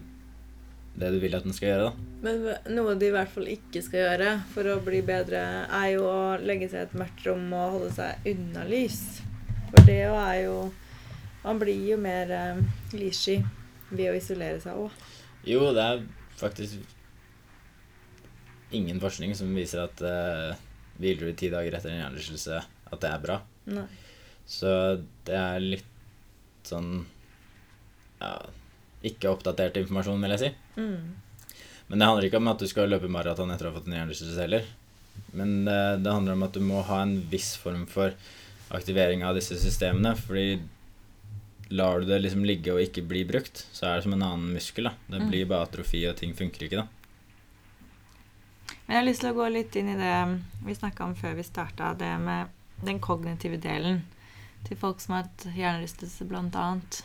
det 0.96 1.12
du 1.14 1.20
vil 1.22 1.36
at 1.36 1.46
den 1.48 1.56
skal 1.56 1.72
gjøre. 1.72 1.90
da. 1.90 2.08
Men 2.22 2.76
noe 2.76 2.96
de 3.00 3.10
i 3.10 3.14
hvert 3.16 3.32
fall 3.32 3.48
ikke 3.50 3.82
skal 3.86 4.04
gjøre 4.04 4.32
for 4.54 4.68
å 4.70 4.80
bli 4.84 5.02
bedre, 5.06 5.42
er 5.66 5.88
jo 5.96 6.06
å 6.10 6.38
legge 6.42 6.70
seg 6.70 6.84
i 6.84 6.88
et 6.90 6.98
mørkt 7.00 7.24
rom 7.26 7.48
og 7.56 7.78
holde 7.78 7.92
seg 7.96 8.32
unna 8.34 8.66
lys. 8.70 9.02
For 9.72 9.88
det 9.88 10.04
er 10.10 10.38
jo 10.46 10.56
Man 11.42 11.58
blir 11.58 11.88
jo 11.90 11.96
mer 11.98 12.30
eh, 12.30 12.58
lyssky 12.94 13.40
ved 13.90 14.12
å 14.12 14.14
isolere 14.14 14.60
seg 14.62 14.78
òg. 14.78 14.92
Jo, 15.42 15.72
det 15.74 15.82
er 15.82 16.04
faktisk 16.38 16.78
ingen 18.78 19.02
forskning 19.02 19.34
som 19.34 19.50
viser 19.58 19.82
at 19.88 20.04
eh, 20.06 20.60
hviler 21.02 21.32
du 21.32 21.40
ti 21.40 21.50
dager 21.50 21.74
etter 21.74 21.90
en 21.90 21.98
hjernerystelse, 22.04 22.62
at 22.62 23.02
det 23.02 23.10
er 23.10 23.24
bra. 23.26 23.40
Nei. 23.74 23.88
Så 24.46 24.70
det 25.26 25.34
er 25.40 25.66
litt 25.66 25.90
sånn 26.70 27.08
Ja 28.22 28.36
ikke 29.06 29.32
oppdatert 29.32 29.80
informasjon, 29.82 30.22
vil 30.22 30.36
jeg 30.36 30.42
si. 30.44 30.52
Mm. 30.78 31.56
Men 31.92 32.00
det 32.00 32.08
handler 32.08 32.28
ikke 32.28 32.40
om 32.40 32.52
at 32.52 32.62
du 32.62 32.70
skal 32.70 32.92
løpe 32.92 33.10
maraton 33.12 33.52
etter 33.52 33.68
å 33.68 33.72
ha 33.72 33.80
fått 33.80 33.90
en 33.90 33.98
hjernerystelse 33.98 34.46
heller. 34.46 34.68
Men 35.36 35.66
det, 35.66 35.80
eh, 35.80 35.98
det, 36.00 36.12
handler 36.12 36.38
om 36.38 36.46
at 36.48 36.54
du 36.54 36.62
må 36.64 36.84
ha 36.88 37.02
en 37.04 37.18
viss 37.32 37.56
form 37.60 37.84
for 37.90 38.14
aktivering 38.72 39.26
av 39.28 39.36
disse 39.36 39.58
systemene. 39.60 40.14
Fordi 40.16 40.62
lar 41.72 42.00
du 42.00 42.08
det 42.08 42.22
liksom 42.22 42.46
ligge 42.46 42.74
og 42.74 42.82
ikke 42.84 43.04
bli 43.08 43.26
brukt, 43.28 43.66
så 43.72 43.88
er 43.88 43.96
det 43.96 44.06
som 44.08 44.16
en 44.16 44.26
annen 44.28 44.56
muskel. 44.56 44.88
da. 44.88 44.96
Det 45.08 45.22
mm. 45.22 45.30
blir 45.30 45.52
bare 45.52 45.68
atrofi, 45.68 46.06
og 46.08 46.18
ting 46.20 46.36
funker 46.38 46.68
ikke 46.68 46.84
da. 46.84 46.88
Men 48.86 48.96
jeg 48.96 49.02
har 49.02 49.08
lyst 49.08 49.24
til 49.24 49.32
å 49.32 49.38
gå 49.38 49.52
litt 49.52 49.76
inn 49.80 49.92
i 49.92 50.00
det 50.00 50.16
vi 50.66 50.76
snakka 50.76 51.06
om 51.06 51.14
før 51.16 51.38
vi 51.38 51.48
starta, 51.48 51.94
det 52.00 52.12
med 52.20 52.52
den 52.84 53.00
kognitive 53.00 53.60
delen 53.62 54.02
til 54.68 54.78
folk 54.78 55.02
som 55.02 55.16
har 55.16 55.28
hatt 55.28 55.46
hjernerystelse, 55.56 56.28
blant 56.30 56.56
annet. 56.60 57.04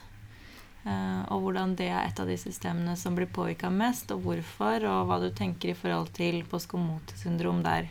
Eh, 0.86 1.22
og 1.34 1.42
hvordan 1.42 1.74
det 1.78 1.88
er 1.90 2.04
et 2.06 2.20
av 2.22 2.28
de 2.30 2.36
systemene 2.38 2.94
som 2.98 3.16
blir 3.18 3.26
påvirka 3.26 3.70
mest, 3.74 4.12
og 4.14 4.22
hvorfor, 4.22 4.84
og 4.86 5.08
hva 5.08 5.18
du 5.22 5.32
tenker 5.34 5.72
i 5.72 5.78
forhold 5.78 6.12
til 6.14 6.44
postkomotesyndrom 6.50 7.64
der. 7.66 7.90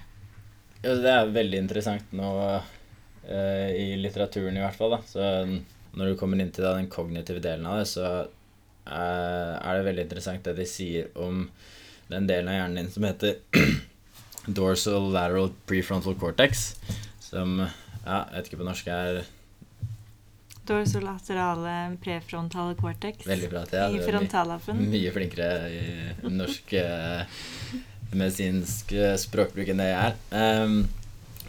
Ja, 0.79 0.93
det 1.01 1.11
er 1.11 1.33
veldig 1.33 1.59
interessant 1.59 2.11
nå 2.15 2.29
uh, 2.45 3.69
i 3.75 3.95
litteraturen 3.99 4.55
i 4.55 4.63
hvert 4.63 4.77
fall. 4.79 4.95
Da. 4.95 5.01
Så 5.09 5.97
når 5.97 6.11
du 6.11 6.19
kommer 6.19 6.39
inn 6.39 6.53
til 6.55 6.67
den 6.67 6.87
kognitive 6.93 7.41
delen 7.43 7.67
av 7.67 7.81
det, 7.81 7.89
så 7.91 8.05
uh, 8.23 9.53
er 9.57 9.79
det 9.79 9.87
veldig 9.89 10.05
interessant 10.07 10.47
det 10.47 10.55
de 10.59 10.69
sier 10.69 11.09
om 11.19 11.47
den 12.11 12.29
delen 12.29 12.51
av 12.53 12.59
hjernen 12.59 12.83
din 12.83 12.93
som 12.93 13.07
heter 13.09 13.41
dorsal 14.59 15.09
lateral 15.11 15.49
prefrontal 15.67 16.15
cortex, 16.21 16.75
som 17.19 17.57
ja, 17.65 18.21
jeg 18.29 18.35
vet 18.37 18.51
ikke 18.51 18.61
på 18.61 18.69
norsk 18.69 18.91
er 18.93 19.25
Dorsolaterale 20.66 21.76
prefrontale 22.03 22.76
cortex. 22.80 23.28
Veldig 23.28 23.49
bra, 23.51 23.66
Thea. 23.70 23.89
I 23.91 24.01
frontallappen. 24.03 24.80
Mye, 24.82 24.91
mye 24.95 25.13
flinkere 25.16 25.49
i 25.72 26.32
norsk 26.34 26.76
uh, 26.80 27.43
medisinsk 28.16 28.95
uh, 28.97 29.13
språkbruk 29.22 29.70
enn 29.72 29.84
det 29.84 29.91
jeg 29.91 30.09
er. 30.09 30.18
Um, 30.66 30.80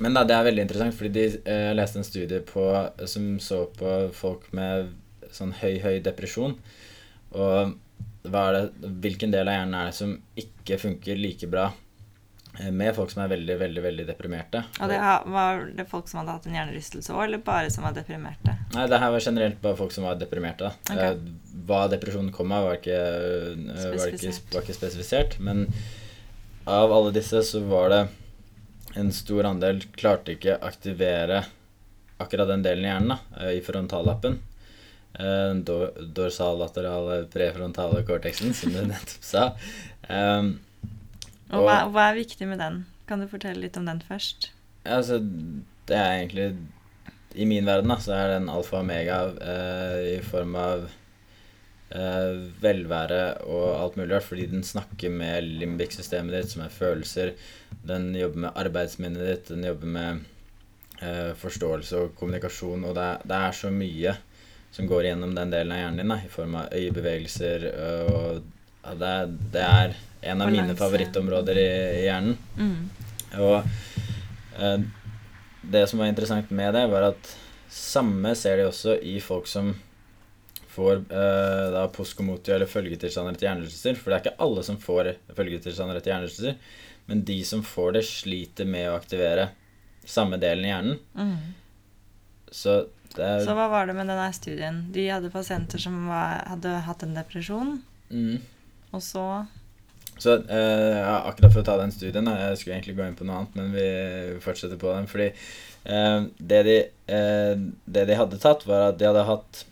men 0.03 0.17
da, 0.17 0.27
det 0.29 0.37
er 0.37 0.45
veldig 0.51 0.67
interessant, 0.67 0.99
fordi 0.99 1.14
de 1.14 1.27
uh, 1.49 1.73
leste 1.79 2.03
en 2.03 2.07
studie 2.09 2.43
på, 2.45 2.67
som 3.09 3.33
så 3.41 3.64
på 3.79 3.97
folk 4.17 4.47
med 4.57 4.93
sånn 5.33 5.57
høy, 5.62 5.79
høy 5.85 5.97
depresjon. 6.05 6.59
Og 7.37 7.75
det, 8.27 8.62
hvilken 9.05 9.33
del 9.33 9.49
av 9.49 9.61
hjernen 9.61 9.81
er 9.81 9.91
det 9.91 9.99
som 9.99 10.14
ikke 10.43 10.81
funker 10.83 11.19
like 11.21 11.49
bra 11.51 11.71
Eh, 11.71 11.86
med 12.72 12.94
folk 12.96 13.11
som 13.12 13.22
er 13.24 13.30
veldig 13.32 13.57
veldig, 13.61 13.82
veldig 13.84 14.07
deprimerte. 14.09 14.62
Og 14.80 14.90
det 14.90 14.98
Var 15.34 15.64
det 15.76 15.86
folk 15.90 16.09
som 16.09 16.20
hadde 16.20 16.36
hatt 16.36 16.46
en 16.48 16.57
hjernerystelse 16.57 17.12
òg, 17.14 17.24
eller 17.26 17.42
bare 17.44 17.70
som 17.72 17.84
var 17.86 17.96
deprimerte? 17.96 18.57
Nei, 18.74 18.86
det 18.90 19.00
her 19.02 19.12
var 19.12 19.24
generelt 19.24 19.61
bare 19.62 19.78
folk 19.78 19.92
som 19.92 20.07
var 20.09 20.18
deprimerte. 20.20 20.72
Okay. 20.90 21.12
Eh, 21.12 21.16
hva 21.68 21.84
depresjonen 21.92 22.32
kom 22.34 22.52
av, 22.54 22.68
var 22.70 22.80
ikke, 22.80 22.96
eh, 22.96 23.90
var, 23.96 24.14
ikke, 24.14 24.34
var 24.54 24.64
ikke, 24.64 24.78
spesifisert. 24.78 25.38
Men 25.42 25.66
av 26.64 26.92
alle 26.92 27.14
disse 27.16 27.42
så 27.46 27.62
var 27.68 27.92
det 27.92 28.02
en 28.96 29.12
stor 29.12 29.50
andel 29.52 29.82
klarte 29.96 30.36
ikke 30.36 30.59
aktivere 30.64 31.44
akkurat 32.22 32.48
den 32.48 32.64
delen 32.64 32.86
i 32.86 32.88
hjernen 32.88 33.12
da, 33.12 33.50
i 33.52 33.61
frontallappen. 33.64 34.38
Dorsallaterale 36.16 37.26
prefrontale 37.32 38.02
cortexen, 38.09 38.54
som 38.57 38.72
du 38.72 38.80
nettopp 38.88 39.24
sa. 39.24 39.50
Um, 40.09 40.57
og 41.55 41.66
hva, 41.66 41.80
hva, 41.92 42.11
er 42.11 42.18
viktig 42.18 42.49
med 42.51 42.61
den? 42.62 42.82
Kan 43.07 43.22
du 43.22 43.28
fortelle 43.30 43.62
litt 43.62 43.76
om 43.78 43.86
den 43.86 44.03
først? 44.03 44.51
Altså, 44.86 45.20
det 45.86 45.97
er 45.99 46.12
egentlig 46.20 46.47
I 47.38 47.47
min 47.49 47.66
verden 47.66 47.92
da, 47.92 47.99
så 48.03 48.14
er 48.16 48.32
den 48.34 48.49
alfa 48.51 48.80
og 48.80 48.86
omega 48.86 49.18
eh, 49.42 49.99
i 50.16 50.20
form 50.26 50.57
av 50.59 50.86
eh, 51.94 52.38
velvære 52.62 53.20
og 53.44 53.66
alt 53.76 53.99
mulig 54.01 54.14
rart, 54.14 54.26
fordi 54.26 54.49
den 54.51 54.64
snakker 54.66 55.12
med 55.12 55.47
limbic-systemet 55.61 56.34
ditt, 56.34 56.55
som 56.55 56.64
er 56.64 56.72
følelser. 56.74 57.34
Den 57.86 58.09
jobber 58.16 58.47
med 58.47 58.62
arbeidsminnet 58.64 59.28
ditt, 59.28 59.53
den 59.53 59.68
jobber 59.68 59.92
med 59.99 60.24
eh, 61.03 61.34
forståelse 61.38 62.03
og 62.03 62.16
kommunikasjon, 62.18 62.88
og 62.88 62.97
det 62.99 63.11
det 63.28 63.38
er, 63.38 63.61
så 63.61 63.70
mye 63.70 64.16
som 64.74 64.88
går 64.90 65.11
gjennom 65.11 65.36
den 65.36 65.53
delen 65.53 65.76
av 65.76 65.82
hjernen 65.84 66.03
din, 66.03 66.11
da, 66.16 66.18
i 66.24 66.32
form 66.32 66.59
av 66.59 66.74
øyebevegelser 66.74 67.70
og 68.11 68.42
ja, 68.86 68.97
det, 68.99 69.14
det 69.55 69.62
er 69.62 69.94
en 70.27 70.45
av 70.45 70.53
mine 70.53 70.77
favorittområder 70.79 71.59
i, 71.62 71.70
i 72.03 72.05
hjernen. 72.07 72.37
Mm. 72.59 72.79
Og 73.43 73.57
eh, 74.61 74.79
det 75.66 75.87
som 75.91 76.03
var 76.03 76.11
interessant 76.11 76.51
med 76.51 76.74
det, 76.74 76.87
var 76.93 77.11
at 77.12 77.35
samme 77.72 78.35
ser 78.39 78.61
de 78.61 78.68
også 78.68 78.97
i 79.03 79.18
folk 79.22 79.49
som 79.51 79.74
får 80.77 80.97
eh, 80.97 81.66
da 81.72 81.87
postkomotio 81.93 82.55
eller 82.55 82.70
følgetilstander 82.70 83.37
etter 83.37 83.49
hjernerystelser. 83.49 84.01
For 84.01 84.12
det 84.12 84.18
er 84.18 84.24
ikke 84.24 84.47
alle 84.47 84.64
som 84.66 84.81
får 84.81 85.12
følgetilstander 85.37 86.01
etter 86.01 86.12
hjernerystelser, 86.12 86.59
men 87.11 87.22
de 87.27 87.39
som 87.49 87.62
får 87.64 87.97
det, 87.97 88.05
sliter 88.09 88.68
med 88.68 88.91
å 88.91 88.99
aktivere 88.99 89.51
samme 90.07 90.39
delen 90.43 90.66
i 90.66 90.72
hjernen. 90.72 90.99
Mm. 91.16 91.55
Så 92.53 92.77
er, 93.16 93.41
Så 93.45 93.55
hva 93.57 93.68
var 93.72 93.89
det 93.89 93.97
med 93.97 94.11
denne 94.11 94.29
studien? 94.37 94.83
De 94.95 95.09
hadde 95.09 95.33
pasienter 95.33 95.83
som 95.83 95.97
var, 96.11 96.45
hadde 96.51 96.74
hatt 96.87 97.05
en 97.07 97.16
depresjon. 97.16 97.79
Mm. 98.11 98.43
Og 98.95 99.03
så 99.03 99.24
så 100.19 100.39
eh, 100.49 101.03
akkurat 101.29 101.53
for 101.53 101.61
å 101.61 101.67
ta 101.67 101.77
den 101.77 101.93
studien 101.93 102.29
Jeg 102.31 102.57
skulle 102.59 102.77
egentlig 102.79 102.97
gå 102.97 103.05
inn 103.05 103.17
på 103.19 103.27
noe 103.29 103.43
annet, 103.43 103.57
men 103.59 103.73
vi 103.75 103.87
fortsetter 104.45 104.79
på 104.81 104.93
den. 104.95 105.09
Fordi 105.11 105.29
eh, 105.29 106.21
det, 106.39 106.61
de, 106.69 106.77
eh, 107.12 107.55
det, 107.85 108.05
de, 108.09 108.17
hadde 108.17 108.41
tatt, 108.41 108.64
var 108.69 108.91
at 108.91 109.01
de 109.01 109.09
hadde 109.11 109.27
hatt 109.29 109.64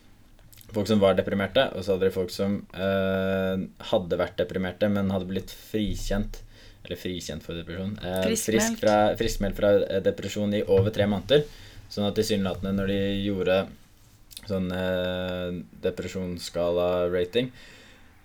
folk 0.75 0.89
som 0.89 1.01
var 1.01 1.15
deprimerte, 1.17 1.63
og 1.73 1.85
så 1.85 1.95
hadde 1.95 2.09
de 2.09 2.13
folk 2.13 2.33
som 2.33 2.59
eh, 2.77 3.63
hadde 3.91 4.19
vært 4.21 4.37
deprimerte, 4.41 4.89
men 4.91 5.13
hadde 5.13 5.29
blitt 5.29 5.53
frikjent 5.53 6.41
Eller 6.85 6.99
frikjent 7.01 7.41
for 7.41 7.57
depresjon. 7.57 7.95
Eh, 8.05 8.21
friskmeldt. 8.27 8.83
fra, 8.83 8.97
friskmeldt 9.17 9.57
fra 9.57 9.71
eh, 9.87 10.03
depresjon 10.05 10.53
i 10.53 10.61
over 10.69 10.93
tre 10.93 11.07
måneder. 11.09 11.41
Sånn 11.89 12.05
at 12.05 12.17
tilsynelatende, 12.19 12.75
når 12.77 12.93
de 12.93 12.99
gjorde 13.25 13.57
sånn 14.45 14.67
depresjonsskala-rating, 15.81 17.47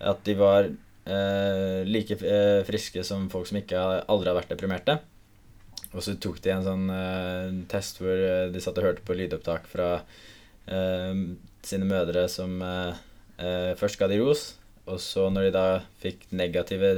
at 0.05 0.21
de 0.27 0.35
var 0.37 0.67
eh, 1.05 1.81
like 1.87 2.17
eh, 2.21 2.61
friske 2.67 3.03
som 3.07 3.29
folk 3.31 3.49
som 3.49 3.59
ikke 3.61 3.79
aldri 4.05 4.31
har 4.31 4.37
vært 4.37 4.53
deprimerte. 4.53 4.99
Og 5.91 6.03
så 6.05 6.15
tok 6.21 6.39
de 6.43 6.53
en 6.53 6.65
sånn 6.65 6.87
eh, 6.93 7.47
test 7.71 7.99
hvor 8.01 8.15
eh, 8.15 8.49
de 8.53 8.63
satt 8.63 8.77
og 8.79 8.89
hørte 8.89 9.05
på 9.07 9.17
lydopptak 9.17 9.69
fra 9.71 9.93
sine 11.65 11.87
mødre 11.89 12.21
som 12.31 12.51
først 13.81 13.97
ga 13.99 14.07
de 14.07 14.19
ros, 14.21 14.43
og 14.85 15.01
så 15.03 15.25
når 15.33 15.47
de 15.47 15.49
da 15.55 15.63
fikk 15.99 16.27
negative 16.37 16.91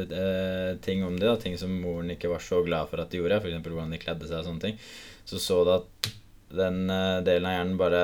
ting 0.84 1.02
om 1.08 1.16
det, 1.16 1.26
da, 1.26 1.38
ting 1.40 1.56
som 1.58 1.72
moren 1.82 2.12
ikke 2.14 2.30
var 2.30 2.44
så 2.44 2.60
glad 2.68 2.92
for 2.92 3.02
at 3.02 3.10
de 3.10 3.22
gjorde, 3.22 3.40
f.eks. 3.40 3.64
hvordan 3.64 3.96
de 3.96 4.02
kledde 4.04 4.28
seg 4.28 4.44
og 4.44 4.50
sånne 4.50 4.66
ting, 4.66 4.78
så 5.26 5.40
så 5.42 5.58
du 5.64 5.72
at 5.80 6.12
den 6.54 6.84
delen 7.26 7.50
av 7.50 7.56
hjernen 7.56 7.80
bare 7.80 8.04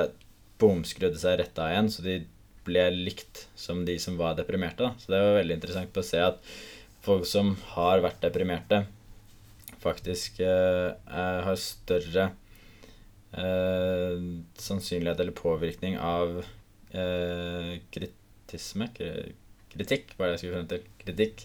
boom, 0.64 0.82
skrudde 0.88 1.20
seg 1.22 1.38
rett 1.44 1.62
av 1.62 1.76
igjen, 1.76 1.92
så 1.94 2.08
de 2.08 2.18
ble 2.70 2.86
likt 2.94 3.48
som 3.60 3.84
de 3.88 3.98
som 4.02 4.18
var 4.20 4.38
deprimerte. 4.38 4.86
Da. 4.86 4.94
Så 5.02 5.12
det 5.12 5.24
var 5.24 5.40
veldig 5.42 5.58
interessant 5.60 5.92
på 5.96 6.04
å 6.04 6.10
se 6.10 6.22
at 6.24 6.40
folk 7.06 7.28
som 7.28 7.56
har 7.74 8.04
vært 8.06 8.22
deprimerte, 8.24 8.84
faktisk 9.80 10.42
eh, 10.44 10.90
har 11.10 11.60
større 11.60 12.30
eh, 13.32 14.16
sannsynlighet 14.60 15.22
eller 15.24 15.38
påvirkning 15.38 15.96
av 16.04 16.42
eh, 16.92 17.78
kritisme 17.94 18.90
Kritikk, 19.70 20.16
var 20.18 20.28
det 20.28 20.34
jeg 20.34 20.42
skulle 20.42 20.56
frem 20.58 20.70
til. 20.72 20.86
Kritikk. 21.04 21.44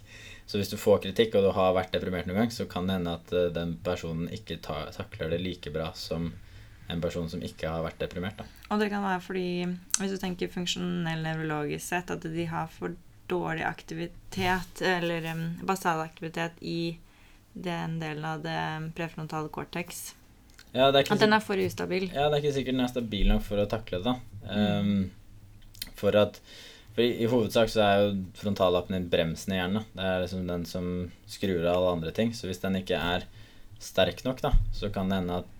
Så 0.48 0.60
hvis 0.60 0.70
du 0.72 0.78
får 0.80 1.02
kritikk, 1.04 1.36
og 1.36 1.44
du 1.44 1.50
har 1.56 1.74
vært 1.76 1.92
deprimert 1.92 2.28
noen 2.28 2.42
gang, 2.42 2.52
så 2.52 2.66
kan 2.68 2.88
det 2.88 2.98
hende 2.98 3.16
at 3.18 3.32
eh, 3.36 3.50
den 3.52 3.76
personen 3.84 4.30
ikke 4.32 4.58
ta, 4.64 4.82
takler 4.96 5.32
det 5.32 5.42
like 5.44 5.72
bra 5.72 5.90
som 5.96 6.32
en 6.92 7.00
person 7.00 7.28
som 7.30 7.42
ikke 7.44 7.70
har 7.70 7.84
vært 7.86 8.02
deprimert. 8.02 8.40
Da. 8.40 8.46
Og 8.74 8.82
det 8.82 8.90
kan 8.92 9.04
være 9.04 9.22
fordi, 9.24 9.48
hvis 10.00 10.12
du 10.12 10.18
tenker 10.20 10.52
funksjonell 10.52 11.22
nevrologisk 11.24 11.86
sett, 11.86 12.12
at 12.12 12.26
de 12.28 12.48
har 12.50 12.68
for 12.72 12.96
dårlig 13.30 13.64
aktivitet, 13.64 14.82
eller 14.84 15.30
um, 15.32 15.46
basalaktivitet, 15.64 16.60
i 16.60 16.98
den 17.54 17.98
delen 18.02 18.26
av 18.26 18.44
det 18.44 18.60
prefrontale 18.98 19.48
cortex. 19.48 20.12
Ja, 20.74 20.90
at 20.90 21.20
den 21.20 21.32
er 21.32 21.42
for 21.42 21.60
ustabil. 21.60 22.08
Ja, 22.10 22.28
det 22.28 22.40
er 22.40 22.42
ikke 22.42 22.56
sikkert 22.56 22.74
den 22.74 22.84
er 22.84 22.90
stabil 22.90 23.28
nok 23.30 23.44
for 23.46 23.62
å 23.62 23.68
takle 23.70 24.00
det. 24.04 24.14
Mm. 24.50 24.88
Um, 24.90 25.90
for 25.94 26.18
at 26.18 26.40
for 26.94 27.02
i, 27.02 27.24
i, 27.24 27.28
hovedsak 27.30 27.70
så 27.70 27.82
er 27.82 28.00
jo 28.02 28.10
frontallappen 28.38 28.94
din 28.94 29.08
bremsen 29.10 29.54
i 29.54 29.58
hjernen. 29.58 29.86
Det 29.94 30.04
er 30.06 30.20
liksom 30.22 30.44
den 30.46 30.66
som 30.68 30.90
skrur 31.30 31.64
av 31.64 31.78
alle 31.78 31.94
andre 31.96 32.12
ting. 32.14 32.30
Så 32.34 32.46
hvis 32.46 32.62
den 32.62 32.78
ikke 32.78 32.98
er 32.98 33.26
sterk 33.82 34.22
nok, 34.26 34.42
da, 34.44 34.52
så 34.74 34.90
kan 34.94 35.10
det 35.10 35.18
hende 35.22 35.40
at 35.42 35.53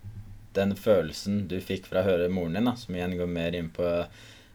den 0.57 0.75
følelsen 0.79 1.45
du 1.51 1.59
fikk 1.63 1.89
fra 1.91 2.03
å 2.03 2.09
høre 2.09 2.31
moren 2.33 2.57
din, 2.59 2.69
da, 2.69 2.77
som 2.79 2.97
igjen 2.97 3.17
går 3.19 3.31
mer 3.31 3.57
inn 3.59 3.71
på 3.75 3.85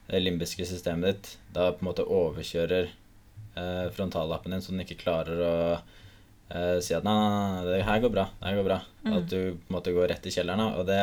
det 0.10 0.22
limbiske 0.24 0.66
systemet 0.66 1.10
ditt, 1.10 1.32
da 1.54 1.70
på 1.74 1.84
en 1.84 1.90
måte 1.92 2.08
overkjører 2.08 2.90
eh, 2.90 3.88
frontallappen 3.96 4.56
din, 4.56 4.64
så 4.64 4.74
den 4.74 4.86
ikke 4.86 5.02
klarer 5.04 5.42
å 5.46 5.56
eh, 5.76 6.78
si 6.84 6.96
at 6.98 7.06
nei, 7.06 7.16
nei, 7.16 7.42
nei, 7.56 7.66
det 7.70 7.82
her 7.88 8.04
går 8.06 8.14
bra. 8.16 8.30
det 8.40 8.52
her 8.52 8.62
går 8.62 8.70
bra. 8.70 8.80
Mm. 9.06 9.12
At 9.18 9.28
du 9.30 9.40
på 9.40 9.70
en 9.70 9.78
måte 9.78 9.96
går 9.96 10.10
rett 10.14 10.30
i 10.30 10.34
kjelleren. 10.34 10.66
Og 10.80 10.88
det 10.90 11.02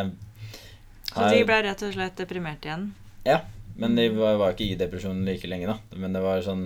Så 1.13 1.29
de 1.33 1.45
ble 1.49 1.61
rett 1.69 1.85
og 1.87 1.95
slett 1.95 2.19
deprimert 2.19 2.67
igjen? 2.67 2.91
Ja. 3.27 3.43
Men 3.77 3.93
de 3.93 4.07
var, 4.17 4.39
var 4.41 4.55
ikke 4.55 4.71
i 4.71 4.79
depresjonen 4.81 5.27
like 5.29 5.49
lenge, 5.51 5.69
da. 5.69 5.99
Men 6.01 6.15
det 6.17 6.23
var 6.25 6.41
sånn 6.41 6.63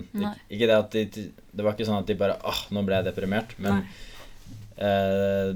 Ikke 0.47 0.69
det 0.69 0.77
at 0.77 0.93
de 0.95 1.25
Det 1.27 1.65
var 1.65 1.75
ikke 1.75 1.87
sånn 1.89 1.99
at 1.99 2.07
de 2.07 2.15
bare 2.15 2.37
åh, 2.47 2.61
nå 2.71 2.85
ble 2.87 3.01
jeg 3.01 3.09
deprimert. 3.09 3.51
Men 3.59 3.83
eh, 4.79 5.51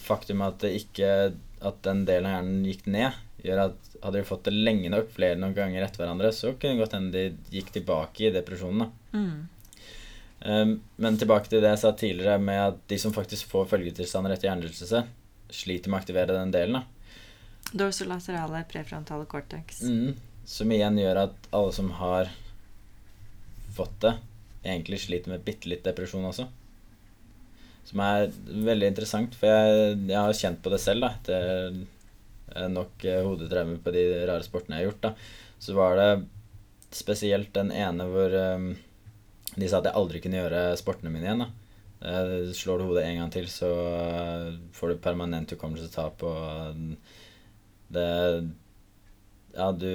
faktum 0.00 0.46
at 0.46 0.62
det 0.64 0.72
ikke 0.80 1.10
at 1.66 1.82
den 1.86 2.04
delen 2.08 2.28
av 2.28 2.38
hjernen 2.38 2.66
gikk 2.68 2.86
ned, 2.90 3.16
gjør 3.42 3.62
at 3.68 3.94
hadde 4.02 4.20
de 4.20 4.26
fått 4.26 4.48
det 4.48 4.54
lenge 4.54 4.90
nok, 4.92 5.10
flere 5.14 5.38
noen 5.38 5.54
ganger 5.56 5.84
etter 5.84 6.02
hverandre, 6.02 6.32
så 6.34 6.52
kunne 6.54 6.76
det 6.76 6.82
godt 6.84 6.96
hende 6.96 7.14
de 7.14 7.54
gikk 7.58 7.72
tilbake 7.74 8.28
i 8.28 8.34
depresjonen. 8.34 8.90
Mm. 9.14 9.38
Um, 10.38 10.74
men 11.02 11.18
tilbake 11.18 11.50
til 11.50 11.62
det 11.62 11.72
jeg 11.74 11.82
sa 11.82 11.92
tidligere, 11.98 12.38
med 12.42 12.60
at 12.62 12.78
de 12.90 12.98
som 13.02 13.14
faktisk 13.14 13.50
får 13.50 13.70
følgetilstander 13.72 14.34
etter 14.34 14.50
hjernerystelse, 14.50 15.02
sliter 15.50 15.90
med 15.90 15.98
å 15.98 16.02
aktivere 16.02 16.36
den 16.36 16.54
delen. 16.54 16.86
Dorsolaterale 17.72 18.62
prefrontale 18.70 19.26
cortex. 19.28 19.82
Mm, 19.82 20.14
som 20.48 20.72
igjen 20.72 21.00
gjør 21.00 21.24
at 21.26 21.50
alle 21.54 21.74
som 21.74 21.90
har 21.98 22.30
fått 23.76 23.98
det, 24.04 24.14
egentlig 24.64 25.02
sliter 25.02 25.34
med 25.34 25.44
bitte 25.46 25.70
litt 25.70 25.84
depresjon 25.86 26.26
også. 26.30 26.48
Som 27.88 28.02
er 28.04 28.26
veldig 28.68 28.90
interessant, 28.90 29.36
for 29.38 29.48
jeg, 29.48 29.94
jeg 30.10 30.18
har 30.20 30.36
kjent 30.36 30.60
på 30.64 30.72
det 30.72 30.80
selv, 30.82 31.06
da, 31.06 31.14
etter 31.16 31.78
eh, 32.52 32.66
nok 32.68 33.06
eh, 33.08 33.22
hodetraumer 33.24 33.78
på 33.84 33.94
de 33.94 34.02
rare 34.28 34.44
sportene 34.44 34.76
jeg 34.76 34.84
har 34.84 34.90
gjort, 34.90 35.06
da. 35.06 35.14
Så 35.58 35.76
var 35.76 35.96
det 35.96 36.10
spesielt 36.94 37.50
den 37.56 37.72
ene 37.74 38.04
hvor 38.08 38.32
um, 38.56 38.68
de 39.56 39.66
sa 39.68 39.80
at 39.80 39.88
jeg 39.88 39.98
aldri 39.98 40.20
kunne 40.24 40.38
gjøre 40.38 40.62
sportene 40.80 41.12
mine 41.14 41.28
igjen, 41.28 41.46
da. 41.46 41.50
Uh, 41.98 42.52
slår 42.54 42.78
du 42.78 42.90
hodet 42.90 43.08
en 43.08 43.22
gang 43.22 43.32
til, 43.34 43.48
så 43.50 43.72
får 44.76 44.92
du 44.92 45.02
permanent 45.02 45.56
hukommelsestap, 45.56 46.22
og 46.28 46.82
det 47.96 48.08
Ja, 49.56 49.72
du 49.72 49.88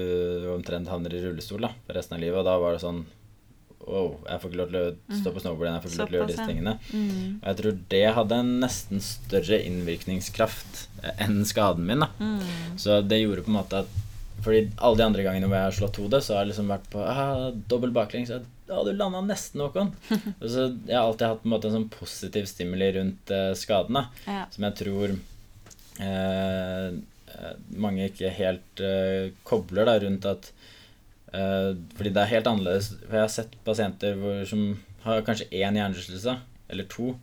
omtrent 0.52 0.89
havner 0.89 1.14
i 1.14 1.22
rullestol 1.24 1.62
da, 1.64 1.70
resten 1.94 2.18
av 2.18 2.26
livet, 2.26 2.41
og 2.41 2.50
da 2.50 2.58
var 2.60 2.74
det 2.74 2.82
sånn 2.84 3.06
Wow, 3.84 4.14
jeg 4.28 4.40
får 4.40 4.52
ikke 4.52 4.60
lov 4.62 4.70
til 4.72 4.80
å 4.80 5.18
stå 5.20 5.34
på 5.34 5.42
snowboard 5.44 5.68
igjen. 5.68 5.76
Jeg 5.76 5.84
får 5.84 5.92
ikke 5.92 6.00
lov 6.00 6.08
til 6.08 6.16
å 6.16 6.20
gjøre 6.20 6.32
disse 6.32 6.48
tingene. 6.48 6.74
Mm. 6.94 7.28
Og 7.36 7.48
jeg 7.50 7.60
tror 7.60 7.78
det 7.94 8.06
hadde 8.18 8.40
en 8.44 8.54
nesten 8.62 9.04
større 9.04 9.60
innvirkningskraft 9.68 10.82
enn 11.26 11.44
skaden 11.50 11.86
min. 11.90 12.06
da. 12.06 12.10
Mm. 12.20 12.80
Så 12.80 13.02
det 13.04 13.20
gjorde 13.22 13.46
på 13.46 13.54
en 13.54 13.60
måte 13.60 13.84
at 13.84 14.02
Fordi 14.44 14.64
alle 14.84 15.00
de 15.00 15.04
andre 15.06 15.24
gangene 15.24 15.48
hvor 15.48 15.56
jeg 15.56 15.68
har 15.70 15.76
slått 15.78 15.98
hodet, 16.02 16.20
så 16.26 16.34
har 16.36 16.44
jeg 16.44 16.50
liksom 16.50 16.72
vært 16.74 16.88
på 16.92 17.04
ah, 17.04 17.52
dobbel 17.72 17.94
baklengs. 17.96 18.32
Ja, 18.34 18.82
du 18.84 18.92
landa 18.92 19.22
nesten, 19.24 19.62
Håkon. 19.64 19.94
Og 20.42 20.48
så 20.50 20.66
Jeg 20.88 20.98
har 20.98 21.06
alltid 21.06 21.28
hatt 21.30 21.44
på 21.44 21.48
en 21.48 21.54
måte 21.54 21.70
en 21.70 21.78
sånn 21.78 21.92
positiv 21.94 22.50
stimuli 22.52 22.90
rundt 22.98 23.32
skadene, 23.60 23.60
skaden. 23.62 24.02
Ja. 24.28 24.44
Som 24.52 24.68
jeg 24.68 24.78
tror 24.82 25.16
eh, 26.08 26.90
eh, 27.38 27.56
mange 27.86 28.10
ikke 28.10 28.34
helt 28.36 28.84
eh, 28.84 29.32
kobler 29.48 29.88
da, 29.88 30.00
rundt 30.04 30.28
at 30.28 30.52
eh, 30.52 30.73
Fordi 31.34 32.12
det 32.14 32.22
er 32.22 32.30
helt 32.30 32.48
annerledes. 32.50 32.92
For 33.08 33.18
jeg 33.18 33.26
har 33.26 33.32
sett 33.34 33.56
pasienter 33.66 34.20
hvor, 34.20 34.44
som 34.46 34.68
har 35.04 35.24
kanskje 35.28 35.50
én 35.50 35.78
hjernerystelse, 35.80 36.36
eller 36.72 36.88
to, 36.92 37.14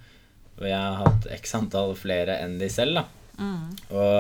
og 0.61 0.67
jeg 0.69 0.77
har 0.77 0.99
hatt 1.01 1.29
x 1.39 1.55
antall 1.57 1.95
flere 1.97 2.37
enn 2.45 2.59
de 2.61 2.69
selv. 2.73 3.01
da. 3.01 3.05
Mm. 3.41 3.71
Og 3.97 4.17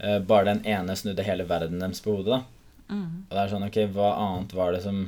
uh, 0.00 0.18
bare 0.24 0.48
den 0.48 0.62
ene 0.68 0.96
snudde 0.96 1.26
hele 1.26 1.46
verden 1.48 1.82
deres 1.82 2.00
på 2.04 2.16
hodet. 2.16 2.38
da. 2.38 2.94
Mm. 2.94 3.26
Og 3.28 3.34
det 3.34 3.42
er 3.42 3.52
sånn, 3.52 3.66
ok, 3.68 3.80
hva 3.94 4.14
annet 4.24 4.56
var 4.56 4.74
det 4.74 4.82
som 4.86 5.04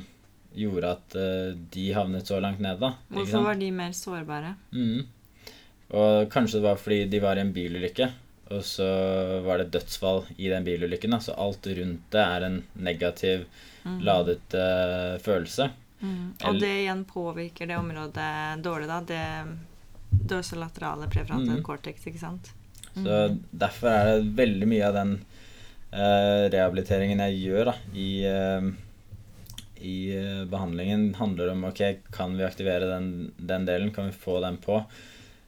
gjorde 0.53 0.93
at 0.99 1.17
uh, 1.17 1.57
de 1.73 1.87
havnet 1.97 2.29
så 2.29 2.37
langt 2.43 2.61
ned, 2.63 2.77
da? 2.83 2.93
Hvorfor 3.13 3.47
var 3.49 3.57
de 3.59 3.71
mer 3.73 3.95
sårbare? 3.97 4.53
Mm. 4.75 5.07
Og 5.93 6.29
kanskje 6.33 6.59
det 6.59 6.67
var 6.67 6.79
fordi 6.81 7.01
de 7.09 7.21
var 7.21 7.37
i 7.37 7.43
en 7.43 7.53
bilulykke, 7.53 8.11
og 8.53 8.61
så 8.65 8.85
var 9.45 9.59
det 9.59 9.71
dødsfall 9.73 10.27
i 10.37 10.49
den 10.51 10.65
bilulykken. 10.65 11.15
da, 11.15 11.19
Så 11.19 11.33
alt 11.33 11.65
rundt 11.65 12.09
det 12.13 12.21
er 12.21 12.45
en 12.45 12.63
negativ. 12.77 13.47
Ladet 14.03 14.53
uh, 14.55 15.17
følelse. 15.23 15.69
Mm. 16.03 16.33
Og 16.45 16.59
det 16.59 16.71
igjen 16.81 17.05
påvirker 17.07 17.67
det 17.67 17.77
området 17.79 18.31
dårlig, 18.63 18.87
da. 18.87 19.01
Det 19.07 19.23
dorsolaterale 20.29 21.07
prefrontale 21.09 21.59
Mm. 21.59 21.63
cortex, 21.63 22.07
ikke 22.07 22.19
sant? 22.19 22.51
Så 22.93 23.29
Mm. 23.29 23.39
derfor 23.51 23.87
er 23.89 24.05
det 24.05 24.35
veldig 24.37 24.67
mye 24.67 24.87
av 24.87 24.93
den 24.93 25.13
uh, 25.93 26.49
rehabiliteringen 26.49 27.19
jeg 27.19 27.39
gjør 27.47 27.65
da, 27.65 27.73
i, 27.93 28.25
uh, 28.25 28.71
i 29.81 29.95
uh, 30.17 30.45
behandlingen, 30.45 31.13
handler 31.15 31.51
om 31.51 31.63
ok, 31.65 31.81
kan 32.11 32.37
vi 32.37 32.43
aktivere 32.43 32.89
den, 32.89 33.31
den 33.37 33.65
delen, 33.65 33.91
kan 33.93 34.05
vi 34.05 34.11
få 34.11 34.39
den 34.41 34.57
på? 34.57 34.83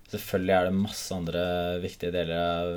Selvfølgelig 0.09 0.53
er 0.55 0.65
det 0.65 0.73
masse 0.79 1.15
andre 1.15 1.45
viktige 1.81 2.11
deler 2.11 2.37
av 2.37 2.67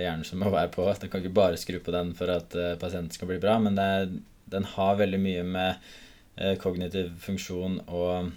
hjernen 0.00 0.24
som 0.24 0.40
må 0.40 0.50
være 0.50 0.70
på. 0.72 0.86
Den 1.00 1.10
kan 1.10 1.20
ikke 1.20 1.34
bare 1.36 1.56
skru 1.60 1.78
på 1.84 1.92
den 1.92 2.14
for 2.16 2.32
at 2.32 2.56
pasienten 2.80 3.12
skal 3.12 3.28
bli 3.28 3.38
bra, 3.38 3.58
men 3.60 3.76
det 3.76 3.84
er, 3.84 4.08
den 4.50 4.64
har 4.74 4.96
veldig 5.00 5.20
mye 5.22 5.44
med 5.46 5.88
eh, 6.36 6.54
kognitiv 6.60 7.10
funksjon 7.24 7.80
og 7.86 8.32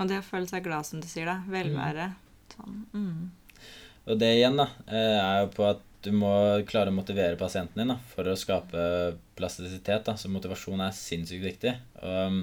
Og 0.00 0.08
det 0.10 0.18
å 0.18 0.26
føle 0.26 0.48
seg 0.50 0.64
glad, 0.66 0.86
som 0.88 1.00
du 1.00 1.06
sier, 1.06 1.26
da. 1.30 1.36
Velvære. 1.46 2.08
Sånn. 2.56 2.80
Mm. 2.92 3.30
Og 4.10 4.18
det 4.20 4.32
igjen 4.36 4.56
da, 4.58 4.66
eh, 4.88 5.18
er 5.22 5.42
jo 5.44 5.50
på 5.54 5.68
at 5.70 5.82
du 6.04 6.10
må 6.12 6.30
klare 6.68 6.90
å 6.92 6.96
motivere 6.96 7.38
pasienten 7.40 7.80
din 7.80 7.88
da, 7.94 7.96
for 8.12 8.28
å 8.28 8.34
skape 8.36 8.82
plastisitet. 9.38 10.02
Da. 10.04 10.16
Så 10.20 10.28
motivasjon 10.28 10.82
er 10.84 10.90
sinnssykt 10.92 11.46
viktig. 11.46 11.72
Og 12.02 12.42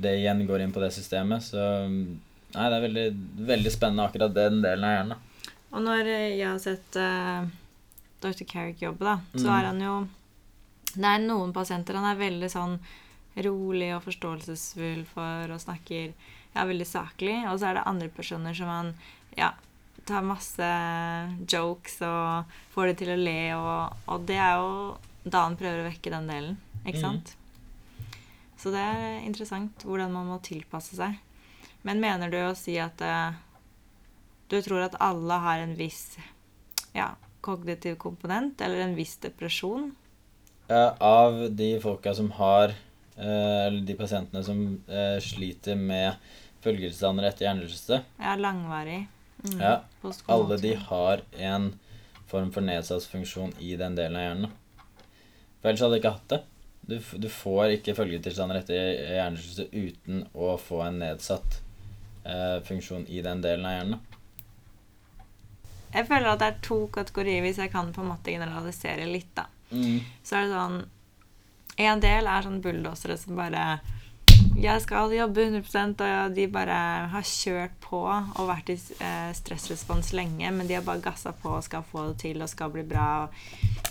det 0.00 0.14
igjen 0.20 0.46
går 0.48 0.64
inn 0.64 0.72
på 0.72 0.80
det 0.82 0.92
systemet. 0.96 1.44
Så 1.44 1.60
nei, 1.88 2.66
det 2.70 2.76
er 2.78 2.84
veldig, 2.86 3.06
veldig 3.50 3.72
spennende 3.74 4.06
akkurat 4.08 4.34
den 4.36 4.62
delen 4.64 4.84
av 4.88 4.94
hjernen. 4.96 5.14
Da. 5.16 5.52
Og 5.76 5.84
når 5.84 6.08
eh, 6.12 6.26
jeg 6.38 6.48
har 6.48 6.60
sett 6.62 6.96
uh, 7.00 7.44
Dr. 8.24 8.44
Carrick 8.48 8.82
jobbe, 8.84 9.04
da, 9.04 9.18
så 9.34 9.46
Mm. 9.46 9.54
er 9.58 9.64
han 9.70 9.80
jo 9.84 9.94
Det 10.96 11.10
er 11.10 11.22
noen 11.22 11.52
pasienter 11.56 11.98
han 11.98 12.08
er 12.10 12.20
veldig 12.20 12.48
sånn 12.52 12.78
rolig 13.44 13.90
og 13.92 14.04
forståelsesfull 14.06 15.04
for 15.10 15.52
og 15.52 15.60
snakker 15.60 16.08
ja, 16.08 16.64
veldig 16.64 16.88
saklig. 16.88 17.36
Og 17.50 17.60
så 17.60 17.70
er 17.70 17.78
det 17.78 17.86
andre 17.88 18.08
personer 18.12 18.56
som 18.56 18.70
han 18.72 18.92
ja, 19.36 19.52
tar 20.08 20.24
masse 20.24 20.70
jokes 21.50 22.00
og 22.06 22.56
får 22.74 22.92
det 22.92 22.96
til 23.02 23.12
å 23.12 23.18
le, 23.20 23.40
og, 23.58 24.06
og 24.12 24.24
det 24.28 24.38
er 24.40 24.56
jo 24.60 24.70
da 25.26 25.42
han 25.48 25.58
prøver 25.58 25.82
å 25.82 25.88
vekke 25.88 26.12
den 26.14 26.30
delen, 26.30 26.58
ikke 26.84 27.02
sant? 27.02 27.32
Mm. 27.34 27.42
Så 28.56 28.72
det 28.72 28.82
er 28.82 29.24
interessant 29.26 29.82
hvordan 29.84 30.14
man 30.14 30.30
må 30.30 30.38
tilpasse 30.44 30.96
seg. 30.96 31.18
Men 31.86 32.00
mener 32.02 32.30
du 32.32 32.38
å 32.40 32.54
si 32.58 32.76
at 32.82 33.02
uh, 33.04 33.34
du 34.50 34.56
tror 34.62 34.86
at 34.86 34.96
alle 35.02 35.36
har 35.42 35.62
en 35.62 35.74
viss 35.78 36.16
ja, 36.94 37.12
kognitiv 37.44 37.98
komponent, 38.02 38.62
eller 38.62 38.86
en 38.86 38.96
viss 38.98 39.16
depresjon? 39.22 39.90
Eh, 40.68 40.92
av 40.98 41.36
de 41.54 41.80
folka 41.80 42.14
som 42.14 42.30
har 42.34 42.72
eh, 43.16 43.66
Eller 43.66 43.80
de 43.86 43.94
pasientene 43.94 44.42
som 44.44 44.62
eh, 44.90 45.18
sliter 45.22 45.76
med 45.78 46.18
følgetilstander 46.64 47.28
etter 47.28 47.46
hjernerystelse, 47.46 48.00
Ja, 48.18 48.32
langvarig. 48.40 49.04
Mm, 49.44 49.60
Ja, 49.60 49.74
alle 50.26 50.56
de 50.58 50.72
har 50.74 51.22
en 51.38 51.68
form 52.26 52.50
for 52.50 52.66
nedsatt 52.66 53.04
funksjon 53.06 53.52
i 53.62 53.76
den 53.78 53.94
delen 53.94 54.16
av 54.18 54.24
hjernen. 54.24 54.54
For 55.60 55.70
ellers 55.70 55.84
hadde 55.84 55.94
de 55.94 56.00
ikke 56.00 56.14
hatt 56.16 56.32
det. 56.32 56.40
Du, 56.86 56.96
du 57.22 57.28
får 57.30 57.76
ikke 57.76 57.94
følgetilstander 57.98 58.58
etter 58.64 58.90
hjernerystelse 59.14 59.68
uten 59.70 60.24
å 60.34 60.56
få 60.58 60.82
en 60.88 60.98
nedsatt 61.04 61.60
eh, 62.26 62.58
funksjon 62.66 63.06
i 63.06 63.22
den 63.22 63.44
delen 63.44 63.66
av 63.66 63.76
hjernen. 63.76 64.02
Jeg 65.94 66.08
føler 66.10 66.32
at 66.32 66.42
det 66.42 66.48
er 66.50 66.58
to 66.66 66.80
kategorier, 66.92 67.44
hvis 67.46 67.62
jeg 67.62 67.70
kan 67.72 67.92
på 67.94 68.02
en 68.02 68.10
måte 68.10 68.34
generalisere 68.34 69.06
litt, 69.06 69.30
da. 69.38 69.46
Mm. 69.70 70.00
Så 70.22 70.38
er 70.38 70.46
det 70.46 70.54
sånn 70.54 70.76
En 71.82 72.00
del 72.00 72.28
er 72.30 72.44
sånn 72.44 72.60
bulldosere 72.64 73.16
som 73.18 73.36
bare 73.36 73.80
Jeg 74.56 74.82
skal 74.84 75.12
jobbe 75.12 75.48
100% 75.48 76.04
og 76.06 76.36
de 76.36 76.46
bare 76.52 76.76
har 77.12 77.26
kjørt 77.26 77.74
på 77.82 78.00
og 78.06 78.46
vært 78.48 78.70
i 78.72 78.76
eh, 78.76 79.32
stressrespons 79.36 80.12
lenge, 80.16 80.48
men 80.52 80.68
de 80.68 80.78
har 80.78 80.84
bare 80.86 81.04
gassa 81.04 81.32
på 81.36 81.50
og 81.58 81.64
skal 81.66 81.84
få 81.90 82.06
det 82.10 82.16
til 82.24 82.40
og 82.44 82.50
skal 82.50 82.72
bli 82.72 82.84
bra. 82.88 83.28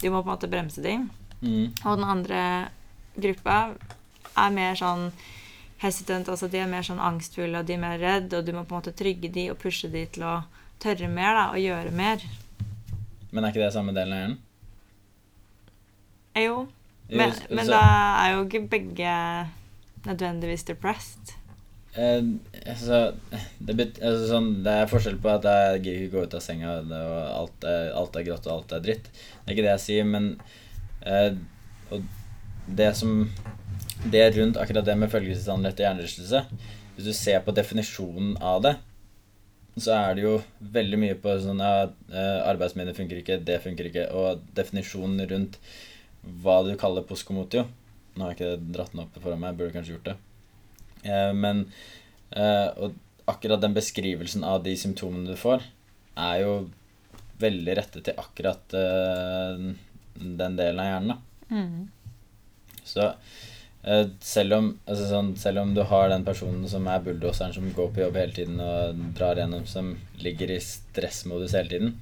De 0.01 0.09
må 0.09 0.21
på 0.21 0.27
en 0.27 0.31
måte 0.33 0.49
bremse 0.49 0.81
dem. 0.81 1.07
Mm. 1.41 1.69
Og 1.69 1.91
den 1.99 2.07
andre 2.09 2.41
gruppa 3.15 3.57
er 4.35 4.55
mer 4.57 4.77
sånn 4.79 5.09
hesitant, 5.81 6.29
altså 6.31 6.49
de 6.51 6.61
er 6.61 6.71
mer 6.71 6.85
sånn 6.87 7.01
angstfulle 7.03 7.61
og 7.61 7.67
de 7.67 7.75
er 7.75 7.81
mer 7.81 7.99
redd, 8.01 8.33
og 8.33 8.45
du 8.45 8.53
må 8.55 8.65
på 8.65 8.75
en 8.75 8.81
måte 8.81 8.95
trygge 8.97 9.31
de 9.33 9.49
og 9.53 9.59
pushe 9.61 9.89
de 9.91 10.05
til 10.15 10.25
å 10.27 10.39
tørre 10.81 11.09
mer 11.11 11.37
da, 11.37 11.45
og 11.53 11.61
gjøre 11.61 11.93
mer. 11.95 12.25
Men 13.31 13.43
er 13.43 13.53
ikke 13.53 13.65
det 13.65 13.73
samme 13.75 13.95
delen 13.95 14.15
av 14.15 14.21
hjernen? 14.23 14.41
Jo, 16.35 16.67
men, 17.09 17.33
men 17.49 17.65
så- 17.65 17.71
da 17.71 17.81
er 18.25 18.33
jo 18.35 18.43
ikke 18.45 18.63
begge 18.69 19.15
nødvendigvis 20.05 20.65
depressed. 20.67 21.33
Eh, 21.95 22.21
altså, 22.67 23.15
det, 23.63 23.75
bet, 23.79 23.99
altså, 24.03 24.25
sånn, 24.33 24.49
det 24.65 24.73
er 24.81 24.89
forskjell 24.91 25.15
på 25.23 25.29
at 25.31 25.45
jeg 25.47 25.81
gidder 25.85 26.01
ikke 26.01 26.15
gå 26.17 26.23
ut 26.27 26.33
av 26.35 26.43
senga 26.43 26.73
og 26.83 26.91
alt 27.39 27.67
er, 27.71 27.93
alt 27.95 28.17
er 28.19 28.25
grått 28.27 28.49
og 28.49 28.55
alt 28.57 28.75
er 28.75 28.83
dritt. 28.83 29.07
Det 29.13 29.45
er 29.47 29.55
ikke 29.55 29.63
det 29.67 29.73
jeg 29.77 29.83
sier, 29.85 30.09
men 30.11 30.27
eh, 31.07 31.37
det 32.67 32.91
som 32.97 33.29
Det 34.11 34.25
rundt 34.35 34.57
akkurat 34.57 34.85
det 34.85 34.95
med 34.97 35.09
følgetilstand 35.13 35.65
etter 35.69 35.85
hjernerystelse 35.85 36.41
Hvis 36.95 37.05
du 37.07 37.13
ser 37.13 37.39
på 37.45 37.53
definisjonen 37.55 38.35
av 38.41 38.61
det, 38.65 38.75
så 39.77 39.93
er 39.95 40.15
det 40.15 40.23
jo 40.23 40.35
veldig 40.75 40.99
mye 41.01 41.15
på 41.19 41.33
sånn 41.43 41.59
at 41.63 41.95
eh, 42.11 42.39
Arbeidsminne 42.47 42.93
funker 42.95 43.19
ikke, 43.19 43.39
det 43.43 43.57
funker 43.63 43.89
ikke, 43.89 44.05
og 44.15 44.43
definisjonen 44.55 45.25
rundt 45.31 45.57
hva 46.43 46.61
du 46.65 46.73
kaller 46.79 47.05
poskomotio 47.07 47.65
Nå 48.15 48.23
har 48.23 48.31
jeg 48.31 48.37
ikke 48.37 48.73
dratt 48.77 48.93
den 48.93 49.01
opp 49.03 49.17
foran 49.19 49.41
meg, 49.41 49.51
jeg 49.51 49.59
burde 49.59 49.75
kanskje 49.75 49.95
gjort 49.97 50.05
det. 50.07 50.13
Eh, 51.03 51.31
men 51.35 51.65
eh, 52.31 52.69
Og 52.79 52.95
akkurat 53.27 53.59
den 53.59 53.75
beskrivelsen 53.75 54.45
av 54.47 54.61
de 54.63 54.75
symptomene 54.79 55.33
du 55.33 55.39
får, 55.39 55.65
er 56.15 56.37
jo 56.45 56.53
veldig 57.41 57.75
rettet 57.75 58.05
til 58.07 58.21
akkurat 58.21 58.75
eh, 58.79 59.65
den 60.15 60.55
delen 60.55 60.79
av 60.79 60.87
hjernen. 60.87 61.11
da. 61.11 61.55
Mm. 61.55 61.89
Så 62.85 63.07
eh, 63.09 64.05
selv 64.23 64.57
om, 64.59 64.71
altså 64.85 65.09
sånn, 65.09 65.33
selv 65.41 65.63
om 65.63 65.73
du 65.75 65.81
har 65.89 66.09
den 66.13 66.25
personen 66.27 66.69
som 66.71 66.87
er 66.87 67.03
bulldoseren 67.03 67.55
som 67.55 67.67
går 67.75 67.91
på 67.91 68.05
jobb 68.05 68.19
hele 68.21 68.37
tiden 68.37 68.61
og 68.63 69.03
drar 69.17 69.41
gjennom, 69.41 69.65
som 69.69 69.95
ligger 70.21 70.53
i 70.55 70.61
stressmodus 70.63 71.57
hele 71.57 71.73
tiden, 71.73 71.95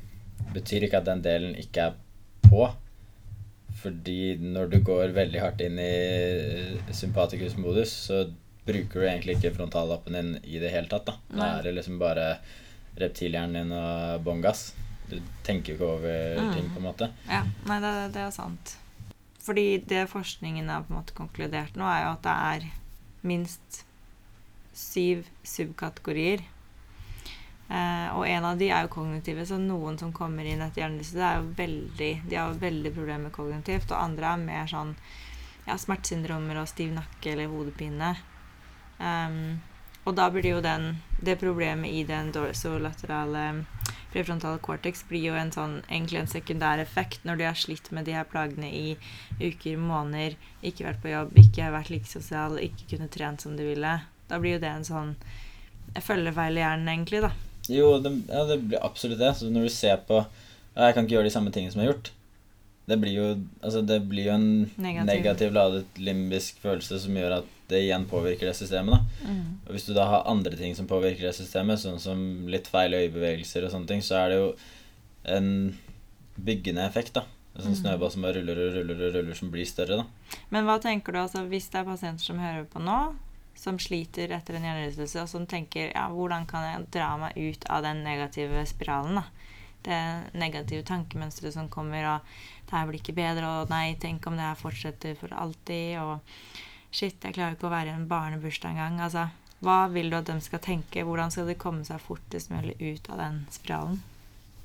betyr 0.54 0.86
ikke 0.88 1.02
at 1.02 1.10
den 1.10 1.24
delen 1.26 1.58
ikke 1.60 1.90
er 1.90 2.00
på. 2.46 2.68
Fordi 3.84 4.38
når 4.40 4.70
du 4.72 4.78
går 4.88 5.12
veldig 5.16 5.42
hardt 5.44 5.62
inn 5.66 5.78
i 5.82 5.92
eh, 5.92 6.92
sympatikusmodus, 6.96 7.92
så 8.08 8.22
bruker 8.64 9.02
du 9.04 9.08
egentlig 9.10 9.36
ikke 9.38 9.54
frontallappen 9.58 10.16
din 10.16 10.30
i 10.48 10.60
det 10.64 10.72
hele 10.72 10.88
tatt. 10.92 11.10
Da 11.12 11.18
Da 11.36 11.50
er 11.58 11.66
det 11.68 11.74
liksom 11.76 11.98
bare 12.00 12.38
reptilhjernen 13.00 13.58
din 13.68 13.74
og 13.76 14.24
bånn 14.24 14.42
gass. 14.46 14.70
Du 15.10 15.18
tenker 15.44 15.74
jo 15.74 15.76
ikke 15.76 15.90
over 15.98 16.40
Mm. 16.40 16.54
ting, 16.54 16.70
på 16.72 16.80
en 16.80 16.86
måte. 16.88 17.10
Ja, 17.28 17.42
nei, 17.68 17.80
det, 17.84 17.92
det 18.16 18.22
er 18.24 18.32
sant. 18.32 18.78
Fordi 19.44 19.66
det 19.92 20.06
forskningen 20.10 20.70
har 20.72 20.86
på 20.88 20.94
en 20.94 21.02
måte 21.02 21.14
konkludert 21.18 21.76
nå, 21.76 21.84
er 21.84 22.06
jo 22.06 22.14
at 22.16 22.24
det 22.24 22.36
er 22.64 22.70
minst 23.28 23.84
syv 24.74 25.26
subkategorier. 25.44 26.40
Eh, 27.74 28.10
og 28.14 28.28
en 28.30 28.46
av 28.46 28.60
de 28.60 28.68
er 28.70 28.86
jo 28.86 28.94
kognitive, 28.94 29.46
så 29.50 29.58
noen 29.58 29.98
som 29.98 30.14
kommer 30.14 30.46
inn 30.46 30.62
etter 30.62 30.84
hjernerystelse, 30.84 31.26
er 31.26 31.40
jo 31.42 31.54
veldig, 31.58 32.12
de 32.30 32.38
har 32.38 32.60
veldig 32.62 32.94
problemer 32.94 33.34
kognitivt, 33.34 33.90
og 33.90 33.98
andre 33.98 34.34
er 34.34 34.44
mer 34.44 34.70
sånn 34.70 34.94
ja, 35.66 35.78
smertesyndromer 35.80 36.60
og 36.62 36.70
stiv 36.70 36.92
nakke 36.94 37.34
eller 37.34 37.50
hodepine. 37.50 38.12
Um, 39.00 39.62
og 40.04 40.18
da 40.20 40.28
blir 40.30 40.46
jo 40.52 40.60
den, 40.62 41.00
det 41.24 41.40
problemet 41.42 41.90
i 41.90 42.04
den 42.06 42.30
dorsolaterale 42.36 43.64
prefrontale 44.14 44.60
cortex 44.62 45.02
blir 45.10 45.32
jo 45.32 45.38
en 45.40 45.50
sånn, 45.56 45.80
egentlig 45.88 46.20
en 46.20 46.30
sekundær 46.30 46.82
effekt 46.84 47.24
når 47.26 47.40
du 47.40 47.46
har 47.48 47.58
slitt 47.58 47.90
med 47.96 48.06
de 48.06 48.14
her 48.14 48.28
plagene 48.30 48.70
i 48.70 48.98
uker, 49.40 49.80
måneder, 49.82 50.36
ikke 50.62 50.86
vært 50.86 51.02
på 51.02 51.14
jobb, 51.14 51.34
ikke 51.42 51.72
vært 51.74 51.90
like 51.96 52.12
sosial, 52.12 52.60
ikke 52.62 52.92
kunne 52.92 53.10
trent 53.16 53.42
som 53.42 53.58
du 53.58 53.66
ville. 53.66 53.96
Da 54.30 54.38
blir 54.44 54.60
jo 54.60 54.62
det 54.62 54.70
en 54.70 54.86
sånn 54.86 55.16
følgefeil 55.98 56.60
i 56.60 56.64
hjernen, 56.64 56.94
egentlig, 56.94 57.24
da. 57.26 57.34
Jo, 57.70 57.99
det, 58.03 58.11
ja, 58.28 58.43
det 58.45 58.57
blir 58.68 58.80
absolutt 58.84 59.20
det. 59.20 59.36
Så 59.38 59.49
når 59.49 59.64
du 59.64 59.70
ser 59.70 59.97
på 60.07 60.26
ja, 60.76 60.88
Jeg 60.88 60.93
kan 60.95 61.05
ikke 61.05 61.16
gjøre 61.16 61.30
de 61.30 61.34
samme 61.36 61.51
tingene 61.51 61.72
som 61.72 61.82
jeg 61.82 61.88
har 61.88 61.93
gjort. 61.93 62.11
Det 62.89 62.97
blir 62.99 63.14
jo, 63.16 63.26
altså 63.64 63.82
det 63.88 64.01
blir 64.09 64.26
jo 64.26 64.32
en 64.34 64.47
Negativ. 64.78 65.05
negativ. 65.07 65.53
ladet 65.53 65.86
limbisk 65.97 66.57
følelse 66.59 66.99
som 66.99 67.16
gjør 67.16 67.38
at 67.38 67.45
det 67.70 67.80
igjen 67.86 68.05
påvirker 68.09 68.49
det 68.49 68.55
systemet. 68.57 68.97
da. 68.97 69.30
Og 69.68 69.72
Hvis 69.72 69.86
du 69.88 69.93
da 69.93 70.03
har 70.09 70.26
andre 70.28 70.57
ting 70.59 70.76
som 70.76 70.88
påvirker 70.88 71.22
det 71.30 71.36
systemet, 71.36 71.80
sånn 71.80 71.99
som 71.99 72.47
litt 72.51 72.68
feil 72.68 72.91
øyebevegelser 72.93 73.64
og 73.64 73.72
sånne 73.72 73.88
ting, 73.88 74.01
så 74.01 74.16
er 74.26 74.30
det 74.30 74.38
jo 74.41 74.49
en 75.26 75.78
byggende 76.43 76.84
effekt. 76.86 77.14
da. 77.14 77.24
En 77.55 77.61
sånn 77.61 77.72
Mhm. 77.78 77.82
snøball 77.86 78.11
som 78.11 78.22
bare 78.24 78.34
ruller 78.41 78.57
og 78.68 78.74
ruller 78.76 79.07
og 79.07 79.14
ruller, 79.16 79.34
som 79.36 79.51
blir 79.51 79.66
større. 79.66 79.95
da. 79.97 80.05
Men 80.51 80.66
hva 80.66 80.82
tenker 80.82 81.14
du 81.14 81.20
altså 81.20 81.47
hvis 81.47 81.70
det 81.70 81.76
er 81.80 81.84
pasienter 81.86 82.24
som 82.26 82.39
hører 82.39 82.66
på 82.66 82.82
nå, 82.84 83.16
som 83.56 83.80
sliter 83.80 84.34
etter 84.36 84.58
en 84.58 84.66
hjernerystelse, 84.68 85.24
og 85.24 85.30
som 85.32 85.47
tenker 85.49 85.91
ja, 85.91 86.08
hvordan 86.12 86.47
kan 86.49 86.66
jeg 86.68 86.88
dra 86.95 87.14
meg 87.22 87.38
ut 87.38 87.68
av 87.72 87.84
den 87.86 88.04
negative 88.06 88.66
spiralen? 88.70 89.22
da? 89.22 89.26
Det 89.84 89.99
negative 90.39 90.86
tankemønsteret 90.88 91.56
som 91.58 91.70
kommer, 91.72 92.06
og 92.08 92.36
det 92.70 92.78
her 92.78 92.88
blir 92.88 93.01
ikke 93.01 93.18
bedre, 93.18 93.49
og 93.60 93.72
nei, 93.74 93.97
tenk 93.99 94.26
om 94.28 94.38
det 94.39 94.45
her 94.47 94.60
fortsetter 94.60 95.18
for 95.20 95.34
alltid, 95.36 95.99
og 95.99 96.20
shit, 96.93 97.18
jeg 97.20 97.36
klarer 97.36 97.58
ikke 97.58 97.68
å 97.68 97.74
være 97.74 97.91
i 97.91 97.97
en 97.97 98.08
barnebursdag 98.08 98.74
engang. 98.74 99.01
Altså, 99.04 99.28
hva 99.64 99.84
vil 99.91 100.10
du 100.12 100.18
at 100.20 100.30
de 100.30 100.39
skal 100.43 100.62
tenke? 100.64 101.04
Hvordan 101.08 101.32
skal 101.32 101.47
de 101.51 101.60
komme 101.60 101.86
seg 101.88 102.01
fortest 102.04 102.51
mulig 102.51 102.76
ut 102.80 103.08
av 103.12 103.22
den 103.22 103.43
spiralen? 103.54 104.01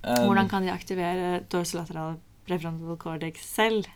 Um, 0.02 0.28
Hvordan 0.28 0.50
kan 0.50 0.62
de 0.62 0.70
aktivere 0.70 1.38
dorsolateral 1.50 2.18
prefrontal 2.46 2.98
cortex 3.02 3.42
selv? 3.46 3.88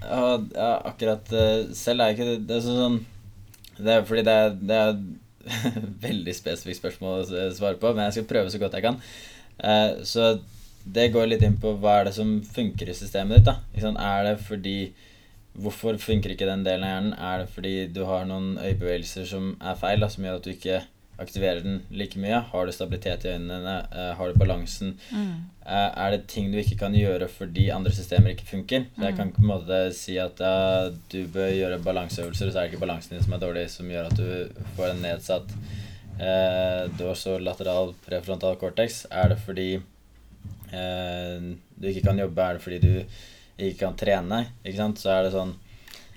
Ja, 0.00 0.38
akkurat 0.84 1.30
eh, 1.32 1.70
selv 1.76 2.04
er 2.04 2.12
ikke 2.12 2.26
det 2.26 2.38
Det 2.48 2.56
er 2.58 2.64
sånn 2.64 2.96
Det 3.78 3.94
er 3.94 4.08
fordi 4.08 4.24
det 4.26 4.34
er, 4.34 4.58
det 4.58 4.80
er 4.80 4.90
et 4.94 5.78
veldig 6.08 6.34
spesifikt 6.36 6.80
spørsmål 6.80 7.22
å 7.22 7.46
svare 7.54 7.78
på, 7.80 7.92
men 7.92 8.06
jeg 8.06 8.18
skal 8.18 8.28
prøve 8.30 8.52
så 8.52 8.60
godt 8.62 8.76
jeg 8.78 8.86
kan. 8.86 9.00
Eh, 9.58 10.04
så 10.06 10.34
det 10.84 11.10
går 11.14 11.30
litt 11.30 11.44
inn 11.46 11.56
på 11.60 11.74
hva 11.80 11.98
er 12.00 12.08
det 12.08 12.14
som 12.16 12.36
funker 12.54 12.90
i 12.90 12.96
systemet 12.96 13.40
ditt. 13.40 13.50
da? 13.50 13.94
Er 13.94 14.30
det 14.30 14.38
fordi 14.44 14.78
Hvorfor 15.54 15.94
funker 16.02 16.32
ikke 16.34 16.48
den 16.48 16.64
delen 16.66 16.82
av 16.82 16.90
hjernen? 16.90 17.12
Er 17.14 17.42
det 17.44 17.50
fordi 17.54 17.74
du 17.94 18.00
har 18.08 18.24
noen 18.26 18.56
øyebevegelser 18.58 19.26
som 19.30 19.52
er 19.62 19.76
feil, 19.78 20.00
da, 20.02 20.08
som 20.10 20.24
gjør 20.26 20.40
at 20.40 20.46
du 20.46 20.50
ikke 20.50 20.80
aktiverer 21.18 21.60
den 21.62 21.82
like 21.90 22.18
mye? 22.18 22.40
Har 22.50 22.66
du 22.66 22.72
stabilitet 22.72 23.24
i 23.24 23.28
øynene? 23.36 23.74
Eh, 23.92 24.14
har 24.18 24.32
du 24.32 24.38
balansen? 24.38 24.96
Mm. 25.12 25.50
er 25.66 26.10
det 26.10 26.26
ting 26.28 26.50
du 26.52 26.58
ikke 26.60 26.76
kan 26.78 26.92
gjøre 26.92 27.28
fordi 27.28 27.70
andre 27.72 27.90
systemer 27.92 28.34
ikke 28.34 28.44
funker? 28.50 28.84
Så 28.96 29.02
jeg 29.06 29.12
Mm. 29.14 29.16
kan 29.16 29.32
på 29.32 29.40
en 29.42 29.48
måte 29.48 29.78
si 29.94 30.18
at 30.18 30.38
ja, 30.40 30.90
du 31.12 31.26
bør 31.26 31.48
gjøre 31.54 31.78
balanseøvelser, 31.84 32.50
så 32.52 32.58
er 32.58 32.66
det 32.66 32.72
ikke 32.74 32.86
balansen 32.86 33.14
din 33.16 33.22
som 33.24 33.32
er 33.32 33.38
dårlig, 33.38 33.70
som 33.70 33.88
gjør 33.88 34.06
at 34.10 34.16
du 34.16 34.48
får 34.76 34.90
en 34.90 35.02
nedsatt 35.02 35.54
eh, 36.20 36.88
dorsolateral 36.98 37.94
prefrontal 38.06 38.56
cortex. 38.56 39.06
Er 39.10 39.28
det 39.32 39.38
fordi 39.46 39.80
eh, 40.72 41.40
du 41.80 41.88
ikke 41.88 42.04
kan 42.08 42.18
jobbe? 42.20 42.42
Er 42.42 42.58
det 42.58 42.62
fordi 42.62 42.78
du 42.82 43.04
ikke 43.58 43.78
kan 43.86 43.96
trene? 43.96 44.46
Ikke 44.64 44.76
sant? 44.82 44.98
Så 45.00 45.10
er 45.14 45.22
det 45.28 45.32
sånn 45.34 45.54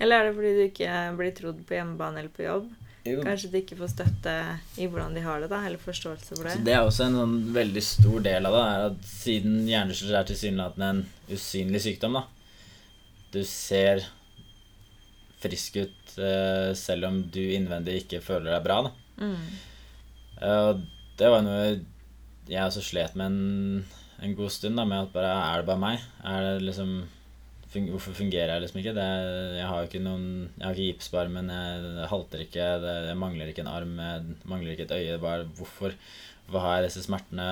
Eller 0.00 0.20
er 0.20 0.28
det 0.28 0.36
fordi 0.36 0.52
du 0.54 0.62
ikke 0.68 1.16
blir 1.18 1.32
trodd 1.34 1.64
på 1.66 1.74
hjemmebane 1.78 2.18
eller 2.20 2.30
på 2.34 2.44
jobb? 2.46 2.68
Jo, 3.06 3.22
Kanskje 3.24 3.50
de 3.52 3.60
ikke 3.62 3.76
får 3.78 3.92
støtte 3.94 4.34
i 4.78 4.86
hvordan 4.90 5.14
de 5.16 5.22
har 5.24 5.40
det, 5.40 5.48
da, 5.52 5.60
eller 5.66 5.78
forståelse 5.82 6.34
for 6.34 6.44
det? 6.48 6.56
Så 6.58 6.64
det 6.66 6.74
er 6.74 6.82
også 6.86 7.06
en 7.06 7.18
sånn 7.20 7.36
veldig 7.54 7.82
stor 7.86 8.20
del 8.26 8.48
av 8.48 8.56
det, 8.56 8.64
er 8.72 8.86
at 8.90 9.08
siden 9.10 9.58
hjernerystelse 9.68 10.18
er 10.20 10.28
tilsynelatende 10.32 10.90
en 10.94 11.02
usynlig 11.36 11.82
sykdom, 11.86 12.18
da 12.18 12.24
Du 13.32 13.42
ser 13.44 14.02
frisk 15.38 15.76
ut 15.78 16.16
eh, 16.18 16.72
selv 16.74 17.06
om 17.06 17.20
du 17.30 17.42
innvendig 17.54 18.00
ikke 18.02 18.22
føler 18.24 18.50
deg 18.56 18.64
bra, 18.64 18.80
da. 18.88 18.92
Mm. 19.22 19.44
Eh, 20.40 20.62
Og 20.72 20.82
det 21.18 21.30
var 21.30 21.44
noe 21.46 21.62
jeg 22.48 22.64
også 22.64 22.80
slet 22.82 23.14
med 23.18 23.26
en, 23.28 23.84
en 24.24 24.34
god 24.38 24.50
stund, 24.54 24.78
da, 24.80 24.86
med 24.88 25.04
at 25.04 25.12
bare 25.12 25.34
Er 25.36 25.60
det 25.60 25.66
bare 25.68 25.82
meg? 25.82 26.04
Er 26.24 26.46
det 26.46 26.66
liksom 26.70 26.94
Hvorfor 27.92 28.16
fungerer 28.16 28.54
jeg 28.54 28.64
liksom 28.64 28.80
ikke? 28.80 28.94
Det, 28.96 29.08
jeg 29.58 29.66
har 29.70 29.82
jo 29.82 29.88
ikke 29.88 30.02
noen 30.04 30.24
Jeg 30.54 30.64
har 30.64 30.74
ikke 30.74 30.86
gips 30.92 31.10
på 31.12 31.20
armen, 31.20 31.50
jeg 31.52 32.08
halter 32.12 32.44
ikke, 32.44 32.70
det, 32.84 32.94
jeg 33.10 33.20
mangler 33.20 33.52
ikke 33.52 33.64
en 33.64 33.70
arm, 33.72 33.92
jeg 34.02 34.48
mangler 34.50 34.74
ikke 34.74 34.88
et 34.88 34.96
øye. 34.96 35.20
Bare 35.22 35.46
hvorfor, 35.58 35.94
Hva 36.48 36.64
har 36.64 36.78
jeg 36.78 36.88
disse 36.88 37.04
smertene? 37.04 37.46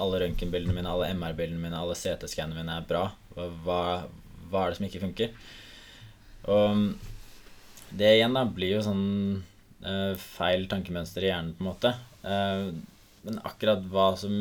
Alle 0.00 0.22
røntgenbildene 0.24 0.74
mine, 0.74 0.88
alle 0.90 1.12
MR-bildene 1.14 1.60
mine, 1.60 1.78
alle 1.78 1.96
CT-skannene 1.98 2.56
mine 2.56 2.78
er 2.80 2.88
bra. 2.88 3.04
Hva, 3.36 3.80
hva 4.48 4.64
er 4.64 4.72
det 4.72 4.80
som 4.80 4.88
ikke 4.88 5.04
funker? 5.04 5.34
Og 6.48 6.84
det 7.98 8.14
igjen 8.16 8.36
da 8.36 8.44
blir 8.48 8.78
jo 8.78 8.84
sånn 8.84 9.04
uh, 9.84 10.14
feil 10.20 10.66
tankemønster 10.70 11.24
i 11.24 11.30
hjernen, 11.30 11.54
på 11.56 11.64
en 11.64 11.70
måte. 11.70 11.92
Uh, 12.24 12.72
men 13.26 13.40
akkurat 13.46 13.84
hva 13.92 14.10
som 14.20 14.38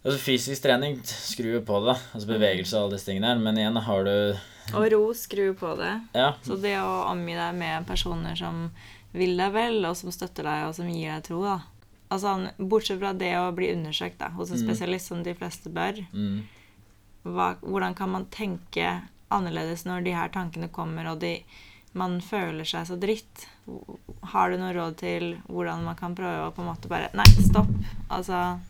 Altså 0.00 0.18
Fysisk 0.22 0.62
trening 0.64 0.94
skrur 1.04 1.58
jo 1.58 1.60
på 1.66 1.80
det. 1.84 1.96
Altså 2.14 2.28
bevegelse 2.30 2.76
og 2.78 2.86
alle 2.86 2.96
disse 2.96 3.10
tingene 3.10 3.28
her. 3.34 3.42
Men 3.42 3.58
igjen 3.60 3.76
har 3.84 4.04
du 4.06 4.14
Og 4.78 4.86
ro 4.92 5.00
skrur 5.18 5.52
på 5.58 5.74
det. 5.80 5.90
Ja. 6.16 6.30
Så 6.46 6.56
det 6.62 6.76
å 6.80 6.94
omgi 7.10 7.34
deg 7.36 7.54
med 7.58 7.86
personer 7.88 8.36
som 8.38 8.70
vil 9.12 9.34
deg 9.36 9.52
vel, 9.52 9.80
og 9.84 9.96
som 9.98 10.12
støtter 10.14 10.46
deg, 10.46 10.68
og 10.68 10.74
som 10.76 10.86
gir 10.88 11.10
deg 11.16 11.24
tro, 11.26 11.40
da. 11.42 11.56
Altså, 12.14 12.36
bortsett 12.58 13.00
fra 13.00 13.10
det 13.12 13.32
å 13.38 13.48
bli 13.54 13.72
undersøkt 13.74 14.18
da, 14.22 14.28
hos 14.36 14.50
en 14.52 14.58
Mm. 14.58 14.62
spesialist, 14.68 15.06
som 15.10 15.22
de 15.22 15.34
fleste 15.34 15.68
bør, 15.74 15.98
Mm. 16.14 16.42
hva, 17.24 17.56
hvordan 17.60 17.94
kan 17.96 18.08
man 18.10 18.24
tenke 18.26 19.02
annerledes 19.30 19.84
når 19.84 20.04
de 20.04 20.12
her 20.14 20.28
tankene 20.28 20.68
kommer, 20.70 21.06
og 21.10 21.18
de, 21.20 21.42
man 21.92 22.20
føler 22.20 22.64
seg 22.64 22.86
så 22.86 22.96
dritt? 22.98 23.46
Har 24.22 24.50
du 24.50 24.56
noe 24.58 24.72
råd 24.72 24.96
til 24.96 25.36
hvordan 25.48 25.82
man 25.84 25.96
kan 25.96 26.14
prøve 26.14 26.46
å 26.48 26.54
på 26.54 26.60
en 26.62 26.68
måte 26.74 26.88
bare 26.88 27.10
Nei, 27.14 27.24
stopp. 27.24 27.68
Altså 28.10 28.60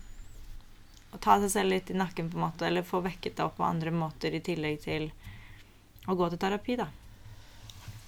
ta 1.21 1.37
seg 1.43 1.53
selv 1.53 1.75
litt 1.75 1.91
i 1.93 1.99
nakken, 1.99 2.31
på 2.33 2.39
en 2.39 2.47
måte, 2.47 2.67
eller 2.69 2.87
få 2.87 3.03
vekket 3.05 3.37
det 3.39 3.45
opp 3.45 3.59
på 3.59 3.67
andre 3.67 3.93
måter 3.95 4.35
i 4.37 4.43
tillegg 4.45 4.81
til 4.85 5.11
å 6.09 6.17
gå 6.17 6.31
til 6.33 6.41
terapi, 6.41 6.79
da. 6.81 6.89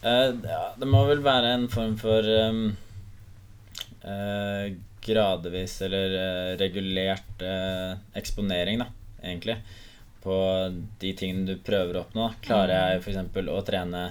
Uh, 0.02 0.32
ja, 0.48 0.62
det 0.78 0.88
må 0.90 1.04
vel 1.06 1.22
være 1.22 1.52
en 1.54 1.68
form 1.70 1.94
for 2.00 2.26
um, 2.26 2.64
uh, 4.02 4.64
gradvis 5.02 5.76
eller 5.86 6.16
uh, 6.16 6.56
regulert 6.58 7.44
eksponering, 8.18 8.82
da, 8.82 8.88
egentlig, 9.22 9.58
på 10.22 10.34
de 11.02 11.12
tingene 11.18 11.46
du 11.52 11.62
prøver 11.62 11.98
å 11.98 12.04
oppnå. 12.06 12.28
da. 12.28 12.42
Klarer 12.46 12.74
jeg 12.94 13.04
f.eks. 13.04 13.46
å 13.50 13.62
trene 13.66 14.02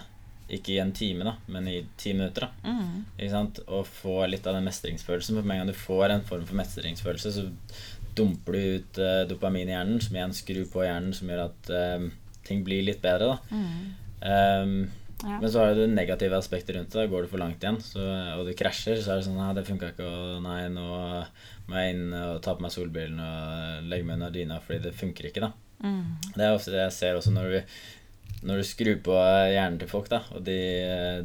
ikke 0.52 0.74
i 0.76 0.82
en 0.84 0.92
time, 0.92 1.24
da, 1.24 1.36
men 1.48 1.68
i 1.72 1.78
ti 1.98 2.14
minutter, 2.14 2.48
da, 2.48 2.72
Mm. 2.72 3.06
ikke 3.16 3.32
sant? 3.32 3.60
og 3.68 3.88
få 3.88 4.26
litt 4.28 4.48
av 4.48 4.58
den 4.58 4.68
mestringsfølelsen. 4.68 5.38
For 5.38 5.48
med 5.48 5.56
en 5.56 5.62
gang 5.64 5.72
du 5.72 5.80
får 5.80 6.10
en 6.12 6.26
form 6.28 6.46
for 6.46 6.60
mestringsfølelse, 6.60 7.32
så 7.32 7.46
dumper 8.18 8.58
du 8.58 8.62
ut 8.78 9.02
uh, 9.02 9.22
dopamin 9.30 9.70
i 9.70 9.76
hjernen, 9.76 10.02
som 10.04 10.18
igjen 10.18 10.34
skrur 10.36 10.66
på 10.72 10.86
hjernen, 10.86 11.14
som 11.16 11.30
gjør 11.32 11.46
at 11.50 11.72
uh, 11.76 12.10
ting 12.48 12.66
blir 12.66 12.84
litt 12.88 13.04
bedre. 13.04 13.38
Mm. 13.52 13.86
Um, 14.22 14.76
Ja. 15.22 15.38
men 15.38 15.52
så 15.52 15.60
har 15.60 15.76
du 15.76 15.84
det 15.84 15.94
negative 15.94 16.38
aspektet 16.38 16.76
rundt 16.76 16.94
det. 16.98 17.08
Går 17.12 17.26
du 17.26 17.30
for 17.30 17.42
langt 17.42 17.62
igjen 17.62 17.78
så, 17.86 18.02
og 18.40 18.48
du 18.48 18.56
krasjer, 18.58 18.98
så 19.02 19.14
er 19.14 19.20
det 19.20 19.28
sånn 19.28 19.38
Nei, 19.38 19.52
det 19.54 19.68
funka 19.68 19.92
ikke, 19.94 20.08
og 20.08 20.40
nei, 20.42 20.64
nå 20.74 20.86
må 21.70 21.78
jeg 21.78 21.96
inn 21.96 22.16
og 22.18 22.40
ta 22.42 22.56
på 22.58 22.66
meg 22.66 22.74
solbrillene 22.74 23.28
og 23.28 23.90
legge 23.92 24.08
meg 24.08 24.18
under 24.18 24.34
dyna 24.34 24.58
fordi 24.66 24.80
det 24.88 24.96
funker 24.98 25.30
ikke, 25.30 25.46
da. 25.46 25.52
Mm. 25.86 26.34
Det 26.34 26.46
er 26.46 26.56
ofte 26.56 26.74
det 26.74 26.82
jeg 26.88 26.96
ser 26.98 27.20
også 27.20 27.34
når 27.36 27.54
du, 27.54 27.76
når 28.50 28.62
du 28.62 28.70
skrur 28.72 28.98
på 29.06 29.20
hjernen 29.54 29.78
til 29.82 29.92
folk, 29.92 30.10
da, 30.10 30.24
og 30.34 30.42
de 30.48 30.58
eh, 30.88 31.22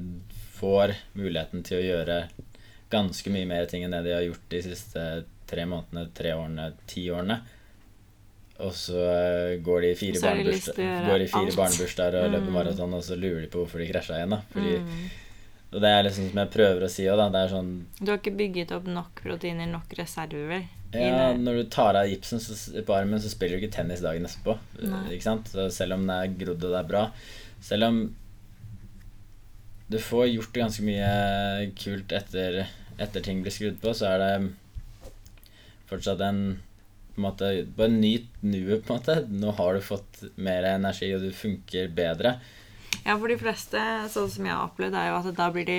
får 0.59 0.93
muligheten 1.17 1.65
til 1.67 1.81
å 1.81 1.87
gjøre 1.87 2.21
ganske 2.93 3.33
mye 3.33 3.49
mer 3.49 3.65
ting 3.71 3.85
enn 3.85 3.97
det 3.97 4.05
de 4.07 4.15
har 4.15 4.27
gjort 4.29 4.45
de 4.53 4.63
siste 4.69 5.07
tre 5.51 5.67
månedene, 5.69 6.09
tre 6.17 6.33
årene, 6.37 6.71
ti 6.87 7.07
årene. 7.11 7.41
og 8.57 8.73
så 8.73 8.97
eh, 8.97 9.59
går 9.61 9.81
de 9.85 9.93
fire, 10.01 10.17
de 10.17 10.49
lyst 10.49 10.71
barnebursdager, 10.73 11.03
til 11.05 11.13
og 11.13 11.21
mm. 11.21 12.09
fire 12.17 12.33
løper 12.33 12.53
maraton, 12.55 12.95
og 12.97 13.05
så 13.05 13.19
lurer 13.21 13.43
de 13.45 13.53
på 13.53 13.63
hvorfor 13.63 13.83
de 13.83 13.89
krasja 13.93 14.21
igjen. 14.21 14.37
da 14.37 14.43
Fordi, 14.53 14.77
Mm. 14.81 15.07
Og 15.75 15.83
det 15.83 15.91
er 15.91 16.05
liksom 16.07 16.29
som 16.31 16.39
jeg 16.41 16.53
prøver 16.55 16.85
å 16.87 16.89
si 16.91 17.05
òg, 17.11 17.19
da. 17.21 17.27
Det 17.35 17.41
er 17.43 17.51
sånn 17.53 17.71
Du 17.99 18.11
har 18.13 18.21
ikke 18.21 18.37
bygget 18.39 18.73
opp 18.77 18.87
nok 18.89 19.23
proteiner, 19.25 19.67
nok 19.69 19.91
reserver. 19.99 20.69
i 20.95 21.03
Ja, 21.03 21.33
når 21.37 21.59
du 21.59 21.65
tar 21.69 21.99
av 21.99 22.07
gipsen 22.09 22.41
så, 22.41 22.55
på 22.87 22.95
armen, 22.95 23.21
så 23.21 23.29
spiller 23.29 23.59
du 23.59 23.67
ikke 23.67 23.75
tennis 23.75 24.01
dagen 24.01 24.25
etterpå. 24.25 24.57
Ikke 25.11 25.27
sant? 25.27 25.51
Så 25.53 25.67
selv 25.75 25.99
om 25.99 26.07
det 26.07 26.17
er 26.17 26.37
grodd 26.45 26.63
og 26.65 26.71
det 26.71 26.79
er 26.79 26.89
bra 26.89 27.03
Selv 27.61 27.89
om 27.89 27.99
du 29.91 29.99
får 30.03 30.31
gjort 30.33 30.57
ganske 30.57 30.83
mye 30.83 31.11
kult 31.79 32.13
etter, 32.13 32.65
etter 32.99 33.23
ting 33.23 33.43
blir 33.43 33.55
skrudd 33.55 33.77
på, 33.83 33.93
så 33.95 34.09
er 34.15 34.23
det 34.23 34.31
fortsatt 35.91 36.21
en 36.21 36.41
på 37.17 37.21
en 37.23 37.25
måte, 37.31 37.49
Bare 37.77 37.89
nyt 37.89 38.27
nuet, 38.45 38.83
på 38.85 38.93
en 38.93 38.99
måte. 39.01 39.15
Nå 39.33 39.55
har 39.57 39.75
du 39.75 39.81
fått 39.81 40.19
mer 40.37 40.67
energi, 40.69 41.09
og 41.17 41.23
du 41.25 41.31
funker 41.33 41.89
bedre. 41.97 42.35
Ja, 43.07 43.15
for 43.19 43.29
de 43.29 43.39
fleste, 43.41 43.81
sånn 44.13 44.29
som 44.31 44.45
jeg 44.45 44.53
har 44.53 44.67
opplevd, 44.69 44.95
er 44.99 45.09
jo 45.09 45.17
at 45.23 45.37
da 45.39 45.47
blir 45.55 45.65
de 45.65 45.79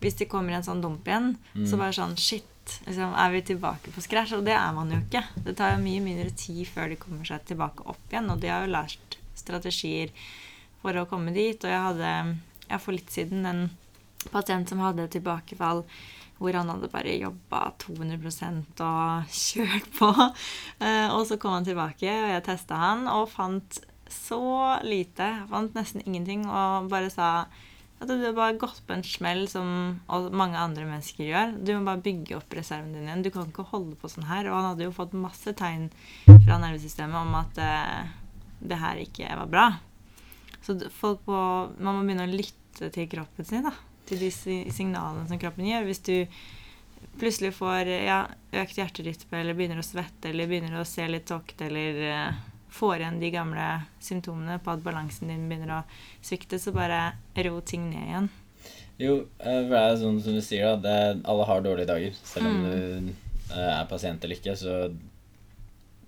Hvis 0.00 0.14
de 0.20 0.26
kommer 0.30 0.52
i 0.52 0.58
en 0.60 0.62
sånn 0.66 0.82
dump 0.82 1.04
igjen, 1.08 1.36
Mm. 1.56 1.66
så 1.66 1.76
bare 1.80 1.92
sånn 1.96 2.16
Shit, 2.16 2.80
liksom, 2.86 3.14
er 3.16 3.30
vi 3.32 3.42
tilbake 3.42 3.90
på 3.94 4.00
scratch? 4.02 4.32
Og 4.38 4.44
det 4.44 4.52
er 4.54 4.72
man 4.72 4.90
jo 4.90 4.98
ikke. 5.02 5.24
Det 5.44 5.56
tar 5.56 5.72
jo 5.76 5.82
mye 5.82 6.00
mindre 6.00 6.30
tid 6.36 6.66
før 6.66 6.88
de 6.88 6.96
kommer 6.96 7.24
seg 7.24 7.44
tilbake 7.46 7.82
opp 7.86 7.98
igjen, 8.10 8.30
og 8.30 8.40
de 8.40 8.48
har 8.48 8.64
jo 8.66 8.72
lært 8.72 9.16
strategier 9.34 10.10
for 10.82 10.92
å 10.92 11.06
komme 11.08 11.32
dit. 11.34 11.56
Og 11.64 11.70
jeg 11.70 11.82
hadde 11.82 12.36
jeg 12.68 12.80
for 12.80 12.92
litt 12.92 13.10
siden 13.10 13.46
en 13.46 13.70
pasient 14.30 14.68
som 14.68 14.78
hadde 14.82 15.08
tilbakefall 15.08 15.84
hvor 16.38 16.56
han 16.58 16.68
hadde 16.68 16.90
bare 16.92 17.16
jobba 17.16 17.62
200% 17.82 18.82
og 18.84 19.30
kjørt 19.44 19.90
på. 19.98 20.10
Eh, 20.80 21.08
og 21.12 21.22
så 21.28 21.38
kom 21.40 21.56
han 21.58 21.68
tilbake, 21.68 22.10
og 22.10 22.32
jeg 22.34 22.46
testa 22.48 22.80
han 22.80 23.06
og 23.12 23.30
fant 23.32 23.80
så 24.12 24.42
lite. 24.86 25.30
Fant 25.50 25.74
nesten 25.76 26.04
ingenting 26.04 26.44
og 26.46 26.90
bare 26.92 27.10
sa 27.12 27.30
at 27.96 28.10
du 28.10 28.20
har 28.20 28.34
bare 28.36 28.58
gått 28.60 28.82
på 28.84 28.92
en 28.92 29.04
smell 29.06 29.46
som 29.48 29.68
mange 30.36 30.60
andre 30.60 30.84
mennesker 30.84 31.30
gjør. 31.30 31.54
Du 31.64 31.72
må 31.72 31.86
bare 31.86 32.04
bygge 32.04 32.36
opp 32.36 32.52
reserven 32.52 32.92
din 32.92 33.08
igjen. 33.08 33.24
Du 33.24 33.30
kan 33.32 33.48
ikke 33.48 33.64
holde 33.70 33.96
på 33.96 34.10
sånn 34.12 34.28
her. 34.28 34.50
Og 34.50 34.58
han 34.58 34.68
hadde 34.68 34.84
jo 34.84 34.94
fått 34.94 35.16
masse 35.16 35.54
tegn 35.56 35.88
fra 36.28 36.58
nervesystemet 36.60 37.16
om 37.22 37.38
at 37.40 37.60
eh, 37.64 38.12
det 38.60 38.80
her 38.82 39.00
ikke 39.00 39.32
var 39.40 39.48
bra. 39.48 39.66
Så 40.66 40.76
folk 40.92 41.24
må, 41.30 41.40
man 41.78 41.96
må 41.96 42.04
begynne 42.04 42.28
å 42.28 42.36
lytte 42.36 42.92
til 42.92 43.08
kroppen 43.08 43.48
sin, 43.48 43.64
da. 43.64 43.72
Til 44.06 44.18
de 44.22 44.30
signalene 44.30 45.26
som 45.28 45.38
kroppen 45.42 45.66
gjør. 45.66 45.84
Hvis 45.88 46.02
du 46.06 46.26
plutselig 47.18 47.52
får 47.56 47.88
ja, 48.06 48.20
økt 48.52 48.76
hjerterytme, 48.78 49.40
eller 49.40 49.56
begynner 49.58 49.80
å 49.80 49.86
svette, 49.86 50.30
eller 50.30 50.46
begynner 50.50 50.78
å 50.80 50.86
se 50.86 51.06
litt 51.08 51.26
tåkete, 51.26 51.66
eller 51.70 52.00
uh, 52.12 52.40
får 52.76 53.00
igjen 53.02 53.20
de 53.22 53.30
gamle 53.32 53.66
symptomene 54.04 54.58
på 54.62 54.70
at 54.74 54.82
balansen 54.84 55.28
din 55.32 55.46
begynner 55.48 55.78
å 55.78 55.82
svikte, 56.24 56.58
så 56.60 56.72
bare 56.76 57.14
ro 57.46 57.60
ting 57.64 57.88
ned 57.90 58.04
igjen. 58.08 58.28
Jo, 59.00 59.14
eh, 59.38 59.60
for 59.66 59.72
det 59.74 59.80
er 59.82 59.96
sånn 60.00 60.20
som 60.24 60.36
du 60.36 60.40
sier, 60.44 60.76
da. 60.76 60.76
Det, 60.86 61.22
alle 61.28 61.44
har 61.48 61.64
dårlige 61.64 61.88
dager. 61.90 62.14
Selv 62.24 62.46
om 62.48 62.62
Mm. 62.62 63.10
du 63.10 63.54
eh, 63.54 63.80
er 63.80 63.84
pasient 63.90 64.24
eller 64.24 64.36
ikke, 64.38 64.54
så 64.56 64.76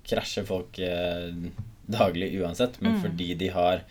krasjer 0.09 0.47
folk 0.49 0.79
eh, 0.81 1.33
daglig 1.89 2.31
uansett. 2.41 2.81
Men 2.81 2.95
Mm. 2.97 3.03
fordi 3.03 3.35
de 3.39 3.49
har 3.49 3.83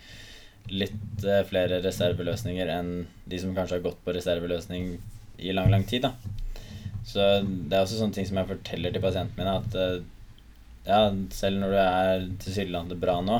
litt 0.70 1.24
eh, 1.24 1.44
flere 1.48 1.80
reserveløsninger 1.84 2.70
enn 2.72 2.92
de 3.28 3.40
som 3.40 3.54
kanskje 3.56 3.78
har 3.78 3.86
gått 3.86 4.00
på 4.04 4.14
reserveløsning 4.16 4.96
i 5.38 5.54
lang, 5.54 5.70
lang 5.70 5.84
tid, 5.88 6.08
da. 6.08 6.12
Så 7.08 7.24
det 7.42 7.72
er 7.72 7.82
også 7.82 8.00
sånne 8.00 8.18
ting 8.18 8.26
som 8.28 8.40
jeg 8.40 8.50
forteller 8.50 8.92
til 8.92 9.04
pasientene 9.04 9.44
mine, 9.44 9.54
at 9.62 9.78
eh, 9.78 10.00
ja, 10.88 11.00
selv 11.34 11.62
når 11.62 11.72
du 11.72 11.78
er 11.82 12.26
tilsynelatende 12.44 12.98
bra 13.00 13.18
nå, 13.24 13.38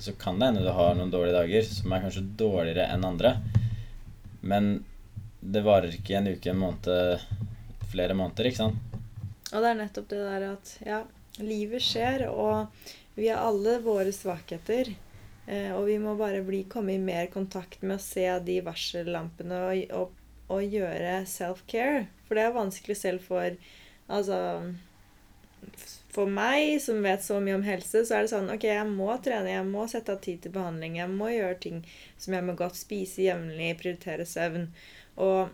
så 0.00 0.14
kan 0.18 0.38
det 0.40 0.50
hende 0.50 0.64
du 0.64 0.70
har 0.74 0.94
noen 0.96 1.12
dårlige 1.12 1.36
dager 1.36 1.66
som 1.68 1.92
er 1.92 2.04
kanskje 2.04 2.28
dårligere 2.40 2.86
enn 2.94 3.06
andre. 3.06 3.34
Men 4.40 4.70
det 5.40 5.64
varer 5.64 5.92
ikke 5.96 6.16
en 6.18 6.30
uke, 6.32 6.52
en 6.52 6.60
måned, 6.60 7.26
flere 7.92 8.16
måneder, 8.16 8.48
ikke 8.48 8.62
sant? 8.62 8.96
Og 9.50 9.62
det 9.62 9.70
er 9.70 9.78
nettopp 9.80 10.08
det 10.10 10.22
der 10.22 10.46
at 10.52 10.72
ja, 10.86 11.02
livet 11.42 11.84
skjer, 11.84 12.28
og 12.30 12.70
vi 13.16 13.28
har 13.28 13.42
alle 13.44 13.78
våre 13.84 14.12
svakheter. 14.14 14.92
Eh, 15.50 15.72
og 15.74 15.88
vi 15.88 15.96
må 15.98 16.14
bare 16.18 16.44
bli, 16.46 16.62
komme 16.70 16.94
i 16.94 17.02
mer 17.02 17.26
kontakt 17.32 17.82
med 17.82 17.96
å 17.96 18.02
se 18.02 18.26
de 18.46 18.60
varsellampene 18.62 19.62
og, 19.66 19.94
og, 19.98 20.12
og 20.54 20.76
gjøre 20.76 21.24
self-care. 21.26 22.04
For 22.28 22.38
det 22.38 22.46
er 22.46 22.58
vanskelig 22.58 22.98
selv 23.00 23.26
for 23.26 23.58
Altså 24.10 24.36
For 26.10 26.26
meg, 26.26 26.80
som 26.82 27.02
vet 27.04 27.22
så 27.22 27.36
mye 27.42 27.54
om 27.58 27.62
helse, 27.62 28.02
så 28.06 28.16
er 28.16 28.24
det 28.24 28.32
sånn 28.32 28.50
Ok, 28.50 28.64
jeg 28.66 28.86
må 28.90 29.10
trene, 29.22 29.52
jeg 29.52 29.66
må 29.68 29.84
sette 29.90 30.16
av 30.16 30.22
tid 30.24 30.40
til 30.42 30.54
behandling, 30.54 30.96
jeg 30.98 31.12
må 31.12 31.28
gjøre 31.30 31.58
ting 31.62 31.82
som 32.18 32.34
jeg 32.34 32.46
må 32.46 32.56
godt 32.58 32.78
spise 32.78 33.22
jevnlig, 33.22 33.76
prioritere 33.78 34.26
søvn. 34.26 34.66
Og 35.22 35.50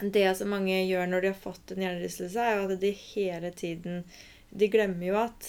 det 0.00 0.26
som 0.38 0.52
mange 0.52 0.78
gjør 0.86 1.10
når 1.10 1.24
de 1.24 1.32
har 1.34 1.42
fått 1.42 1.74
en 1.74 1.84
hjernerystelse, 1.84 2.40
er 2.40 2.56
jo 2.56 2.68
at 2.70 2.80
de 2.82 2.92
hele 2.98 3.52
tiden 3.54 4.04
De 4.54 4.68
glemmer 4.70 5.08
jo 5.08 5.16
at 5.18 5.48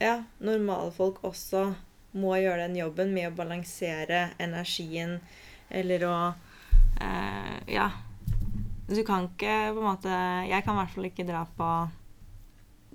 ja, 0.00 0.22
normale 0.38 0.92
folk 0.94 1.20
også 1.26 1.72
må 2.12 2.36
gjøre 2.36 2.66
den 2.66 2.76
jobben 2.76 3.12
med 3.14 3.30
å 3.30 3.36
balansere 3.36 4.30
energien 4.42 5.18
eller 5.72 6.06
å 6.08 6.16
eh, 7.00 7.58
Ja. 7.72 7.90
Du 8.92 8.98
kan 9.08 9.30
ikke 9.30 9.72
på 9.72 9.80
en 9.80 9.86
måte 9.86 10.16
Jeg 10.50 10.64
kan 10.66 10.74
i 10.74 10.80
hvert 10.82 10.92
fall 10.92 11.06
ikke 11.08 11.24
dra 11.24 11.46
på 11.56 11.68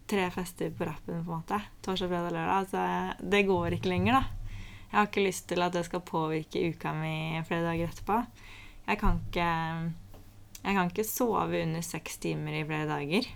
tre 0.07 0.29
fester 0.31 0.69
på 0.71 0.85
rappen, 0.87 1.23
på 1.25 1.31
en 1.31 1.39
måte. 1.41 1.57
Torsdag, 1.83 2.07
fredag, 2.07 2.31
lørdag. 2.31 2.59
Altså, 2.61 3.27
det 3.27 3.41
går 3.47 3.75
ikke 3.75 3.91
lenger, 3.91 4.21
da. 4.21 4.53
Jeg 4.87 4.95
har 4.95 5.09
ikke 5.09 5.25
lyst 5.25 5.47
til 5.49 5.65
at 5.65 5.73
det 5.75 5.83
skal 5.83 6.05
påvirke 6.07 6.61
uka 6.71 6.93
mi 6.95 7.41
flere 7.47 7.65
dager 7.65 7.89
etterpå. 7.91 8.21
Jeg 8.87 9.01
kan 9.01 9.19
ikke 9.25 9.49
Jeg 10.63 10.75
kan 10.75 10.89
ikke 10.89 11.07
sove 11.07 11.59
under 11.63 11.83
seks 11.85 12.17
timer 12.23 12.55
i 12.55 12.63
flere 12.67 12.87
dager. 12.87 13.27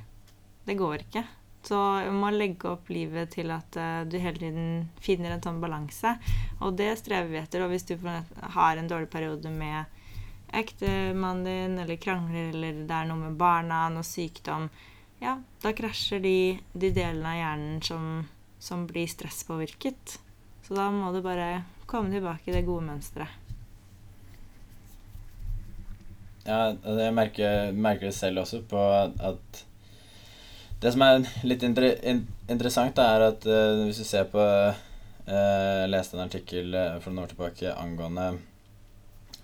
Det 0.65 0.77
går 0.79 1.03
ikke. 1.05 1.25
Så 1.63 1.77
du 2.05 2.11
må 2.17 2.31
legge 2.33 2.71
opp 2.71 2.89
livet 2.89 3.35
til 3.35 3.51
at 3.53 3.77
eh, 3.77 4.01
du 4.09 4.17
hele 4.17 4.39
tiden 4.41 4.69
finner 5.01 5.35
en 5.35 5.43
sånn 5.43 5.61
balanse. 5.61 6.15
Og 6.59 6.73
det 6.79 6.95
strever 6.99 7.29
vi 7.29 7.41
etter. 7.41 7.65
Og 7.65 7.73
hvis 7.73 7.85
du 7.89 7.95
har 8.01 8.77
en 8.77 8.89
dårlig 8.89 9.11
periode 9.13 9.51
med 9.53 9.99
ektemannen 10.51 11.45
din, 11.45 11.77
eller 11.83 12.01
krangler, 12.01 12.49
eller 12.49 12.81
det 12.87 12.97
er 12.97 13.07
noe 13.07 13.27
med 13.27 13.37
barna, 13.39 13.85
noe 13.93 14.03
sykdom, 14.07 14.67
ja, 15.21 15.37
da 15.61 15.71
krasjer 15.77 16.19
de, 16.23 16.37
de 16.73 16.89
delene 16.89 17.29
av 17.29 17.37
hjernen 17.37 17.81
som, 17.85 18.07
som 18.59 18.87
blir 18.89 19.07
stresspåvirket. 19.07 20.17
Så 20.65 20.75
da 20.75 20.89
må 20.93 21.13
du 21.13 21.21
bare 21.23 21.61
komme 21.85 22.11
tilbake 22.13 22.49
i 22.49 22.55
det 22.55 22.65
gode 22.65 22.87
mønsteret. 22.89 23.37
Ja, 26.41 26.71
jeg 26.73 27.13
merker, 27.13 27.69
merker 27.77 28.09
det 28.09 28.15
selv 28.17 28.41
også 28.41 28.63
på 28.65 28.81
at 28.81 29.61
Det 30.81 30.91
som 30.93 31.03
er 31.05 31.19
litt 31.45 31.61
inter, 31.63 31.91
in, 32.09 32.23
interessant, 32.49 32.97
er 32.97 33.27
at 33.27 33.45
uh, 33.45 33.83
hvis 33.85 34.01
du 34.01 34.05
ser 34.07 34.25
på 34.31 34.41
Jeg 35.27 35.89
leste 35.91 36.17
en 36.17 36.23
artikkel 36.25 36.73
eh, 36.73 36.95
for 37.03 37.13
noen 37.13 37.27
år 37.27 37.29
tilbake 37.35 37.73
angående 37.77 38.23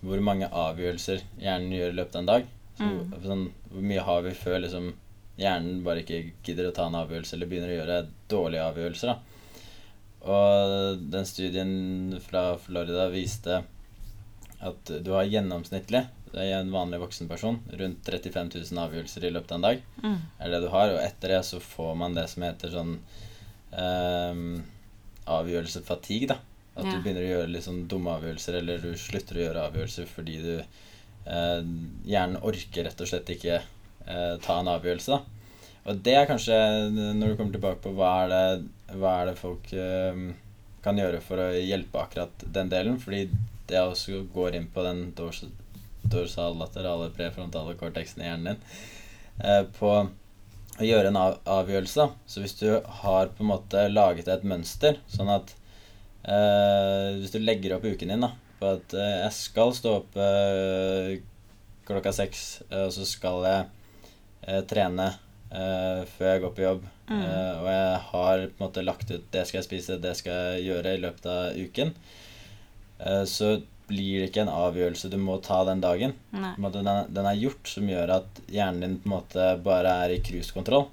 hvor 0.01 0.19
mange 0.25 0.49
avgjørelser 0.49 1.21
hjernen 1.41 1.71
gjør 1.73 1.93
i 1.93 1.97
løpet 1.99 2.15
av 2.17 2.21
en 2.23 2.31
dag. 2.31 2.47
Så, 2.77 2.87
Mm. 2.87 3.13
sånn, 3.23 3.43
hvor 3.71 3.85
mye 3.89 4.03
har 4.05 4.21
vi 4.25 4.33
før 4.37 4.59
liksom, 4.61 4.89
hjernen 5.37 5.79
bare 5.85 6.03
ikke 6.03 6.19
gidder 6.45 6.67
å 6.69 6.73
ta 6.75 6.85
en 6.89 6.97
avgjørelse 6.99 7.33
eller 7.37 7.49
begynner 7.49 7.71
å 7.71 7.77
gjøre 7.77 7.95
dårlige 8.29 8.67
avgjørelser. 8.71 9.13
Da. 9.13 9.15
Og 10.33 11.01
den 11.13 11.25
studien 11.25 12.19
fra 12.25 12.43
Florida 12.61 13.07
viste 13.13 13.63
at 14.61 14.91
du 15.05 15.11
har 15.15 15.29
gjennomsnittlig, 15.29 16.03
det 16.33 16.43
er 16.43 16.59
en 16.59 16.71
vanlig 16.73 16.99
voksen 17.01 17.27
person, 17.29 17.59
rundt 17.79 18.03
35 18.07 18.49
000 18.71 18.81
avgjørelser 18.85 19.27
i 19.27 19.31
løpet 19.33 19.51
av 19.51 19.57
en 19.59 19.67
dag. 19.67 19.81
Mm. 20.03 20.17
er 20.39 20.49
det 20.53 20.61
du 20.63 20.67
har, 20.73 20.89
Og 20.95 20.99
etter 21.03 21.27
det 21.35 21.41
så 21.45 21.59
får 21.63 21.95
man 21.97 22.13
det 22.17 22.27
som 22.29 22.43
heter 22.43 22.73
sånn 22.73 22.97
um, 23.77 24.63
avgjørelsesfatigue. 25.27 26.27
da. 26.27 26.37
At 26.77 26.85
Ja. 26.85 26.91
du 26.91 27.01
begynner 27.01 27.23
å 27.25 27.31
gjøre 27.33 27.51
litt 27.51 27.63
sånn 27.65 27.87
dumme 27.89 28.11
avgjørelser, 28.19 28.53
eller 28.59 28.77
du 28.77 28.91
slutter 28.95 29.35
å 29.35 29.45
gjøre 29.47 29.63
avgjørelser 29.71 30.05
fordi 30.05 30.35
du 30.43 30.53
eh, 30.59 31.61
Hjernen 32.05 32.37
orker 32.41 32.83
rett 32.85 33.01
og 33.01 33.07
slett 33.09 33.29
ikke 33.33 33.55
eh, 34.07 34.37
ta 34.43 34.59
en 34.59 34.67
avgjørelse. 34.67 35.07
da. 35.17 35.21
Og 35.87 36.01
det 36.03 36.13
er 36.15 36.27
kanskje, 36.29 36.53
når 37.15 37.27
du 37.31 37.35
kommer 37.39 37.51
tilbake 37.55 37.81
på 37.81 37.93
hva 37.95 38.11
er 38.25 38.29
det, 38.29 38.69
hva 38.99 39.21
er 39.21 39.25
det 39.31 39.37
folk 39.39 39.73
eh, 39.73 40.21
kan 40.83 40.97
gjøre 41.01 41.19
for 41.21 41.41
å 41.41 41.49
hjelpe 41.57 41.99
akkurat 41.99 42.45
den 42.53 42.69
delen, 42.69 42.99
fordi 42.99 43.29
det 43.67 43.81
også 43.81 44.21
går 44.33 44.55
inn 44.55 44.67
på 44.71 44.83
den 44.85 45.11
dors 46.11 46.37
laterale 46.37 47.09
prefrontale 47.15 47.75
cortexen 47.79 48.23
i 48.23 48.29
hjernen 48.29 48.49
din, 48.53 48.63
eh, 49.43 49.63
på 49.77 49.91
å 50.77 50.85
gjøre 50.85 51.11
en 51.11 51.19
avgjørelse. 51.19 52.09
Så 52.29 52.43
hvis 52.43 52.57
du 52.59 52.67
har 53.01 53.31
på 53.33 53.43
en 53.43 53.51
måte 53.53 53.87
laget 53.89 54.29
et 54.29 54.45
mønster, 54.47 54.99
sånn 55.09 55.31
at 55.33 55.55
eh, 56.27 57.15
Hvis 57.17 57.33
du 57.33 57.39
legger 57.39 57.77
opp 57.77 57.85
uken 57.87 58.11
din 58.13 58.25
da, 58.25 58.33
på 58.59 58.73
at 58.77 58.93
eh, 58.97 59.15
jeg 59.23 59.33
skal 59.37 59.73
stå 59.75 59.95
opp 60.01 60.17
eh, 60.21 61.17
klokka 61.87 62.13
seks, 62.13 62.43
eh, 62.69 62.85
og 62.87 62.93
så 62.93 63.07
skal 63.07 63.47
jeg 63.47 63.65
eh, 64.47 64.61
trene 64.69 65.07
eh, 65.51 66.03
før 66.17 66.31
jeg 66.33 66.43
går 66.43 66.53
på 66.57 66.65
jobb. 66.65 66.85
Mm. 67.07 67.21
Eh, 67.23 67.53
og 67.61 67.69
jeg 67.71 67.99
har 68.11 68.45
på 68.49 68.59
en 68.59 68.65
måte 68.65 68.85
lagt 68.85 69.13
ut 69.13 69.29
det 69.31 69.45
skal 69.47 69.61
jeg 69.61 69.69
spise, 69.69 69.99
det 70.03 70.13
skal 70.19 70.57
jeg 70.57 70.67
gjøre 70.67 70.93
i 70.93 71.01
løpet 71.05 71.29
av 71.31 71.57
uken. 71.57 71.93
Eh, 72.99 73.23
så 73.29 73.55
blir 73.87 74.19
det 74.21 74.29
ikke 74.31 74.41
en 74.43 74.51
avgjørelse 74.51 75.09
du 75.13 75.17
må 75.21 75.37
ta 75.45 75.61
den 75.67 75.79
dagen. 75.83 76.13
Måte, 76.59 76.81
den, 76.83 77.07
den 77.15 77.25
er 77.29 77.37
gjort, 77.39 77.67
som 77.71 77.87
gjør 77.87 78.11
at 78.17 78.41
hjernen 78.51 78.81
din 78.83 78.97
på 78.99 79.07
en 79.09 79.13
måte 79.15 79.45
bare 79.63 79.93
er 80.05 80.15
i 80.17 80.21
cruisekontroll 80.27 80.87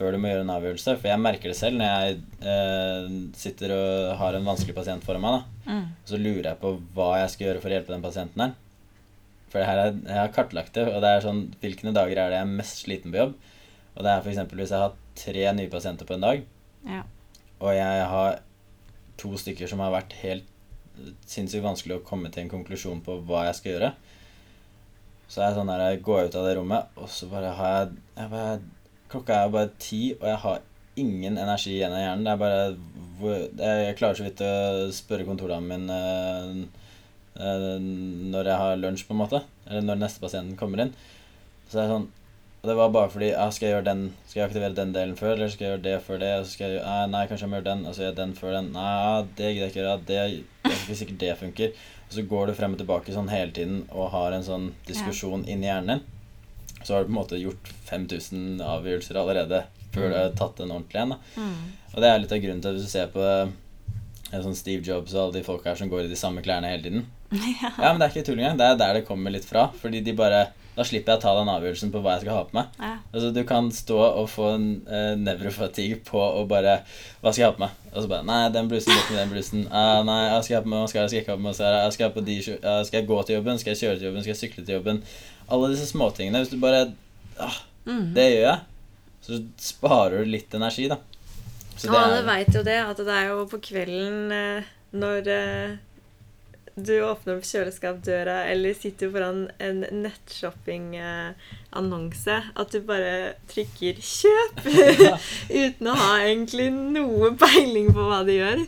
før 0.00 0.14
du 0.14 0.18
må 0.22 0.30
gjøre 0.30 0.46
en 0.46 0.52
avgjørelse. 0.54 0.94
For 0.96 1.10
jeg 1.10 1.20
merker 1.20 1.50
det 1.52 1.58
selv 1.58 1.76
når 1.76 1.90
jeg 1.90 2.20
eh, 2.48 3.08
sitter 3.36 3.74
og 3.76 4.14
har 4.22 4.38
en 4.38 4.46
vanskelig 4.48 4.72
pasient 4.78 5.04
foran 5.04 5.20
meg. 5.26 5.38
da 5.42 5.46
Mm. 5.70 5.84
så 6.08 6.16
lurer 6.18 6.46
jeg 6.48 6.58
på 6.58 6.70
hva 6.96 7.10
jeg 7.20 7.30
skal 7.30 7.46
gjøre 7.46 7.60
for 7.62 7.70
å 7.70 7.74
hjelpe 7.76 7.92
den 7.92 8.02
pasienten 8.02 8.40
her. 8.42 8.54
For 9.52 9.60
det 9.60 9.66
her 9.68 9.80
er, 9.82 9.92
jeg 10.08 10.16
har 10.22 10.32
kartlagt 10.34 10.72
det, 10.74 10.86
og 10.88 11.02
det 11.04 11.10
er 11.10 11.20
sånn 11.22 11.42
Hvilke 11.60 11.92
dager 11.94 12.18
er 12.18 12.30
det 12.32 12.38
jeg 12.40 12.46
er 12.46 12.56
mest 12.58 12.80
sliten 12.86 13.12
på 13.12 13.20
jobb? 13.20 13.34
Og 13.94 14.02
det 14.06 14.10
er 14.14 14.24
f.eks. 14.24 14.40
hvis 14.56 14.72
jeg 14.72 14.80
har 14.80 14.96
tre 15.20 15.44
nye 15.58 15.70
pasienter 15.70 16.08
på 16.08 16.16
en 16.16 16.24
dag, 16.24 16.42
Ja. 16.88 17.02
og 17.60 17.74
jeg 17.76 18.06
har 18.14 18.40
to 19.20 19.34
stykker 19.36 19.68
som 19.68 19.82
har 19.84 19.92
vært 19.92 20.16
helt 20.24 20.48
sinnssykt 21.28 21.64
vanskelig 21.64 21.98
å 21.98 22.04
komme 22.06 22.30
til 22.32 22.44
en 22.44 22.52
konklusjon 22.52 23.02
på 23.04 23.18
hva 23.28 23.46
jeg 23.48 23.58
skal 23.58 23.72
gjøre. 23.74 23.92
Så 25.30 25.40
er 25.40 25.50
jeg 25.50 25.58
sånn 25.60 25.70
der, 25.70 25.84
jeg 25.92 26.02
går 26.06 26.26
ut 26.26 26.36
av 26.40 26.48
det 26.48 26.56
rommet, 26.58 26.98
og 26.98 27.10
så 27.12 27.28
bare 27.30 27.54
har 27.58 27.74
jeg, 27.76 28.04
jeg 28.18 28.32
bare, 28.34 28.60
Klokka 29.10 29.36
er 29.42 29.48
bare 29.50 29.72
ti, 29.82 30.00
og 30.20 30.26
jeg 30.28 30.38
har 30.44 30.60
ingen 31.00 31.38
energi 31.38 31.72
igjen 31.74 31.94
av 31.94 32.02
hjernen. 32.02 32.26
Det 32.26 32.32
er 32.32 32.40
bare 32.40 33.80
Jeg 33.88 33.96
klarer 33.98 34.18
så 34.18 34.26
vidt 34.26 34.42
å 34.46 34.52
spørre 34.94 35.26
kontordamen 35.26 35.82
min 35.88 35.90
eh, 35.94 36.84
eh, 37.42 37.66
når 38.30 38.52
jeg 38.52 38.60
har 38.62 38.78
lunsj, 38.78 39.06
på 39.08 39.16
en 39.16 39.22
måte. 39.24 39.42
Eller 39.66 39.86
når 39.86 40.02
neste 40.04 40.22
pasienten 40.22 40.58
kommer 40.60 40.84
inn. 40.84 40.94
Så 41.66 41.78
det 41.78 41.84
er 41.84 41.92
sånn 41.94 42.08
og 42.60 42.68
det 42.68 42.74
var 42.76 42.90
bare 42.92 43.08
fordi 43.08 43.30
ja, 43.30 43.46
Skal 43.50 43.66
jeg 43.68 43.74
gjøre 43.76 43.86
den 43.88 44.02
Skal 44.28 44.40
jeg 44.40 44.48
aktivere 44.50 44.74
den 44.76 44.90
delen 44.92 45.16
før, 45.16 45.32
eller 45.32 45.48
skal 45.48 45.64
jeg 45.66 45.72
gjøre 45.72 45.84
det 45.86 45.94
før 46.04 46.18
det? 46.20 46.32
Og 46.40 46.44
så 46.46 46.52
skal 46.52 46.66
jeg, 46.66 46.74
gjøre- 46.78 46.90
ah, 46.92 47.06
nei, 47.08 47.22
kanskje 47.30 47.46
jeg 47.46 47.50
må 47.52 47.56
gjøre 47.60 47.70
den, 47.70 47.86
og 47.86 47.94
så 47.96 48.02
gjør 48.02 48.10
jeg 48.10 48.18
den 48.20 48.34
før 48.36 48.52
den. 48.58 48.68
Nei, 48.76 48.90
ja, 49.00 49.14
det 49.38 49.48
gidder 49.54 49.64
jeg 49.64 49.72
ikke 49.72 49.80
gjøre. 49.80 49.96
Det, 50.10 50.20
det 50.66 50.72
er 50.72 50.76
ikke 50.76 50.98
sikkert 51.00 51.20
det 51.24 51.34
funker. 51.40 51.72
Og 52.10 52.14
så 52.18 52.24
går 52.34 52.46
du 52.50 52.54
frem 52.58 52.74
og 52.76 52.80
tilbake 52.82 53.14
sånn 53.14 53.30
hele 53.32 53.54
tiden 53.56 53.80
og 53.94 54.10
har 54.12 54.36
en 54.36 54.44
sånn 54.46 54.68
diskusjon 54.88 55.44
inni 55.48 55.68
hjernen 55.70 56.00
din. 56.00 56.04
Så 56.84 56.94
har 56.94 57.02
du 57.04 57.10
på 57.10 57.14
en 57.14 57.18
måte 57.20 57.38
gjort 57.40 57.72
5000 57.90 58.60
avgjørelser 58.64 59.18
allerede 59.20 59.64
før 59.94 60.08
du 60.12 60.16
har 60.16 60.30
tatt 60.38 60.60
den 60.60 60.70
ordentlig 60.74 61.06
da. 61.14 61.18
Mm. 61.36 61.58
Og 61.94 61.98
det 62.02 62.08
er 62.10 62.22
litt 62.22 62.32
av 62.36 62.40
grunnen 62.44 62.62
til 62.64 62.70
at 62.70 62.78
hvis 62.78 62.86
du 62.88 62.92
ser 62.92 63.10
på 63.14 63.24
eh, 63.26 63.50
sånn 64.44 64.56
Steve 64.58 64.84
Jobs 64.86 65.14
og 65.16 65.22
alle 65.24 65.38
de 65.40 65.44
folka 65.46 65.72
her 65.72 65.80
som 65.80 65.90
går 65.90 66.06
i 66.06 66.12
de 66.12 66.18
samme 66.18 66.42
klærne 66.44 66.70
hele 66.70 66.84
tiden. 66.86 67.06
ja. 67.62 67.70
Ja, 67.78 67.90
men 67.90 68.00
det 68.00 68.06
er 68.08 68.14
ikke 68.14 68.26
tull 68.30 68.38
engang. 68.40 68.58
Det 68.60 68.68
er 68.68 68.78
der 68.80 68.98
det 69.00 69.06
kommer 69.08 69.34
litt 69.34 69.46
fra. 69.48 69.68
Fordi 69.82 70.00
de 70.06 70.14
bare 70.18 70.44
Da 70.80 70.84
slipper 70.88 71.12
jeg 71.12 71.20
å 71.20 71.22
ta 71.26 71.32
den 71.36 71.50
avgjørelsen 71.52 71.90
på 71.92 72.00
hva 72.00 72.14
jeg 72.16 72.22
skal 72.24 72.38
ha 72.38 72.44
på 72.48 72.56
meg. 72.56 72.68
ja. 72.80 72.94
Altså 73.12 73.30
Du 73.36 73.40
kan 73.44 73.66
stå 73.74 73.98
og 74.22 74.28
få 74.32 74.46
en 74.54 74.66
uh, 74.88 75.12
nevrofatigue 75.20 75.98
på 76.08 76.16
å 76.40 76.46
bare 76.48 76.78
Hva 77.20 77.32
skal 77.34 77.42
jeg 77.42 77.50
ha 77.50 77.56
på 77.58 77.64
meg? 77.66 77.74
Og 77.90 77.98
så 78.06 78.08
bare 78.14 78.24
Nei, 78.30 78.38
den 78.54 78.70
blusen 78.70 78.94
ikke 78.96 79.18
den 79.18 79.32
blusen. 79.34 79.66
Uh, 79.68 80.00
nei, 80.08 80.20
hva 80.32 80.38
skal 80.46 80.54
jeg 80.54 80.60
ha 80.62 80.64
på 80.64 80.72
meg? 80.72 80.80
Hva 80.86 80.88
skal 80.94 81.02
jeg, 81.02 81.12
jeg 81.18 81.24
ikke 81.26 81.34
ha 81.34 81.40
på 81.42 81.44
meg? 81.48 81.58
Skal 81.58 81.74
jeg, 81.76 81.92
skal 81.98 82.06
jeg, 82.06 82.14
på 82.16 82.24
de, 82.30 82.36
skjor- 82.46 82.64
ah, 82.72 82.80
skal 82.88 83.00
jeg 83.02 83.08
gå 83.10 83.18
til 83.28 83.36
jobben? 83.36 83.60
Skal 83.60 83.74
jeg 83.74 83.80
kjøre 83.82 83.98
til 84.00 84.08
jobben? 84.08 84.24
Skal 84.24 84.32
jeg 84.34 84.40
sykle 84.40 84.64
til 84.64 84.76
jobben? 84.78 85.02
Alle 85.50 85.70
disse 85.74 85.90
småtingene. 85.90 86.40
Hvis 86.44 86.54
du 86.54 86.58
bare 86.64 86.82
ah, 87.38 87.60
Mhm. 87.84 88.10
Det 88.16 88.26
gjør 88.30 88.42
jeg. 88.46 88.58
Så 89.24 89.38
sparer 89.68 90.24
du 90.24 90.30
litt 90.32 90.54
energi, 90.56 90.88
da. 90.90 90.96
Så 91.76 91.88
Og 91.88 91.96
alle 91.96 92.24
veit 92.26 92.50
jo 92.54 92.62
det, 92.66 92.76
at 92.80 92.96
det 93.00 93.14
er 93.20 93.30
jo 93.30 93.46
på 93.48 93.60
kvelden 93.64 94.32
eh, 94.36 94.68
når 95.00 95.30
eh, 95.32 95.76
du 96.74 97.04
åpner 97.04 97.36
opp 97.38 97.44
kjøleskapdøra 97.46 98.44
eller 98.50 98.74
sitter 98.76 99.10
foran 99.12 99.50
en 99.62 99.86
nettshopping-annonse, 100.02 102.42
at 102.54 102.72
du 102.72 102.80
bare 102.86 103.32
trykker 103.50 103.94
'kjøp' 103.98 104.66
uten 105.64 105.86
å 105.90 105.94
ha 105.98 106.12
egentlig 106.22 106.70
noe 106.70 107.36
peiling 107.40 107.88
på 107.96 108.02
hva 108.06 108.20
du 108.26 108.32
gjør. 108.36 108.58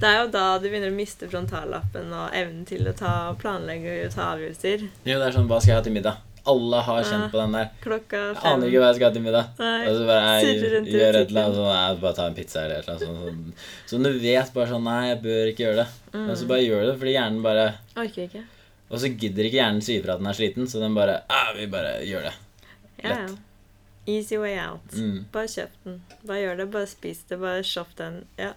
Det 0.00 0.06
er 0.08 0.16
jo 0.22 0.28
da 0.34 0.46
du 0.58 0.66
begynner 0.68 0.92
å 0.92 0.98
miste 0.98 1.24
frontallappen 1.30 2.06
og 2.10 2.34
evnen 2.34 2.64
til 2.68 2.82
å 2.88 2.92
ta, 2.96 3.34
planlegge 3.38 4.06
og 4.06 4.12
ta 4.16 4.22
avgjørelser. 4.34 4.78
Jo, 5.06 5.18
det 5.18 5.26
er 5.28 5.32
sånn 5.38 5.50
Hva 5.50 5.58
skal 5.60 5.72
jeg 5.72 5.80
ha 5.80 5.84
til 5.86 5.98
middag? 6.00 6.16
Alle 6.44 6.80
har 6.82 7.02
kjent 7.06 7.28
på 7.30 7.38
den 7.38 7.52
der. 7.54 7.68
Klokka 7.84 8.18
Jeg 8.32 8.36
fem. 8.36 8.46
aner 8.52 8.66
ikke 8.66 8.80
hva 8.82 8.86
jeg 8.90 8.96
skal 8.96 9.06
ha 9.06 9.12
til 9.14 9.22
middag. 9.22 9.44
Nei, 9.58 9.82
Og 9.86 9.96
så 9.98 10.06
bare 10.08 10.22
jeg, 10.42 10.56
gjør 10.90 11.18
et 11.20 11.28
eller 11.30 11.42
annet 11.44 11.56
sånn 11.60 11.68
jeg 11.76 12.00
Bare 12.02 12.14
ta 12.18 12.26
en 12.26 12.34
pizza 12.34 12.64
eller 12.64 12.74
et 12.80 12.88
eller 12.88 12.96
annet 12.96 13.28
sånn. 13.28 13.52
Så 13.86 14.00
du 14.02 14.10
vet 14.24 14.52
bare 14.56 14.66
sånn 14.72 14.82
Nei, 14.88 15.08
jeg 15.12 15.20
bør 15.22 15.52
ikke 15.52 15.64
gjøre 15.68 15.76
det. 15.84 15.86
Men 16.12 16.26
Mm. 16.32 16.36
så 16.36 16.48
bare 16.48 16.64
gjør 16.66 16.80
du 16.82 16.86
det, 16.90 16.98
fordi 16.98 17.12
hjernen 17.14 17.42
bare 17.42 17.66
Orker 17.96 18.26
ikke. 18.26 18.42
Og 18.90 18.98
så 19.00 19.08
gidder 19.16 19.44
ikke 19.48 19.60
hjernen 19.62 19.82
si 19.82 20.00
ifra 20.00 20.12
at 20.12 20.18
den 20.20 20.26
er 20.28 20.36
sliten, 20.36 20.66
så 20.68 20.80
den 20.82 20.94
bare 20.98 21.22
ah, 21.30 21.52
Vi 21.56 21.66
bare 21.66 21.92
gjør 22.04 22.22
det. 22.28 22.34
Ja, 23.04 23.10
ja. 23.10 23.26
Easy 24.06 24.38
way 24.38 24.56
out. 24.58 24.92
Mm. 24.92 25.24
Bare 25.32 25.48
kjøp 25.50 25.74
den. 25.84 26.00
Bare 26.26 26.40
gjør 26.40 26.56
det. 26.58 26.68
Bare 26.74 26.90
spis 26.90 27.22
det. 27.28 27.38
Bare 27.38 27.62
shopp 27.66 27.94
den. 27.98 28.24
Ja. 28.38 28.52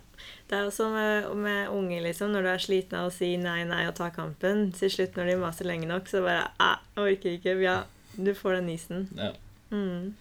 Det 0.50 0.58
er 0.58 0.66
også 0.66 0.90
med, 0.90 1.30
med 1.38 1.70
unge, 1.70 2.02
liksom. 2.02 2.34
Når 2.34 2.42
du 2.42 2.50
er 2.50 2.64
sliten 2.64 2.98
av 2.98 3.12
å 3.12 3.14
si 3.14 3.36
nei, 3.38 3.60
nei 3.70 3.84
og 3.86 3.96
ta 4.00 4.10
kampen. 4.16 4.72
Til 4.74 4.92
slutt, 4.92 5.18
når 5.18 5.32
de 5.32 5.40
maser 5.44 5.70
lenge 5.70 5.90
nok, 5.90 6.10
så 6.10 6.24
bare 6.26 6.48
ah, 6.64 6.82
orker 6.98 7.38
ikke. 7.38 7.58
Ja, 7.62 7.84
du 8.18 8.34
får 8.38 8.60
den 8.60 8.72
isen. 8.74 9.10
Ja. 9.20 9.34
Mm. 9.70 10.16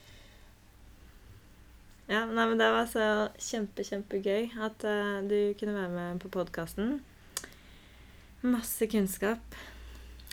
Ja, 2.10 2.26
nei, 2.28 2.44
men 2.50 2.58
det 2.60 2.68
var 2.68 2.88
så 2.90 3.04
kjempe, 3.40 3.84
kjempegøy 3.86 4.50
at 4.60 4.84
uh, 4.84 5.22
du 5.24 5.54
kunne 5.56 5.76
være 5.76 5.92
med 5.94 6.20
på 6.20 6.28
podkasten. 6.34 6.98
Masse 8.44 8.90
kunnskap. 8.92 9.56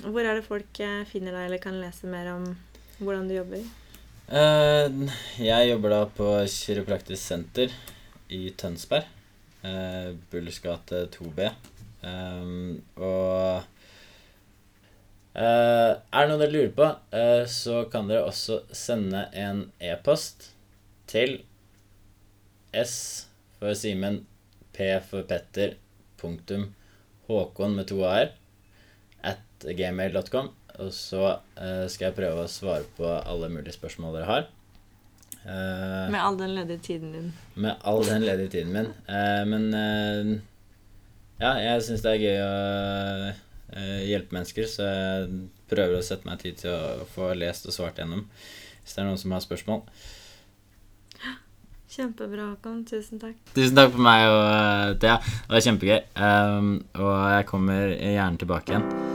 Hvor 0.02 0.26
er 0.26 0.36
det 0.36 0.48
folk 0.48 0.80
eh, 0.84 1.06
finner 1.08 1.36
deg, 1.36 1.46
eller 1.46 1.62
kan 1.64 1.78
lese 1.80 2.10
mer 2.12 2.28
om 2.34 2.50
hvordan 3.00 3.30
du 3.30 3.38
jobber? 3.38 3.64
Eh, 4.32 4.86
jeg 5.44 5.68
jobber 5.68 5.92
da 5.92 6.04
på 6.16 6.26
Kiropraktisk 6.48 7.20
senter 7.20 7.74
i 8.32 8.46
Tønsberg. 8.56 9.04
Uh, 9.62 10.16
Bullers 10.32 10.58
gate 10.64 11.04
2B. 11.14 11.52
Um, 12.08 12.80
og 12.96 13.68
Uh, 15.32 15.96
Er 16.12 16.26
det 16.26 16.28
noe 16.28 16.40
dere 16.42 16.52
lurer 16.52 16.72
på, 16.76 16.88
uh, 17.16 17.44
så 17.48 17.86
kan 17.88 18.10
dere 18.10 18.26
også 18.28 18.58
sende 18.76 19.22
en 19.32 19.62
e-post 19.80 20.50
til 21.08 21.38
S 22.76 22.98
for 23.56 23.72
Simen, 23.80 24.26
P 24.76 24.90
for 25.08 25.24
Petter, 25.30 25.78
punktum 26.20 26.74
Håkon 27.30 27.78
med 27.80 27.88
to 27.94 28.02
a-er 28.04 28.34
at 29.24 29.64
gmail.com. 29.64 30.52
Og 30.80 30.92
så 30.96 31.26
eh, 31.58 31.86
skal 31.92 32.08
jeg 32.10 32.16
prøve 32.18 32.46
å 32.46 32.50
svare 32.52 32.86
på 32.98 33.06
alle 33.20 33.50
mulige 33.52 33.76
spørsmål 33.76 34.16
dere 34.20 34.30
har. 34.30 34.48
Eh, 35.42 36.08
Med 36.14 36.20
all 36.22 36.38
den 36.38 36.56
ledige 36.56 36.80
tiden 36.86 37.12
din. 37.16 37.34
med 37.56 37.76
all 37.84 38.04
den 38.06 38.22
ledige 38.22 38.50
tiden 38.56 38.74
min. 38.76 38.92
Eh, 39.10 39.44
men 39.50 40.42
ja, 41.42 41.56
jeg 41.58 41.82
syns 41.88 42.04
det 42.06 42.12
er 42.14 42.22
gøy 42.22 42.40
å 42.46 42.56
eh, 43.74 44.02
hjelpe 44.12 44.36
mennesker, 44.38 44.68
så 44.70 44.86
jeg 44.86 45.44
prøver 45.72 45.98
å 45.98 46.06
sette 46.06 46.28
meg 46.30 46.40
tid 46.44 46.60
til 46.62 46.72
å 46.76 47.06
få 47.16 47.32
lest 47.34 47.66
og 47.66 47.74
svart 47.74 47.98
gjennom 48.02 48.28
hvis 48.82 48.96
det 48.98 49.02
er 49.04 49.08
noen 49.12 49.18
som 49.22 49.32
har 49.36 49.42
spørsmål. 49.46 49.84
Kjempebra, 51.92 52.54
Håkon. 52.54 52.86
Tusen 52.88 53.20
takk. 53.20 53.36
Tusen 53.52 53.76
takk 53.76 53.92
for 53.92 54.06
meg 54.06 54.24
og 54.32 54.96
Thea. 55.04 55.18
Det 55.20 55.52
var 55.58 55.66
kjempegøy. 55.68 56.00
Um, 56.16 56.72
og 56.96 57.16
jeg 57.36 57.50
kommer 57.52 57.92
gjerne 58.00 58.40
tilbake 58.46 58.72
igjen. 58.78 59.11